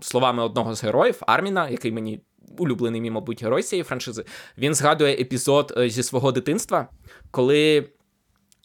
[0.00, 2.20] словами одного з героїв Арміна, який мені.
[2.58, 4.24] Улюблений, мій, мабуть, герой цієї франшизи.
[4.58, 6.88] Він згадує епізод е, зі свого дитинства,
[7.30, 7.88] коли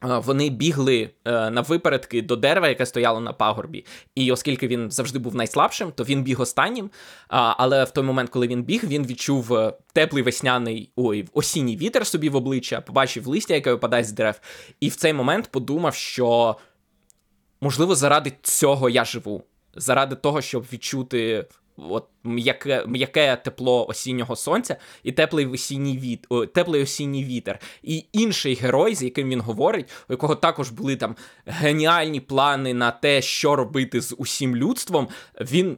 [0.02, 3.86] вони бігли е, на випередки до дерева, яке стояло на пагорбі.
[4.16, 6.90] І оскільки він завжди був найслабшим, то він біг останнім.
[7.28, 12.08] Але в той момент, коли він біг, він відчув е, теплий весняний ой, осінній вітер
[12.08, 14.40] собі в обличчя, побачив листя, яке випадає з дерев,
[14.80, 16.56] і в цей момент подумав, що
[17.62, 19.44] можливо заради цього я живу,
[19.76, 21.46] заради того, щоб відчути
[21.78, 27.60] от м'яке м'яке тепло осіннього сонця і теплий осінній віт, о, теплий осінній вітер.
[27.84, 31.16] І інший герой, з яким він говорить, у якого також були там
[31.46, 35.08] геніальні плани на те, що робити з усім людством.
[35.42, 35.78] Він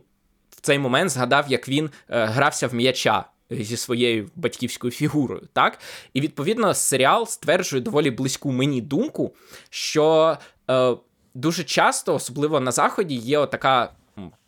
[0.50, 3.26] в цей момент згадав, як він е, грався в м'яча.
[3.50, 5.80] Зі своєю батьківською фігурою, так?
[6.14, 9.36] І відповідно серіал стверджує доволі близьку мені думку,
[9.70, 10.38] що
[10.70, 10.96] е,
[11.38, 13.92] дуже часто, особливо на заході, є така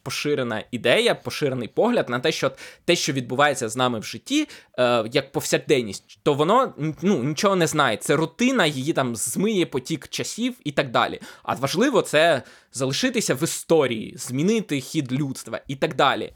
[0.03, 2.51] поширена ідея, поширений погляд на те, що
[2.85, 4.47] те, що відбувається з нами в житті,
[4.79, 7.97] е, як повсякденність, то воно ну, нічого не знає.
[7.97, 11.19] Це рутина, її там змиє потік часів і так далі.
[11.43, 12.41] А важливо це
[12.73, 16.33] залишитися в історії, змінити хід людства і так далі.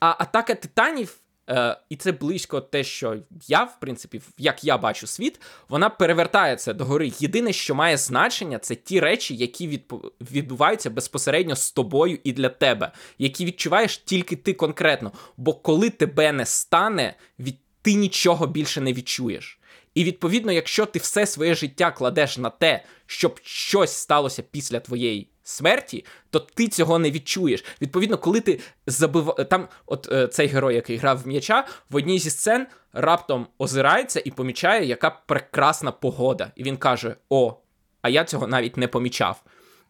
[0.00, 1.16] А атака титанів
[1.48, 3.16] Е, І це близько те, що
[3.46, 7.12] я, в принципі, як я бачу світ, вона перевертається догори.
[7.18, 10.12] Єдине, що має значення, це ті речі, які відпо...
[10.20, 15.12] відбуваються безпосередньо з тобою і для тебе, які відчуваєш тільки ти конкретно.
[15.36, 17.56] Бо коли тебе не стане, від...
[17.82, 19.58] ти нічого більше не відчуєш.
[19.94, 25.28] І відповідно, якщо ти все своє життя кладеш на те, щоб щось сталося після твоєї
[25.48, 27.64] смерті, то ти цього не відчуєш.
[27.82, 29.34] Відповідно, коли ти забив...
[29.50, 34.22] там, от е, цей герой, який грав в м'яча, в одній зі сцен раптом озирається
[34.24, 36.52] і помічає, яка прекрасна погода.
[36.56, 37.56] І він каже: О,
[38.02, 39.42] а я цього навіть не помічав.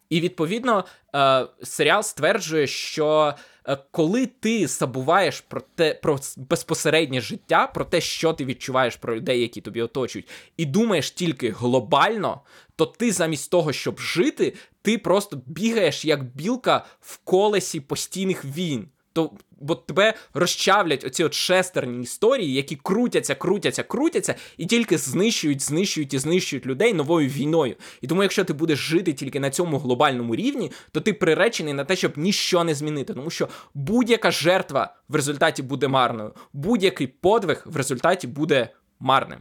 [0.09, 3.33] І відповідно е, серіал стверджує, що
[3.67, 9.15] е, коли ти забуваєш про те про безпосереднє життя, про те, що ти відчуваєш про
[9.15, 12.41] людей, які тобі оточують, і думаєш тільки глобально,
[12.79, 18.87] то ти замість того, щоб жити, ти просто бігаєш як білка в колесі постійних війн.
[19.13, 25.61] То бо тебе розчавлять оці от шестерні історії, які крутяться, крутяться, крутяться, і тільки знищують,
[25.61, 27.75] знищують і знищують людей новою війною.
[28.01, 31.85] І тому, якщо ти будеш жити тільки на цьому глобальному рівні, то ти приречений на
[31.85, 33.13] те, щоб ніщо не змінити.
[33.13, 38.69] Тому що будь-яка жертва в результаті буде марною, будь-який подвиг в результаті буде
[38.99, 39.39] марним.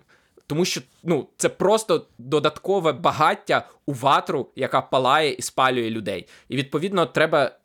[0.49, 6.29] Тому що ну, це просто додаткове багаття у ватру, яка палає і спалює людей.
[6.49, 7.57] І відповідно треба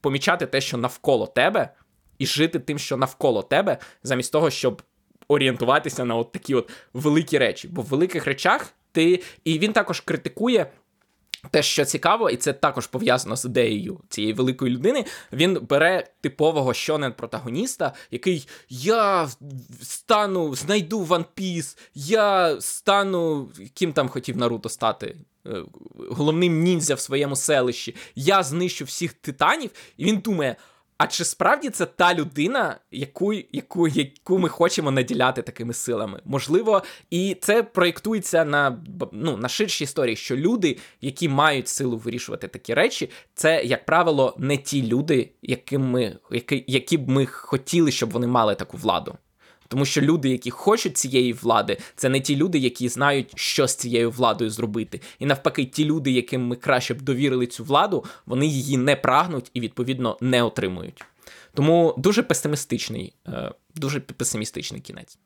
[0.00, 1.74] помічати те, що навколо тебе,
[2.18, 4.82] і жити тим, що навколо тебе, замість того, щоб
[5.28, 7.68] орієнтуватися на от такі от великі речі.
[7.68, 9.22] Бо в великих речах ти.
[9.44, 10.66] І він також критикує.
[11.50, 15.04] Те, що цікаво, і це також пов'язано з ідеєю цієї великої людини.
[15.32, 19.28] Він бере типового щонен протагоніста, який я
[19.82, 25.16] стану, знайду One Piece, я стану, ким там хотів Наруто стати,
[25.46, 25.62] е,
[26.10, 30.56] головним ніндзя в своєму селищі, я знищу всіх титанів, і він думає.
[30.98, 36.20] А чи справді це та людина, яку яку, яку ми хочемо наділяти такими силами?
[36.24, 42.48] Можливо, і це проєктується на ну, на ширші історії, що люди, які мають силу вирішувати
[42.48, 47.90] такі речі, це, як правило, не ті люди, яким ми, які, які б ми хотіли,
[47.90, 49.18] щоб вони мали таку владу.
[49.72, 53.74] Тому що люди, які хочуть цієї влади, це не ті люди, які знають, що з
[53.74, 55.00] цією владою зробити.
[55.18, 59.50] І навпаки, ті люди, яким ми краще б довірили цю владу, вони її не прагнуть
[59.54, 61.04] і відповідно не отримують.
[61.54, 65.18] Тому дуже песимістичний, е, дуже песимістичний кінець.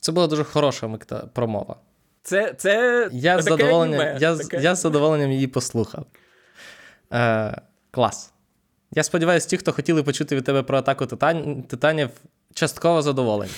[0.00, 1.76] Це була дуже хороша микта промова.
[2.22, 6.06] Це це я з задоволенням я, я з задоволенням її послухав.
[7.12, 7.60] Е,
[7.90, 8.32] Клас.
[8.90, 11.62] Я сподіваюся, ті, хто хотіли почути від тебе про атаку титан...
[11.62, 12.10] титанів,
[12.56, 13.52] частково задоволені.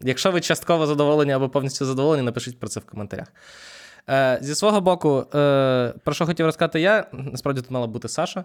[0.00, 3.26] Якщо ви частково задоволені або повністю задоволені, напишіть про це в коментарях.
[4.10, 8.44] Е, Зі свого боку, е, про що хотів розказати я, насправді тут мала бути Саша,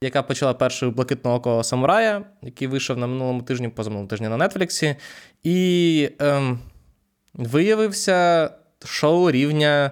[0.00, 4.96] яка почала першою блакитного самурая, який вийшов на минулому тижні, позаминулому тижні на Нетфліксі.
[5.42, 6.56] І е,
[7.34, 8.50] виявився
[8.84, 9.90] шоу рівня,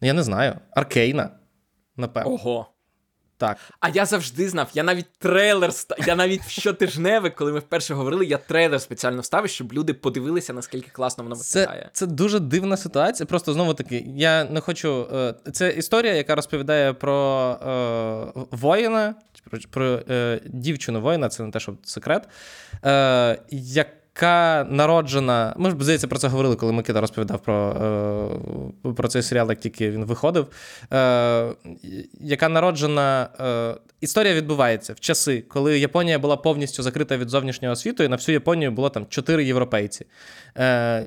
[0.00, 1.30] я не знаю, Аркейна.
[1.96, 2.32] Напевно.
[2.32, 2.71] Ого.
[3.42, 3.56] Так.
[3.80, 5.70] А я завжди знав, я навіть трейлер
[6.06, 10.90] я навіть щотижневе, коли ми вперше говорили, я трейлер спеціально вставив, щоб люди подивилися, наскільки
[10.90, 11.90] класно воно Це, виглядає.
[11.92, 13.26] це дуже дивна ситуація.
[13.26, 15.08] Просто знову таки, я не хочу.
[15.14, 17.48] е, Це історія, яка розповідає про
[18.36, 19.14] е, воїна,
[19.50, 22.28] про, про е, дівчину воїна, це не те, що секрет,
[22.84, 23.38] е,
[24.16, 25.54] яка народжена.
[25.56, 27.76] Ми ж здається про це говорили, коли Микита розповідав про,
[28.84, 30.46] е, про цей серіал, як тільки він виходив.
[30.92, 31.46] Е,
[32.20, 33.28] яка народжена.
[33.40, 38.16] Е, історія відбувається в часи, коли Японія була повністю закрита від зовнішнього світу, і на
[38.16, 40.06] всю Японію було там чотири європейці,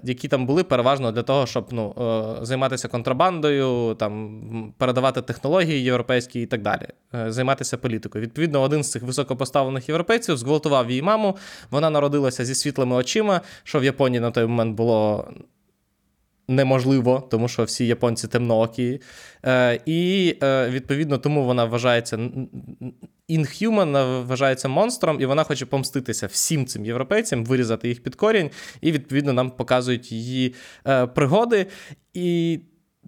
[0.03, 1.94] які там були переважно для того, щоб ну,
[2.41, 6.88] займатися контрабандою, там, передавати технології європейські і так далі,
[7.27, 8.23] займатися політикою.
[8.23, 11.38] Відповідно, один з цих високопоставлених європейців зґвалтував її маму.
[11.72, 15.30] Вона народилася зі світлими очима, що в Японії на той момент було
[16.47, 19.01] неможливо, тому що всі японці темноокі.
[19.45, 22.19] Е, і е, відповідно тому вона вважається
[23.30, 28.49] inhuman, вважається монстром, і вона хоче помститися всім цим європейцям, вирізати їх під корінь,
[28.81, 30.55] і відповідно нам показують її
[30.88, 31.65] е, пригоди.
[32.13, 32.59] І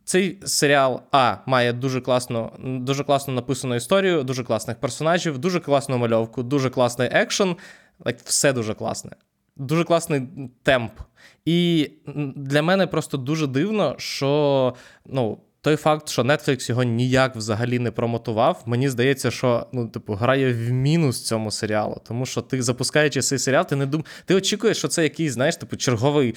[0.04, 5.98] цей серіал А має дуже класно, дуже класно написану історію, дуже класних персонажів, дуже класну
[5.98, 7.56] мальовку, дуже класний екшен.
[8.00, 9.12] Like, все дуже класне.
[9.60, 10.28] Дуже класний
[10.64, 10.92] темп.
[11.46, 11.90] І
[12.36, 14.74] для мене просто дуже дивно, що
[15.06, 20.14] ну, той факт, що Netflix його ніяк взагалі не промотував, мені здається, що ну, типу,
[20.14, 22.02] грає в мінус цьому серіалу.
[22.08, 24.06] Тому що ти, запускаючи цей серіал, ти не дум...
[24.26, 26.36] ти очікуєш, що це якийсь, знаєш, типу, черговий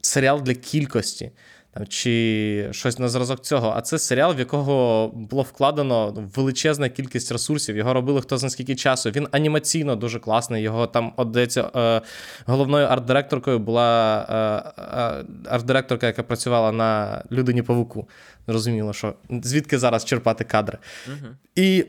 [0.00, 1.30] серіал для кількості.
[1.74, 3.72] Там, чи щось на зразок цього.
[3.76, 7.76] А це серіал, в якого було вкладено величезна кількість ресурсів.
[7.76, 9.10] Його робили хто зна скільки часу.
[9.10, 10.62] Він анімаційно дуже класний.
[10.62, 12.00] Його там, от, здається, е,
[12.46, 14.34] головною арт-директоркою була е,
[14.82, 18.08] е, арт-директорка, яка працювала на людині павуку.
[18.48, 20.78] Зрозуміло, що звідки зараз черпати кадри.
[21.06, 21.32] Угу.
[21.54, 21.84] І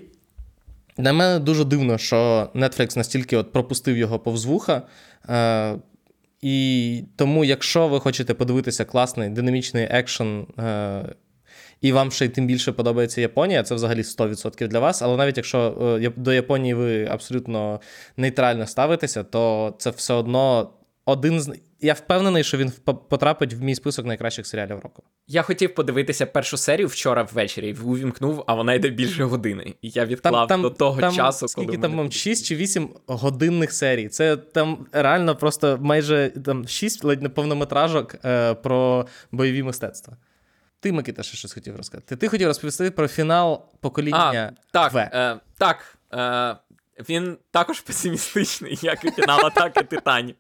[0.98, 4.82] для мене дуже дивно, що Netflix настільки от пропустив його повз вуха.
[6.44, 11.16] І тому, якщо ви хочете подивитися класний динамічний екшен, е,
[11.82, 15.02] і вам ще й тим більше подобається Японія, це взагалі 100% для вас.
[15.02, 17.82] Але навіть якщо е, до Японії ви абсолютно
[18.18, 20.74] нейтрально ставитеся, то це все одно
[21.06, 21.54] один з.
[21.84, 22.72] Я впевнений, що він
[23.10, 25.04] потрапить в мій список найкращих серіалів року.
[25.28, 29.74] Я хотів подивитися першу серію вчора ввечері, увімкнув, а вона йде більше години.
[29.82, 32.04] І я відклав до того там, часу, скільки в там мене...
[32.04, 34.08] мам, 6 чи 8 годинних серій.
[34.08, 40.18] Це там реально просто майже там 6 ледь не повнометражок е, про бойові мистецтва.
[40.80, 42.16] Ти, Микита, ще щось хотів розказати.
[42.16, 44.98] Ти хотів розповісти про фінал покоління А, так, В.
[44.98, 45.98] е, так.
[46.14, 46.56] Е,
[47.10, 50.36] він також песимістичний, як і фінал атаки Титанів.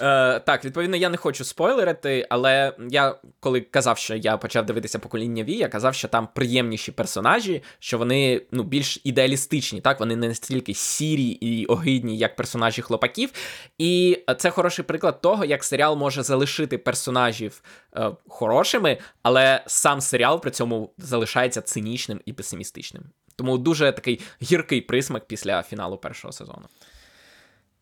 [0.00, 4.98] Е, так, відповідно, я не хочу спойлерити, але я коли казав, що я почав дивитися
[4.98, 10.16] покоління Ві, я казав, що там приємніші персонажі, що вони ну, більш ідеалістичні, так, вони
[10.16, 13.32] не настільки сірі і огидні, як персонажі хлопаків.
[13.78, 17.62] І це хороший приклад того, як серіал може залишити персонажів
[17.96, 23.02] е, хорошими, але сам серіал при цьому залишається цинічним і песимістичним.
[23.36, 26.66] Тому дуже такий гіркий присмак після фіналу першого сезону.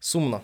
[0.01, 0.41] Сумно.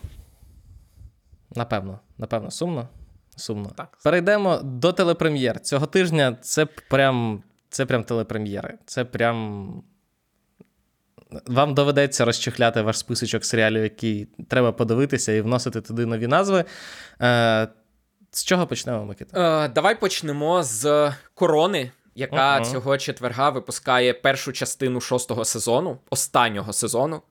[1.56, 2.88] Напевно, напевно, сумно.
[3.36, 3.70] Сумно.
[3.76, 3.98] Так.
[4.04, 5.60] Перейдемо до телепрем'єр.
[5.60, 8.78] Цього тижня це прям, це прям телепрем'єри.
[8.86, 9.82] Це прям.
[11.46, 16.64] Вам доведеться розчехляти ваш списочок серіалів, які треба подивитися, і вносити туди нові назви.
[17.22, 17.68] Е,
[18.30, 19.64] з чого почнемо, Микита?
[19.64, 22.64] Е, давай почнемо з корони, яка Ага.
[22.64, 27.22] цього четверга випускає першу частину шостого сезону, останнього сезону.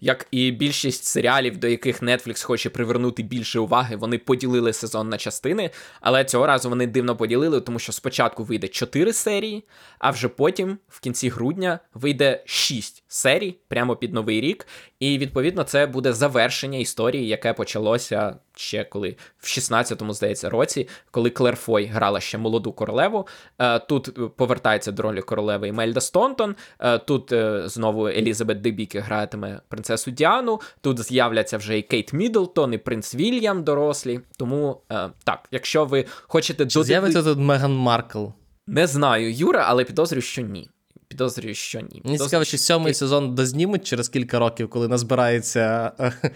[0.00, 5.18] Як і більшість серіалів, до яких Netflix хоче привернути більше уваги, вони поділили сезон на
[5.18, 5.70] частини,
[6.00, 9.64] але цього разу вони дивно поділили, тому що спочатку вийде 4 серії,
[9.98, 14.66] а вже потім, в кінці грудня, вийде 6 серій прямо під новий рік.
[15.00, 21.30] І відповідно це буде завершення історії, яке почалося ще коли в 16-му, здається, році, коли
[21.30, 23.26] Клер Фой грала ще молоду королеву.
[23.58, 26.56] Е, Тут е, повертається до ролі королеви Імельда Стонтон.
[26.80, 27.32] Е, Тут
[27.64, 30.60] знову Елізабет Дебіки гратиме принцесу Діану.
[30.80, 34.20] Тут з'являться вже і Кейт Міддлтон, і принц Вільям дорослі.
[34.36, 36.84] Тому е, так, якщо ви хочете Чи додивитися...
[37.12, 38.24] з'явиться тут Меган Маркл?
[38.66, 40.68] Не знаю, Юра, але підозрюю, що ні.
[41.08, 42.02] підозрюю, що ні.
[42.04, 45.92] Мені цікаво, що сьомий сезон дознімуть через кілька років, коли назбирається.
[46.00, 46.12] е,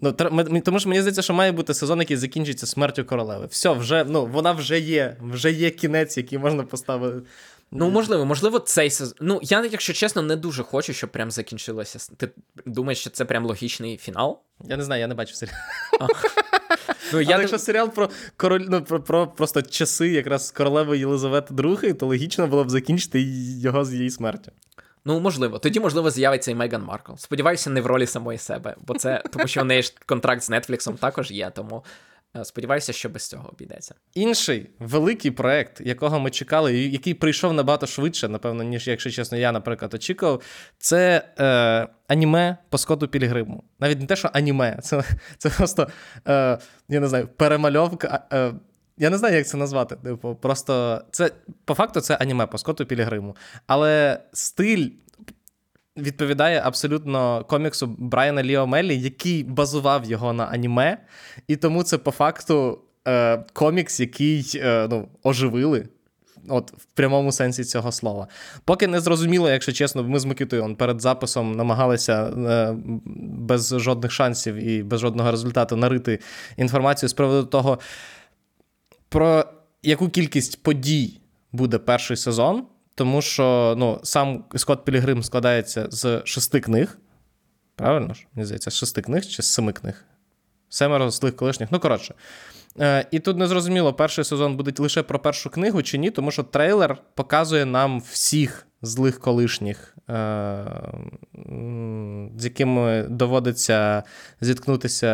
[0.00, 0.12] Ну,
[0.64, 3.46] тому що мені здається, що має бути сезон, який закінчиться смертю королеви.
[3.46, 7.16] Все, вже, ну, вона вже є, вже є кінець, який можна поставити.
[7.70, 9.16] Ну, можливо, можливо, цей сезон.
[9.20, 12.12] Ну, я, якщо чесно, не дуже хочу, щоб прям закінчилося.
[12.16, 12.30] Ти
[12.66, 14.40] думаєш, що це прям логічний фінал?
[14.64, 15.56] Я не знаю, я не бачив серіал.
[17.12, 21.54] Ну, Я Але якщо серіал про король, ну, про, про просто часи якраз королеви Єлизавети
[21.54, 23.20] II, то логічно було б закінчити
[23.60, 24.52] його з її смертю.
[25.04, 25.58] Ну, можливо.
[25.58, 27.12] Тоді, можливо, з'явиться і Меган Маркл.
[27.16, 30.60] Сподіваюся, не в ролі самої себе, бо це тому, що в неї ж контракт з
[30.60, 31.84] Нетфліксом також є, тому
[32.44, 33.94] сподіваюся, що без цього обійдеться.
[34.14, 39.38] Інший великий проект, якого ми чекали, і який прийшов набагато швидше, напевно, ніж, якщо чесно,
[39.38, 40.42] я, наприклад, очікував,
[40.78, 43.64] це е, аніме по Скотту Пілігриму.
[43.80, 45.04] Навіть не те, що аніме, це,
[45.38, 45.88] це просто,
[46.28, 46.58] е,
[46.88, 48.24] я не знаю, перемальовка.
[48.32, 48.52] Е,
[48.98, 49.96] я не знаю, як це назвати.
[49.96, 51.30] Типу, просто це
[51.64, 53.36] по факту це аніме по Скотту Пілігриму.
[53.66, 54.88] Але стиль
[55.98, 60.98] відповідає абсолютно коміксу Брайана Ліо Меллі, який базував його на аніме,
[61.48, 65.88] і тому це по факту е, комікс, який е, ну, оживили.
[66.48, 68.28] От в прямому сенсі цього слова.
[68.64, 72.76] Поки не зрозуміло, якщо чесно, ми з Микитою он, перед записом намагалися е,
[73.16, 76.18] без жодних шансів і без жодного результату нарити
[76.56, 77.78] інформацію з приводу того,
[79.08, 79.44] про
[79.82, 81.20] яку кількість подій
[81.52, 82.64] буде перший сезон,
[82.98, 86.98] тому що ну, сам Скотт Пілігрим складається з шести книг.
[87.76, 88.26] Правильно ж?
[88.34, 90.04] Мені здається, з шести книг чи з семи книг?
[90.68, 91.72] Семеро злих колишніх.
[91.72, 92.14] Ну, коротше.
[92.80, 96.42] Е, і тут незрозуміло, перший сезон буде лише про першу книгу чи ні, тому що
[96.42, 100.64] трейлер показує нам всіх злих колишніх, е,
[102.36, 104.02] з якими доводиться
[104.40, 105.06] зіткнутися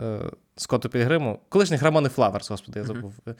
[0.00, 0.18] е,
[0.56, 1.38] Скотту Пілігриму.
[1.48, 3.14] Колишніх Рамони Флаверс, господи, я забув.
[3.28, 3.34] Е,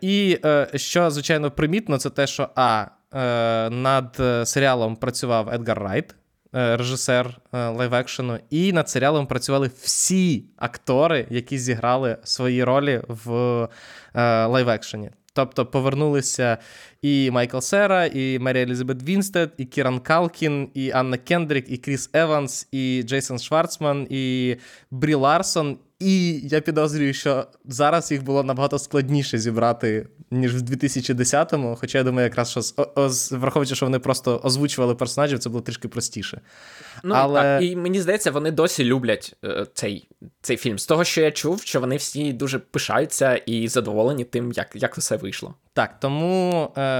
[0.00, 2.86] І е, що, звичайно, примітно, це те, що А.
[3.14, 6.14] е, Над е, серіалом працював Едгар Райт,
[6.54, 13.32] е, режисер лайв-екшену, і над серіалом працювали всі актори, які зіграли свої ролі в
[14.14, 15.10] е, лайв-екшені.
[15.34, 16.58] Тобто повернулися
[17.02, 22.10] і Майкл Сера, і Мері Елізабет Вінстед, і Кіран Калкін, і Анна Кендрік, і Кріс
[22.12, 24.56] Еванс, і Джейсон Шварцман, і
[24.90, 25.78] Брі Ларсон.
[25.98, 31.76] І я підозрюю, що зараз їх було набагато складніше зібрати, ніж в 2010-му.
[31.80, 32.60] Хоча я думаю, якраз що
[33.08, 36.40] з- враховуючи, що вони просто озвучували персонажів, це було трішки простіше.
[37.04, 40.08] Ну Але- так, і мені здається, вони досі люблять е, цей,
[40.40, 40.78] цей фільм.
[40.78, 44.96] З того, що я чув, що вони всі дуже пишаються і задоволені тим, як, як
[44.98, 45.54] все вийшло.
[45.74, 46.91] Так, тому е,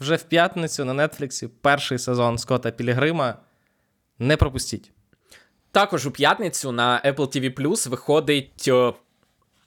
[0.00, 3.34] вже в п'ятницю на Нетфліксі перший сезон Скотта Пілігрима.
[4.18, 4.92] Не пропустіть.
[5.72, 8.92] Також у п'ятницю на Apple TV Plus виходить е,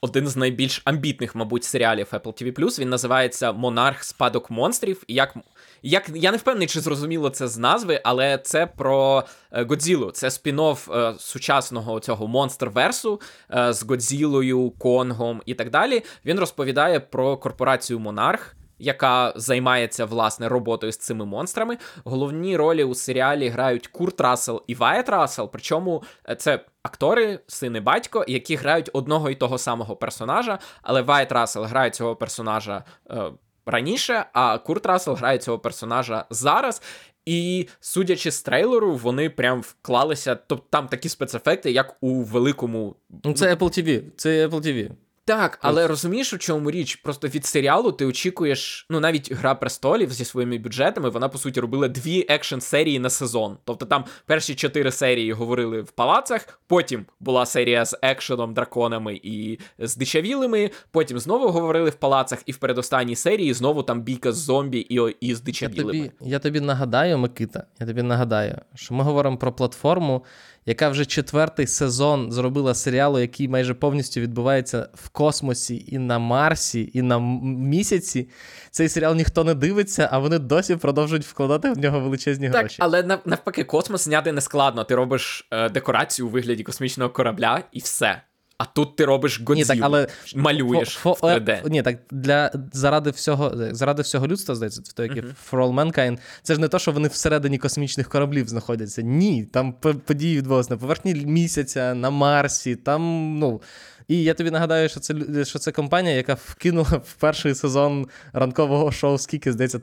[0.02, 2.80] один з найбільш амбітних, мабуть, серіалів Apple TV Plus.
[2.80, 5.04] Він називається Монарх Спадок монстрів.
[5.08, 5.36] Як,
[5.82, 10.12] як я не впевнений, чи зрозуміло це з назви, але це про е, Годзілу.
[10.12, 13.22] Це спін-офф е, сучасного цього монстерверсу
[13.54, 16.04] е, з Годзілою, Конгом і так далі.
[16.26, 18.56] Він розповідає про корпорацію Монарх.
[18.80, 21.78] Яка займається власне роботою з цими монстрами.
[22.04, 25.50] Головні ролі у серіалі грають Курт Рассел і Ваятт Рассел.
[25.52, 30.60] Причому е, це актори, син і батько, які грають одного і того самого персонажа.
[30.82, 33.32] Але Ваятт Рассел грає цього персонажа е,
[33.66, 36.82] раніше, а Курт Рассел грає цього персонажа зараз.
[37.26, 40.36] І судячи з трейлеру, вони прям вклалися.
[40.36, 44.04] Тобто там такі спецефекти, як у великому Ну, це Apple TV.
[44.18, 44.92] Це Apple TV.
[45.30, 46.96] Так, але розумієш, у чому річ?
[46.96, 51.60] Просто від серіалу ти очікуєш, ну навіть Гра престолів зі своїми бюджетами, вона по суті
[51.60, 53.58] робила дві екшн серії на сезон.
[53.64, 59.60] Тобто там перші чотири серії говорили в палацах, потім була серія з екшеном, драконами і
[59.80, 64.80] здичавілими, потім знову говорили в палацах, і в передостанній серії знову там бійка з зомбі
[64.80, 65.92] і, і з Я дичавілими.
[65.92, 70.24] тобі, я тобі нагадаю, Микита, я тобі нагадаю, що ми говоримо про платформу,
[70.70, 76.92] яка вже четвертий сезон зробила серіалу, який майже повністю відбувається в космосі і на Марсі,
[76.94, 78.30] і на місяці.
[78.72, 82.76] Цей серіал ніхто не дивиться, а вони досі продовжують вкладати в нього величезні Так, гроші.
[82.80, 84.84] але навпаки, космос зняти не складно.
[84.84, 88.22] Ти робиш е, декорацію у вигляді космічного корабля і все.
[88.60, 91.50] А тут ти робиш Годзілу, Ні, так, але малюєш Фо- в 3D.
[91.50, 95.60] е, Ні, так для заради всього заради всього людства, здається, в той як uh For
[95.60, 99.02] All Mankind, це ж не то, що вони всередині космічних кораблів знаходяться.
[99.02, 99.74] Ні, там
[100.06, 103.62] події відбувалися на поверхні місяця, на Марсі, там, ну.
[104.08, 108.92] І я тобі нагадаю, що це що це компанія, яка вкинула в перший сезон ранкового
[108.92, 109.82] шоу, скільки, здається,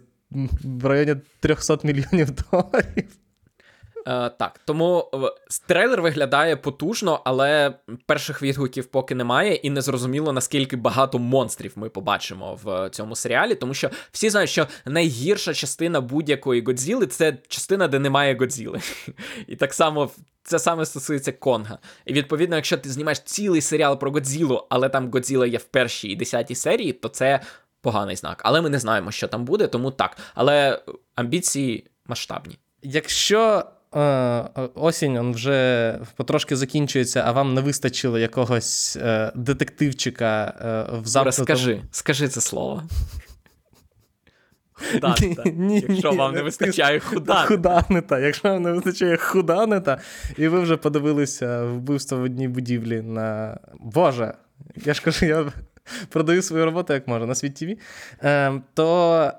[0.65, 3.09] в районі 300 мільйонів доларів.
[4.07, 5.19] Е, так, тому е,
[5.67, 7.75] трейлер виглядає потужно, але
[8.07, 13.55] перших відгуків поки немає, і не зрозуміло, наскільки багато монстрів ми побачимо в цьому серіалі,
[13.55, 18.81] тому що всі знають, що найгірша частина будь-якої Годзіли це частина, де немає Годзіли.
[19.47, 20.11] І так само.
[20.49, 21.79] Це саме стосується Конга.
[22.05, 26.09] І відповідно, якщо ти знімаєш цілий серіал про Годзілу, але там Годзіла є в першій
[26.09, 27.41] і десятій серії, то це
[27.81, 28.43] поганий знак.
[28.45, 30.17] Але ми не знаємо, що там буде, тому так.
[30.35, 30.83] Але
[31.15, 32.59] амбіції масштабні.
[32.83, 33.65] Якщо
[34.75, 41.45] осінь он вже потрошки закінчується, а вам не вистачило якогось е, детективчика е, в замкнутому...
[41.45, 42.83] Скажи, скажи це слово.
[44.93, 45.43] Худанита.
[45.45, 47.47] Ні, Якщо ні, вам не вистачає худанита.
[47.47, 48.19] Худанита.
[48.19, 49.99] Якщо вам не вистачає худанита,
[50.37, 53.59] і ви вже подивилися вбивство в одній будівлі на.
[53.81, 54.35] Боже,
[54.85, 55.53] я ж кажу, я
[56.09, 57.69] продаю свою роботу як можу на світ ТВ,
[58.25, 59.33] е, то,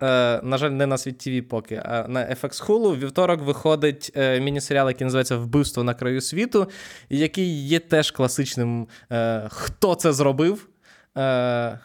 [0.44, 4.88] на жаль, не на світ ТВ поки, а на FX Hulu вівторок виходить е, міні-серіал,
[4.88, 6.68] який називається Вбивство на краю світу,
[7.10, 8.88] який є теж класичним.
[9.12, 10.70] е, Хто це зробив?
[11.18, 11.80] Е,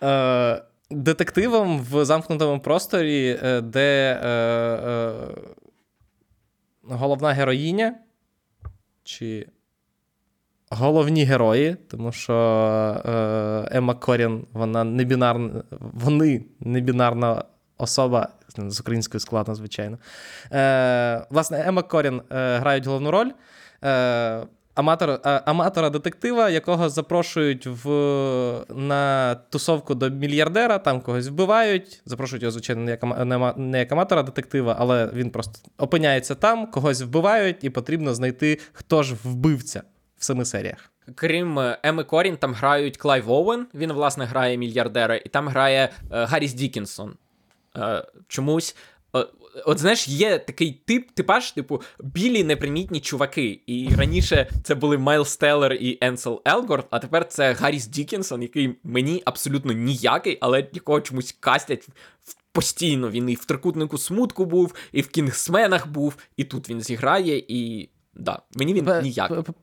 [0.90, 4.20] детективом в замкнутому просторі, де
[6.82, 7.94] головна героїня,
[9.06, 9.46] чи
[10.70, 12.34] головні герої, тому що
[13.06, 17.44] е, Ема Корін, вона не бінарна, вони не бінарна
[17.78, 18.28] особа.
[18.68, 19.98] З українською складно, звичайно.
[20.52, 23.30] Е, Власне, Ема Корін е, грають головну роль.
[23.84, 24.46] Е,
[24.76, 27.88] аматор, а, аматора детектива, якого запрошують в,
[28.74, 32.02] на тусовку до мільярдера, там когось вбивають.
[32.04, 37.02] Запрошують його, звичайно, не як, не як аматора детектива, але він просто опиняється там, когось
[37.02, 39.82] вбивають, і потрібно знайти, хто ж вбивця
[40.18, 40.90] в семи серіях.
[41.14, 45.88] Крім е, Емми Коррін, там грають Клайв Оуен, він, власне, грає мільярдера, і там грає
[46.12, 47.14] е, Гарріс Дікінсон.
[47.76, 48.76] Е, чомусь.
[49.64, 53.60] От знаєш, є такий тип, типаж, типу, білі непримітні чуваки.
[53.66, 58.76] І раніше це були Майлз Теллер і Енсел Елгорт, а тепер це Гарріс Дікінсон, який
[58.84, 61.88] мені абсолютно ніякий, але якого чомусь кастять
[62.52, 63.10] постійно.
[63.10, 67.88] Він і в трикутнику смутку був, і в кінгсменах був, і тут він зіграє, і.
[68.18, 68.84] Да, мені він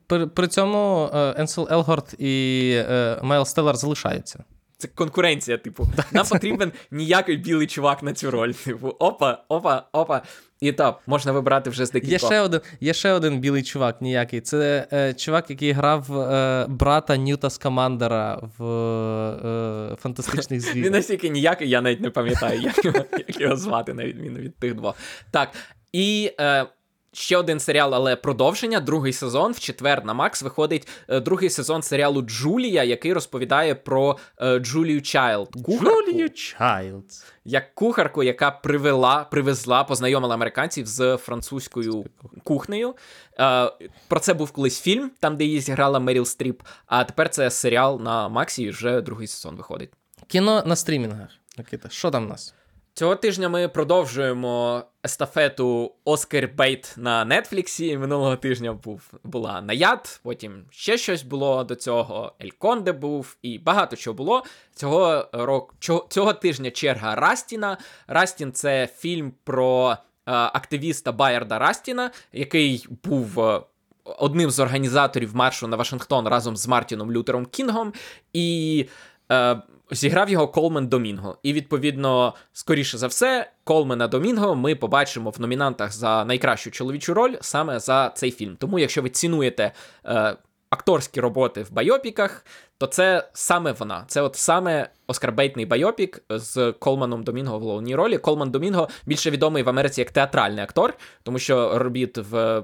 [0.08, 4.44] При, при цьому е, Енсел Елгорт і е, Майлз Теллер залишаються.
[4.84, 8.52] Це конкуренція, типу, нам потрібен ніякий білий чувак на цю роль.
[8.52, 10.22] Типу, опа, опа, опа.
[10.62, 14.42] І так, можна вибрати вже з Є ще один, є ще один білий чувак ніякий.
[14.42, 21.70] Це е, чувак, який грав е, брата Ньюта Скамандера в е, фантастичних Він настільки ніякий,
[21.70, 24.96] я навіть не пам'ятаю, як його, як його звати, на відміну від тих двох.
[25.32, 25.50] Так,
[25.94, 26.66] і е,
[27.14, 29.52] ще один серіал, але продовження, другий сезон.
[29.52, 35.02] В четвер на Макс виходить е, другий сезон серіалу Джулія, який розповідає про е, Джулію
[35.02, 35.50] Чайлд.
[35.70, 37.26] Джулію Чайлдс.
[37.46, 42.06] як кухарку, яка привела, привезла, познайомила американців з французькою
[42.44, 42.96] кухнею.
[43.40, 43.72] Е,
[44.08, 46.62] про це був колись фільм, там, де її зіграла Меріл Стріп.
[46.86, 49.90] А тепер це серіал на Максі, і вже другий сезон виходить.
[50.28, 51.30] Кіно на стрімінгах.
[51.58, 52.54] Микита, що там у нас?
[52.96, 57.98] Цього тижня ми продовжуємо естафету Oscar bait на Нетфліксі.
[57.98, 62.34] Минулого тижня був була Наяд, потім ще щось було до цього.
[62.42, 64.44] Ель Конде був і багато чого було.
[64.76, 65.76] Цього року
[66.10, 67.78] цього, тижня черга Растіна.
[68.08, 69.98] Растін це фільм про е,
[70.32, 73.40] активіста Байерда Растіна, який був.
[73.40, 73.62] е,
[74.06, 77.94] Одним з організаторів маршу на Вашингтон разом з Мартіном Лютером Кінгом,
[78.34, 78.86] і
[79.32, 79.62] е,
[79.96, 81.38] зіграв його Колмен Домінго.
[81.44, 87.36] І відповідно, скоріше за все, Колмена Домінго ми побачимо в номінантах за найкращу чоловічу роль
[87.42, 88.56] саме за цей фільм.
[88.60, 89.72] Тому, якщо ви цінуєте
[90.06, 90.36] е,
[90.70, 92.46] акторські роботи в байопіках,
[92.78, 94.04] то це саме вона.
[94.08, 98.18] Це от саме оскарбейтний байопік з Колманом Домінго в головній ролі.
[98.18, 100.94] Колман Домінго більше відомий в Америці як театральний актор,
[101.24, 102.64] тому що робіт в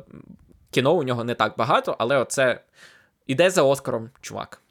[0.72, 2.62] кіно у нього не так багато, але оце
[3.28, 4.62] іде за Оскаром, чувак.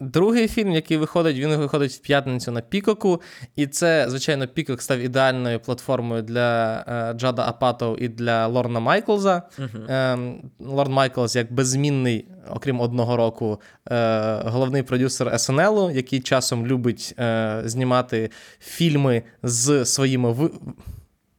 [0.00, 3.20] Другий фільм, який виходить, він виходить в п'ятницю на Пікоку.
[3.56, 9.42] І це, звичайно, Пікок став ідеальною платформою для е, Джада Апатов і для Лорна Майклза.
[9.88, 13.60] Ем, Лорн Майклз, як беззмінний, окрім одного року,
[13.90, 18.30] е, головний продюсер СНЛ, який часом любить е, знімати
[18.60, 20.50] фільми з своїми ви-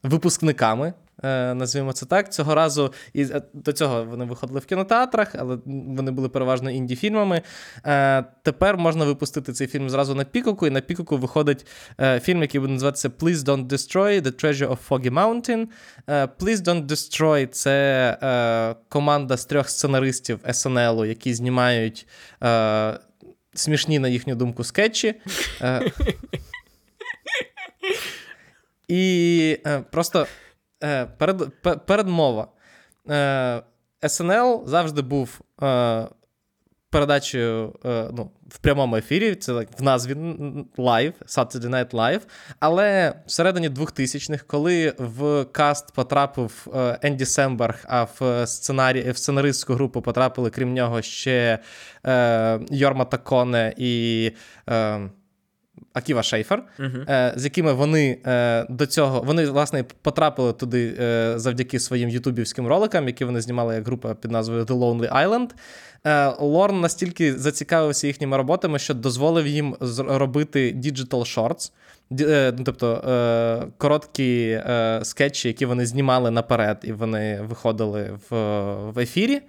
[0.03, 0.93] випускниками.
[1.23, 2.33] Е, Назвімо це так.
[2.33, 7.41] Цього разу і е, до цього вони виходили в кінотеатрах, але вони були переважно інді-фільмами.
[7.85, 11.67] Е, Тепер можна випустити цей фільм зразу на Пікоку, і на Пікоку виходить
[12.21, 15.67] фільм, який буде називатися Please Don't Destroy The Treasure of Foggy Mountain.
[16.07, 22.07] Please Don't Destroy це команда з трьох сценаристів СНЛ, які знімають
[23.53, 25.15] смішні, на їхню думку, скетчі.
[28.87, 29.57] І
[29.91, 30.27] просто
[30.83, 32.47] е, перед, пе- передмова.
[33.09, 33.61] Е,
[34.03, 36.07] SNL завжди був е,
[36.89, 37.73] передачею
[38.13, 40.13] ну, в прямому ефірі, це в назві
[40.77, 42.21] Live, Saturday Night Live.
[42.59, 46.67] Але всередині 2000-х, коли в каст потрапив
[47.01, 51.59] Енді Семберг, а в сценарі, в сценаристську групу потрапили, крім нього, ще
[52.05, 54.31] е, Йорма Таконе і.
[55.93, 61.79] Аківа Шейфер, е, з якими вони е, до цього вони власне потрапили туди е, завдяки
[61.79, 65.49] своїм ютубівським роликам, які вони знімали як група під назвою The Lonely Island.
[66.05, 69.75] Е, Лорн настільки зацікавився їхніми роботами, що дозволив їм
[70.07, 71.71] робити digital shorts.
[72.65, 78.35] Тобто е, короткі е, скетчі, які вони знімали наперед, і вони виходили в,
[78.91, 79.41] в ефірі.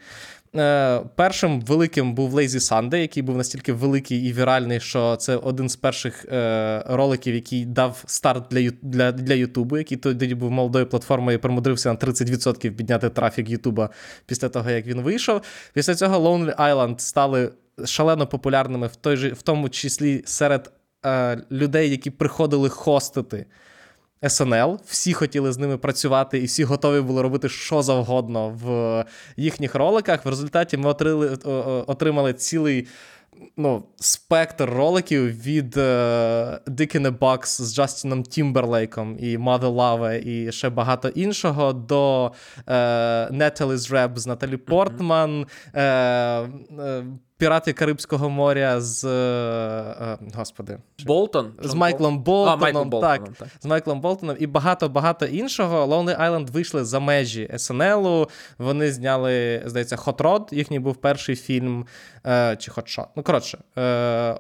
[0.59, 5.69] Е, першим великим був Lazy Sunday, який був настільки великий і віральний, що це один
[5.69, 10.87] з перших е, роликів, який дав старт для для, для Ютубу, який тоді був молодою
[10.87, 13.91] платформою і примудрився на 30% підняти трафік Ютуба
[14.27, 15.41] після того, як він вийшов.
[15.73, 17.53] Після цього Lonely Island стали
[17.85, 20.73] шалено популярними, в той же, в тому числі серед
[21.07, 23.47] е, людей, які приходили хостити.
[24.23, 29.05] SNL, всі хотіли з ними працювати, і всі готові були робити що завгодно в
[29.37, 30.25] їхніх роликах.
[30.25, 31.29] В результаті ми отримали,
[31.87, 32.87] отримали цілий
[33.57, 40.53] ну, спектр роликів від е, Dick in a Box з Джастіном Тімберлейком і Motherlover і
[40.53, 42.33] ще багато іншого, до е,
[43.33, 45.47] Natalie Rap з Наталі Портман.
[45.75, 52.59] Е, Пірати Карибського моря з е, господи Болтон з Майклом Болтоном.
[52.59, 55.87] А, Майкл Болтоном так, так, з Майклом Болтоном і багато-багато іншого.
[55.87, 58.29] Lonely Island вийшли за межі СНЛу.
[58.59, 61.87] Вони зняли, здається, Hot Rod, Їхній був перший фільм
[62.27, 63.07] е, чи Hot Shot.
[63.17, 63.83] Ну, коротше, е,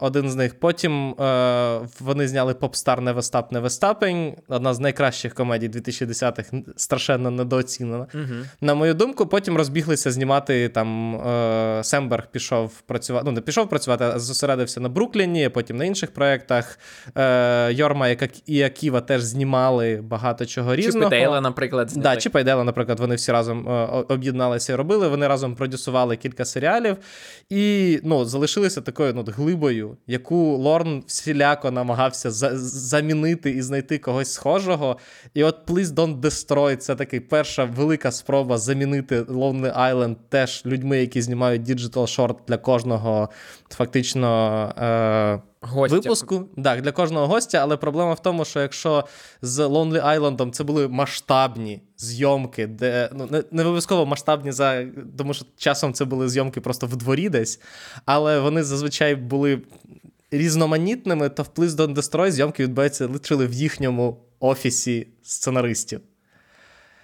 [0.00, 0.60] один з них.
[0.60, 4.34] Потім е, вони зняли Stop Never Stopping.
[4.48, 8.06] Одна з найкращих комедій 2010-х, страшенно недооцінена.
[8.14, 8.34] Угу.
[8.60, 13.24] На мою думку, потім розбіглися знімати там е, Семберг пішов працювати.
[13.26, 16.78] Ну, не пішов працювати, а зосередився на Брукліні, а потім на інших проєктах.
[17.16, 18.08] Е, Йорма
[18.46, 21.04] і Аківа теж знімали багато чого різного.
[21.04, 22.02] Чіпи Дейла, наприклад, зняли.
[22.02, 23.72] Да, Чіпа і Дейла, наприклад, вони всі разом е,
[24.08, 25.08] об'єдналися і робили.
[25.08, 26.96] Вони разом продюсували кілька серіалів
[27.50, 34.32] і ну, залишилися такою ну, глибою, яку Лорн всіляко намагався за- замінити і знайти когось
[34.32, 34.96] схожого.
[35.34, 40.98] І от Please Don't Destroy це такий перша велика спроба замінити Lonely Island теж людьми,
[40.98, 42.75] які знімають digital short для кожного
[43.70, 44.72] фактично.
[44.78, 45.96] Е- Гостя.
[45.96, 49.04] Випуску так, для кожного гостя, але проблема в тому, що якщо
[49.42, 54.84] з Lonely Island це були масштабні зйомки, де ну не, не обов'язково масштабні за
[55.18, 57.60] тому, що часом це були зйомки просто в дворі десь,
[58.04, 59.60] але вони зазвичай були
[60.30, 66.00] різноманітними, то в Please Don't Destroy зйомки відбуваються лишили в їхньому офісі сценаристів.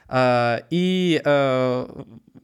[0.09, 1.87] Uh, і uh,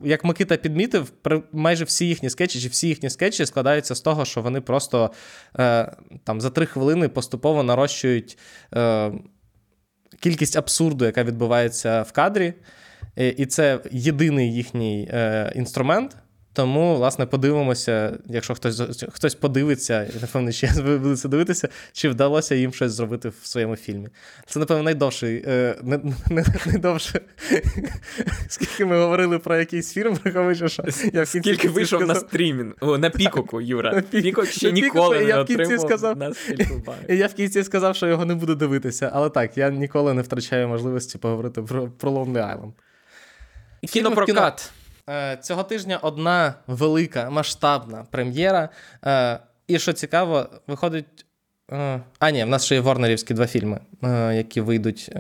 [0.05, 1.13] як Микита підмітив,
[1.53, 5.11] майже всі їхні скетчі, чи всі їхні скетчі складаються з того, що вони просто
[5.59, 5.93] е,
[6.25, 8.39] там за три хвилини поступово нарощують
[10.21, 12.55] кількість абсурду, яка відбувається в кадрі.
[13.17, 15.11] І це єдиний їхній
[15.55, 16.17] інструмент.
[16.59, 18.83] Тому, власне, подивимося, якщо хтось
[19.13, 24.09] хтось подивиться, напевно, ще ви будете дивитися, чи вдалося їм щось зробити в своєму фільмі.
[24.47, 27.21] Це, напевно, найдовший, е, не, не, найдовше,
[28.49, 30.83] скільки ми говорили про якийсь фільм, враховуючи, що
[31.13, 32.17] я в кінці Скільки вийшов сказав...
[32.23, 33.93] на стрімінг, О, на пікоку, Юра.
[33.93, 34.23] На пік...
[34.23, 36.19] Пікок ще на ніколи пікоку, не я в кінці отримав сказав...
[36.19, 36.33] на
[37.09, 39.11] І я в кінці сказав, що його не буду дивитися.
[39.15, 42.73] Але так, я ніколи не втрачаю можливості поговорити про, про Lonely Island.
[43.87, 44.73] Кінопрокат.
[45.43, 48.69] Цього тижня одна велика масштабна прем'єра.
[49.67, 51.25] І що цікаво, виходить.
[52.19, 53.81] А, ні, в нас ще є Ворнерівські два фільми,
[54.33, 55.11] які вийдуть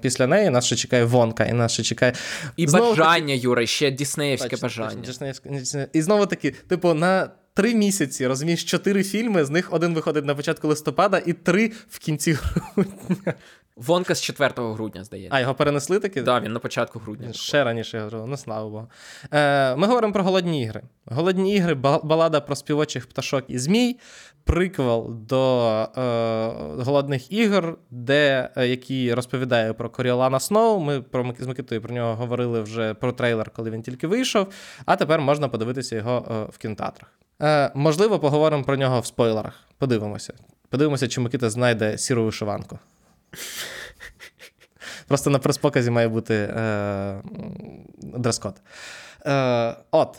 [0.00, 0.50] після неї.
[0.50, 2.12] Нас ще чекає Вонка, і нас ще чекає.
[2.56, 3.44] І знову бажання, таки...
[3.44, 5.02] Юра, ще Діснеївське точно, бажання.
[5.06, 10.24] Точно, І знову таки, типу, на три місяці розумієш, чотири фільми, з них один виходить
[10.24, 13.34] на початку листопада і три в кінці грудня.
[13.78, 15.36] Вонка з 4 грудня, здається.
[15.36, 16.14] А, його перенесли таки?
[16.14, 17.32] Так, да, він на початку грудня.
[17.32, 18.88] Ще раніше я говорив, ну слава Богу.
[19.32, 20.82] Е, Ми говоримо про голодні ігри.
[21.06, 23.98] Голодні ігри, балада про співочих пташок і змій,
[24.44, 30.80] приквел до е, голодних ігор, де, е, який розповідає про Коріолана Сноу.
[30.80, 34.46] Ми про, з Микитою про нього говорили вже про трейлер, коли він тільки вийшов.
[34.86, 37.12] А тепер можна подивитися його е, в кінотеатрах.
[37.42, 39.54] Е, Можливо, поговоримо про нього в спойлерах.
[39.78, 40.32] Подивимося.
[40.68, 42.78] Подивимося, чи Микита знайде сіру вишиванку.
[45.08, 47.22] Просто на прес-показі має бути е,
[48.02, 48.54] дрес-код.
[49.26, 50.16] Е, От.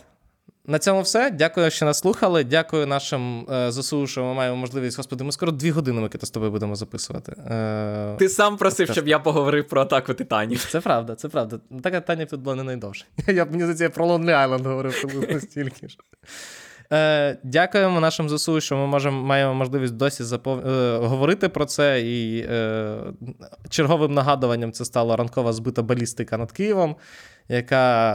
[0.66, 1.30] На цьому все.
[1.30, 2.44] Дякую, що нас слухали.
[2.44, 4.96] Дякую нашим е, ЗСУ, що ми маємо можливість.
[4.96, 7.32] Господи, ми скоро дві години Микита, з тобою будемо записувати.
[7.32, 8.92] Е, Ти сам просив, Подкаст.
[8.94, 10.66] щоб я поговорив про атаку титанів.
[10.70, 11.60] Це правда, це правда.
[11.82, 13.04] Така Таня тут була не найдовше.
[13.26, 15.96] Я б мені за це про Lonely Island говорив приблизно стільки ж.
[16.92, 20.66] Е, дякуємо нашим ЗСУ, що ми можемо, маємо можливість досі запов...
[20.68, 22.00] е, говорити про це.
[22.02, 22.96] І е,
[23.68, 26.96] черговим нагадуванням це стала ранкова збита балістика над Києвом,
[27.48, 28.12] яка,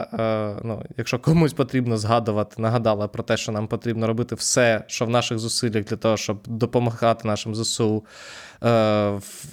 [0.59, 5.05] е, ну, якщо комусь потрібно згадувати, нагадала про те, що нам потрібно робити все, що
[5.05, 8.05] в наших зусиллях для того, щоб допомагати нашим ЗСУ.
[8.63, 9.45] Е, в-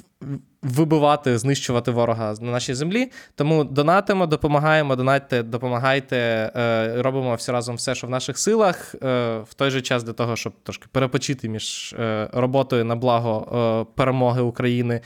[0.63, 3.11] Вибивати, знищувати ворога на нашій землі.
[3.35, 6.17] Тому донатимо, допомагаємо, донатьте, допомагайте,
[6.57, 8.95] е, робимо всі разом все, що в наших силах.
[8.95, 13.87] Е, в той же час для того, щоб трошки перепочити між е, роботою на благо
[13.95, 15.01] перемоги України.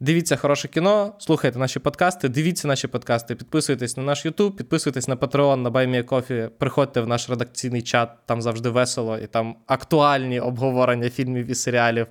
[0.00, 5.16] Дивіться хороше кіно, слухайте наші подкасти, дивіться наші подкасти, підписуйтесь на наш YouTube, підписуйтесь на
[5.16, 11.10] Patreon, на BuyMeACoffee, приходьте в наш редакційний чат, там завжди весело, і там актуальні обговорення
[11.10, 12.06] фільмів і серіалів.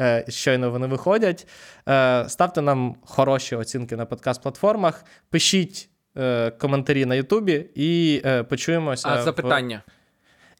[0.00, 1.46] Е, щойно вони виходять.
[1.88, 9.08] Е, ставте нам хороші оцінки на подкаст-платформах, пишіть е, коментарі на Ютубі і почуємося.
[9.08, 9.82] А в- запитання.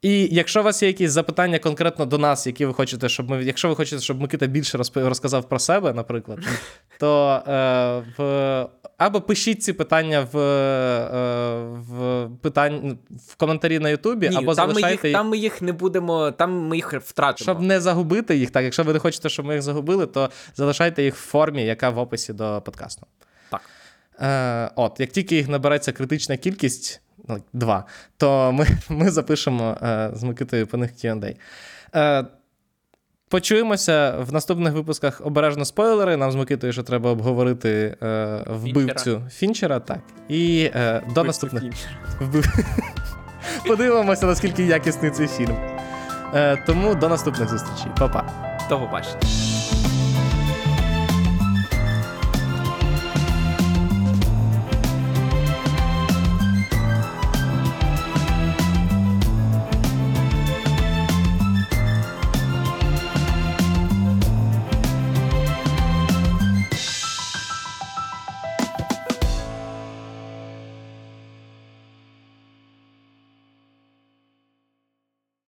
[0.03, 3.45] І якщо у вас є якісь запитання конкретно до нас, які ви хочете, щоб ми,
[3.45, 6.39] якщо ви хочете, щоб Микита більше розказав про себе, наприклад,
[6.99, 8.69] то е, в,
[8.99, 11.09] або пишіть ці питання в, е,
[11.89, 12.99] в питань
[13.29, 16.53] в коментарі на Ютубі, Ні, або там, ми їх, там ми їх не будемо, там
[16.53, 17.45] ми їх втратимо.
[17.45, 18.51] щоб не загубити їх.
[18.51, 21.91] Так, якщо ви не хочете, щоб ми їх загубили, то залишайте їх в формі, яка
[21.91, 23.07] в описі до подкасту.
[23.51, 23.61] Так.
[24.21, 27.01] Е, от, як тільки їх набереться критична кількість,
[27.53, 27.85] два,
[28.17, 31.37] то ми, ми запишемо е, з Микитою по них Q&A.
[31.95, 32.25] Е,
[33.29, 36.17] почуємося в наступних випусках обережно спойлери.
[36.17, 39.81] Нам з Микитою ще треба обговорити е, вбивцю Фінчера.
[39.81, 40.01] Так.
[40.29, 41.63] І е, до наступних
[42.21, 42.45] вбив...
[43.67, 45.57] Подивимося, наскільки якісний цей фільм.
[46.35, 47.91] Е, тому до наступних зустрічей.
[47.99, 48.25] Па-па.
[48.69, 49.58] До побачення.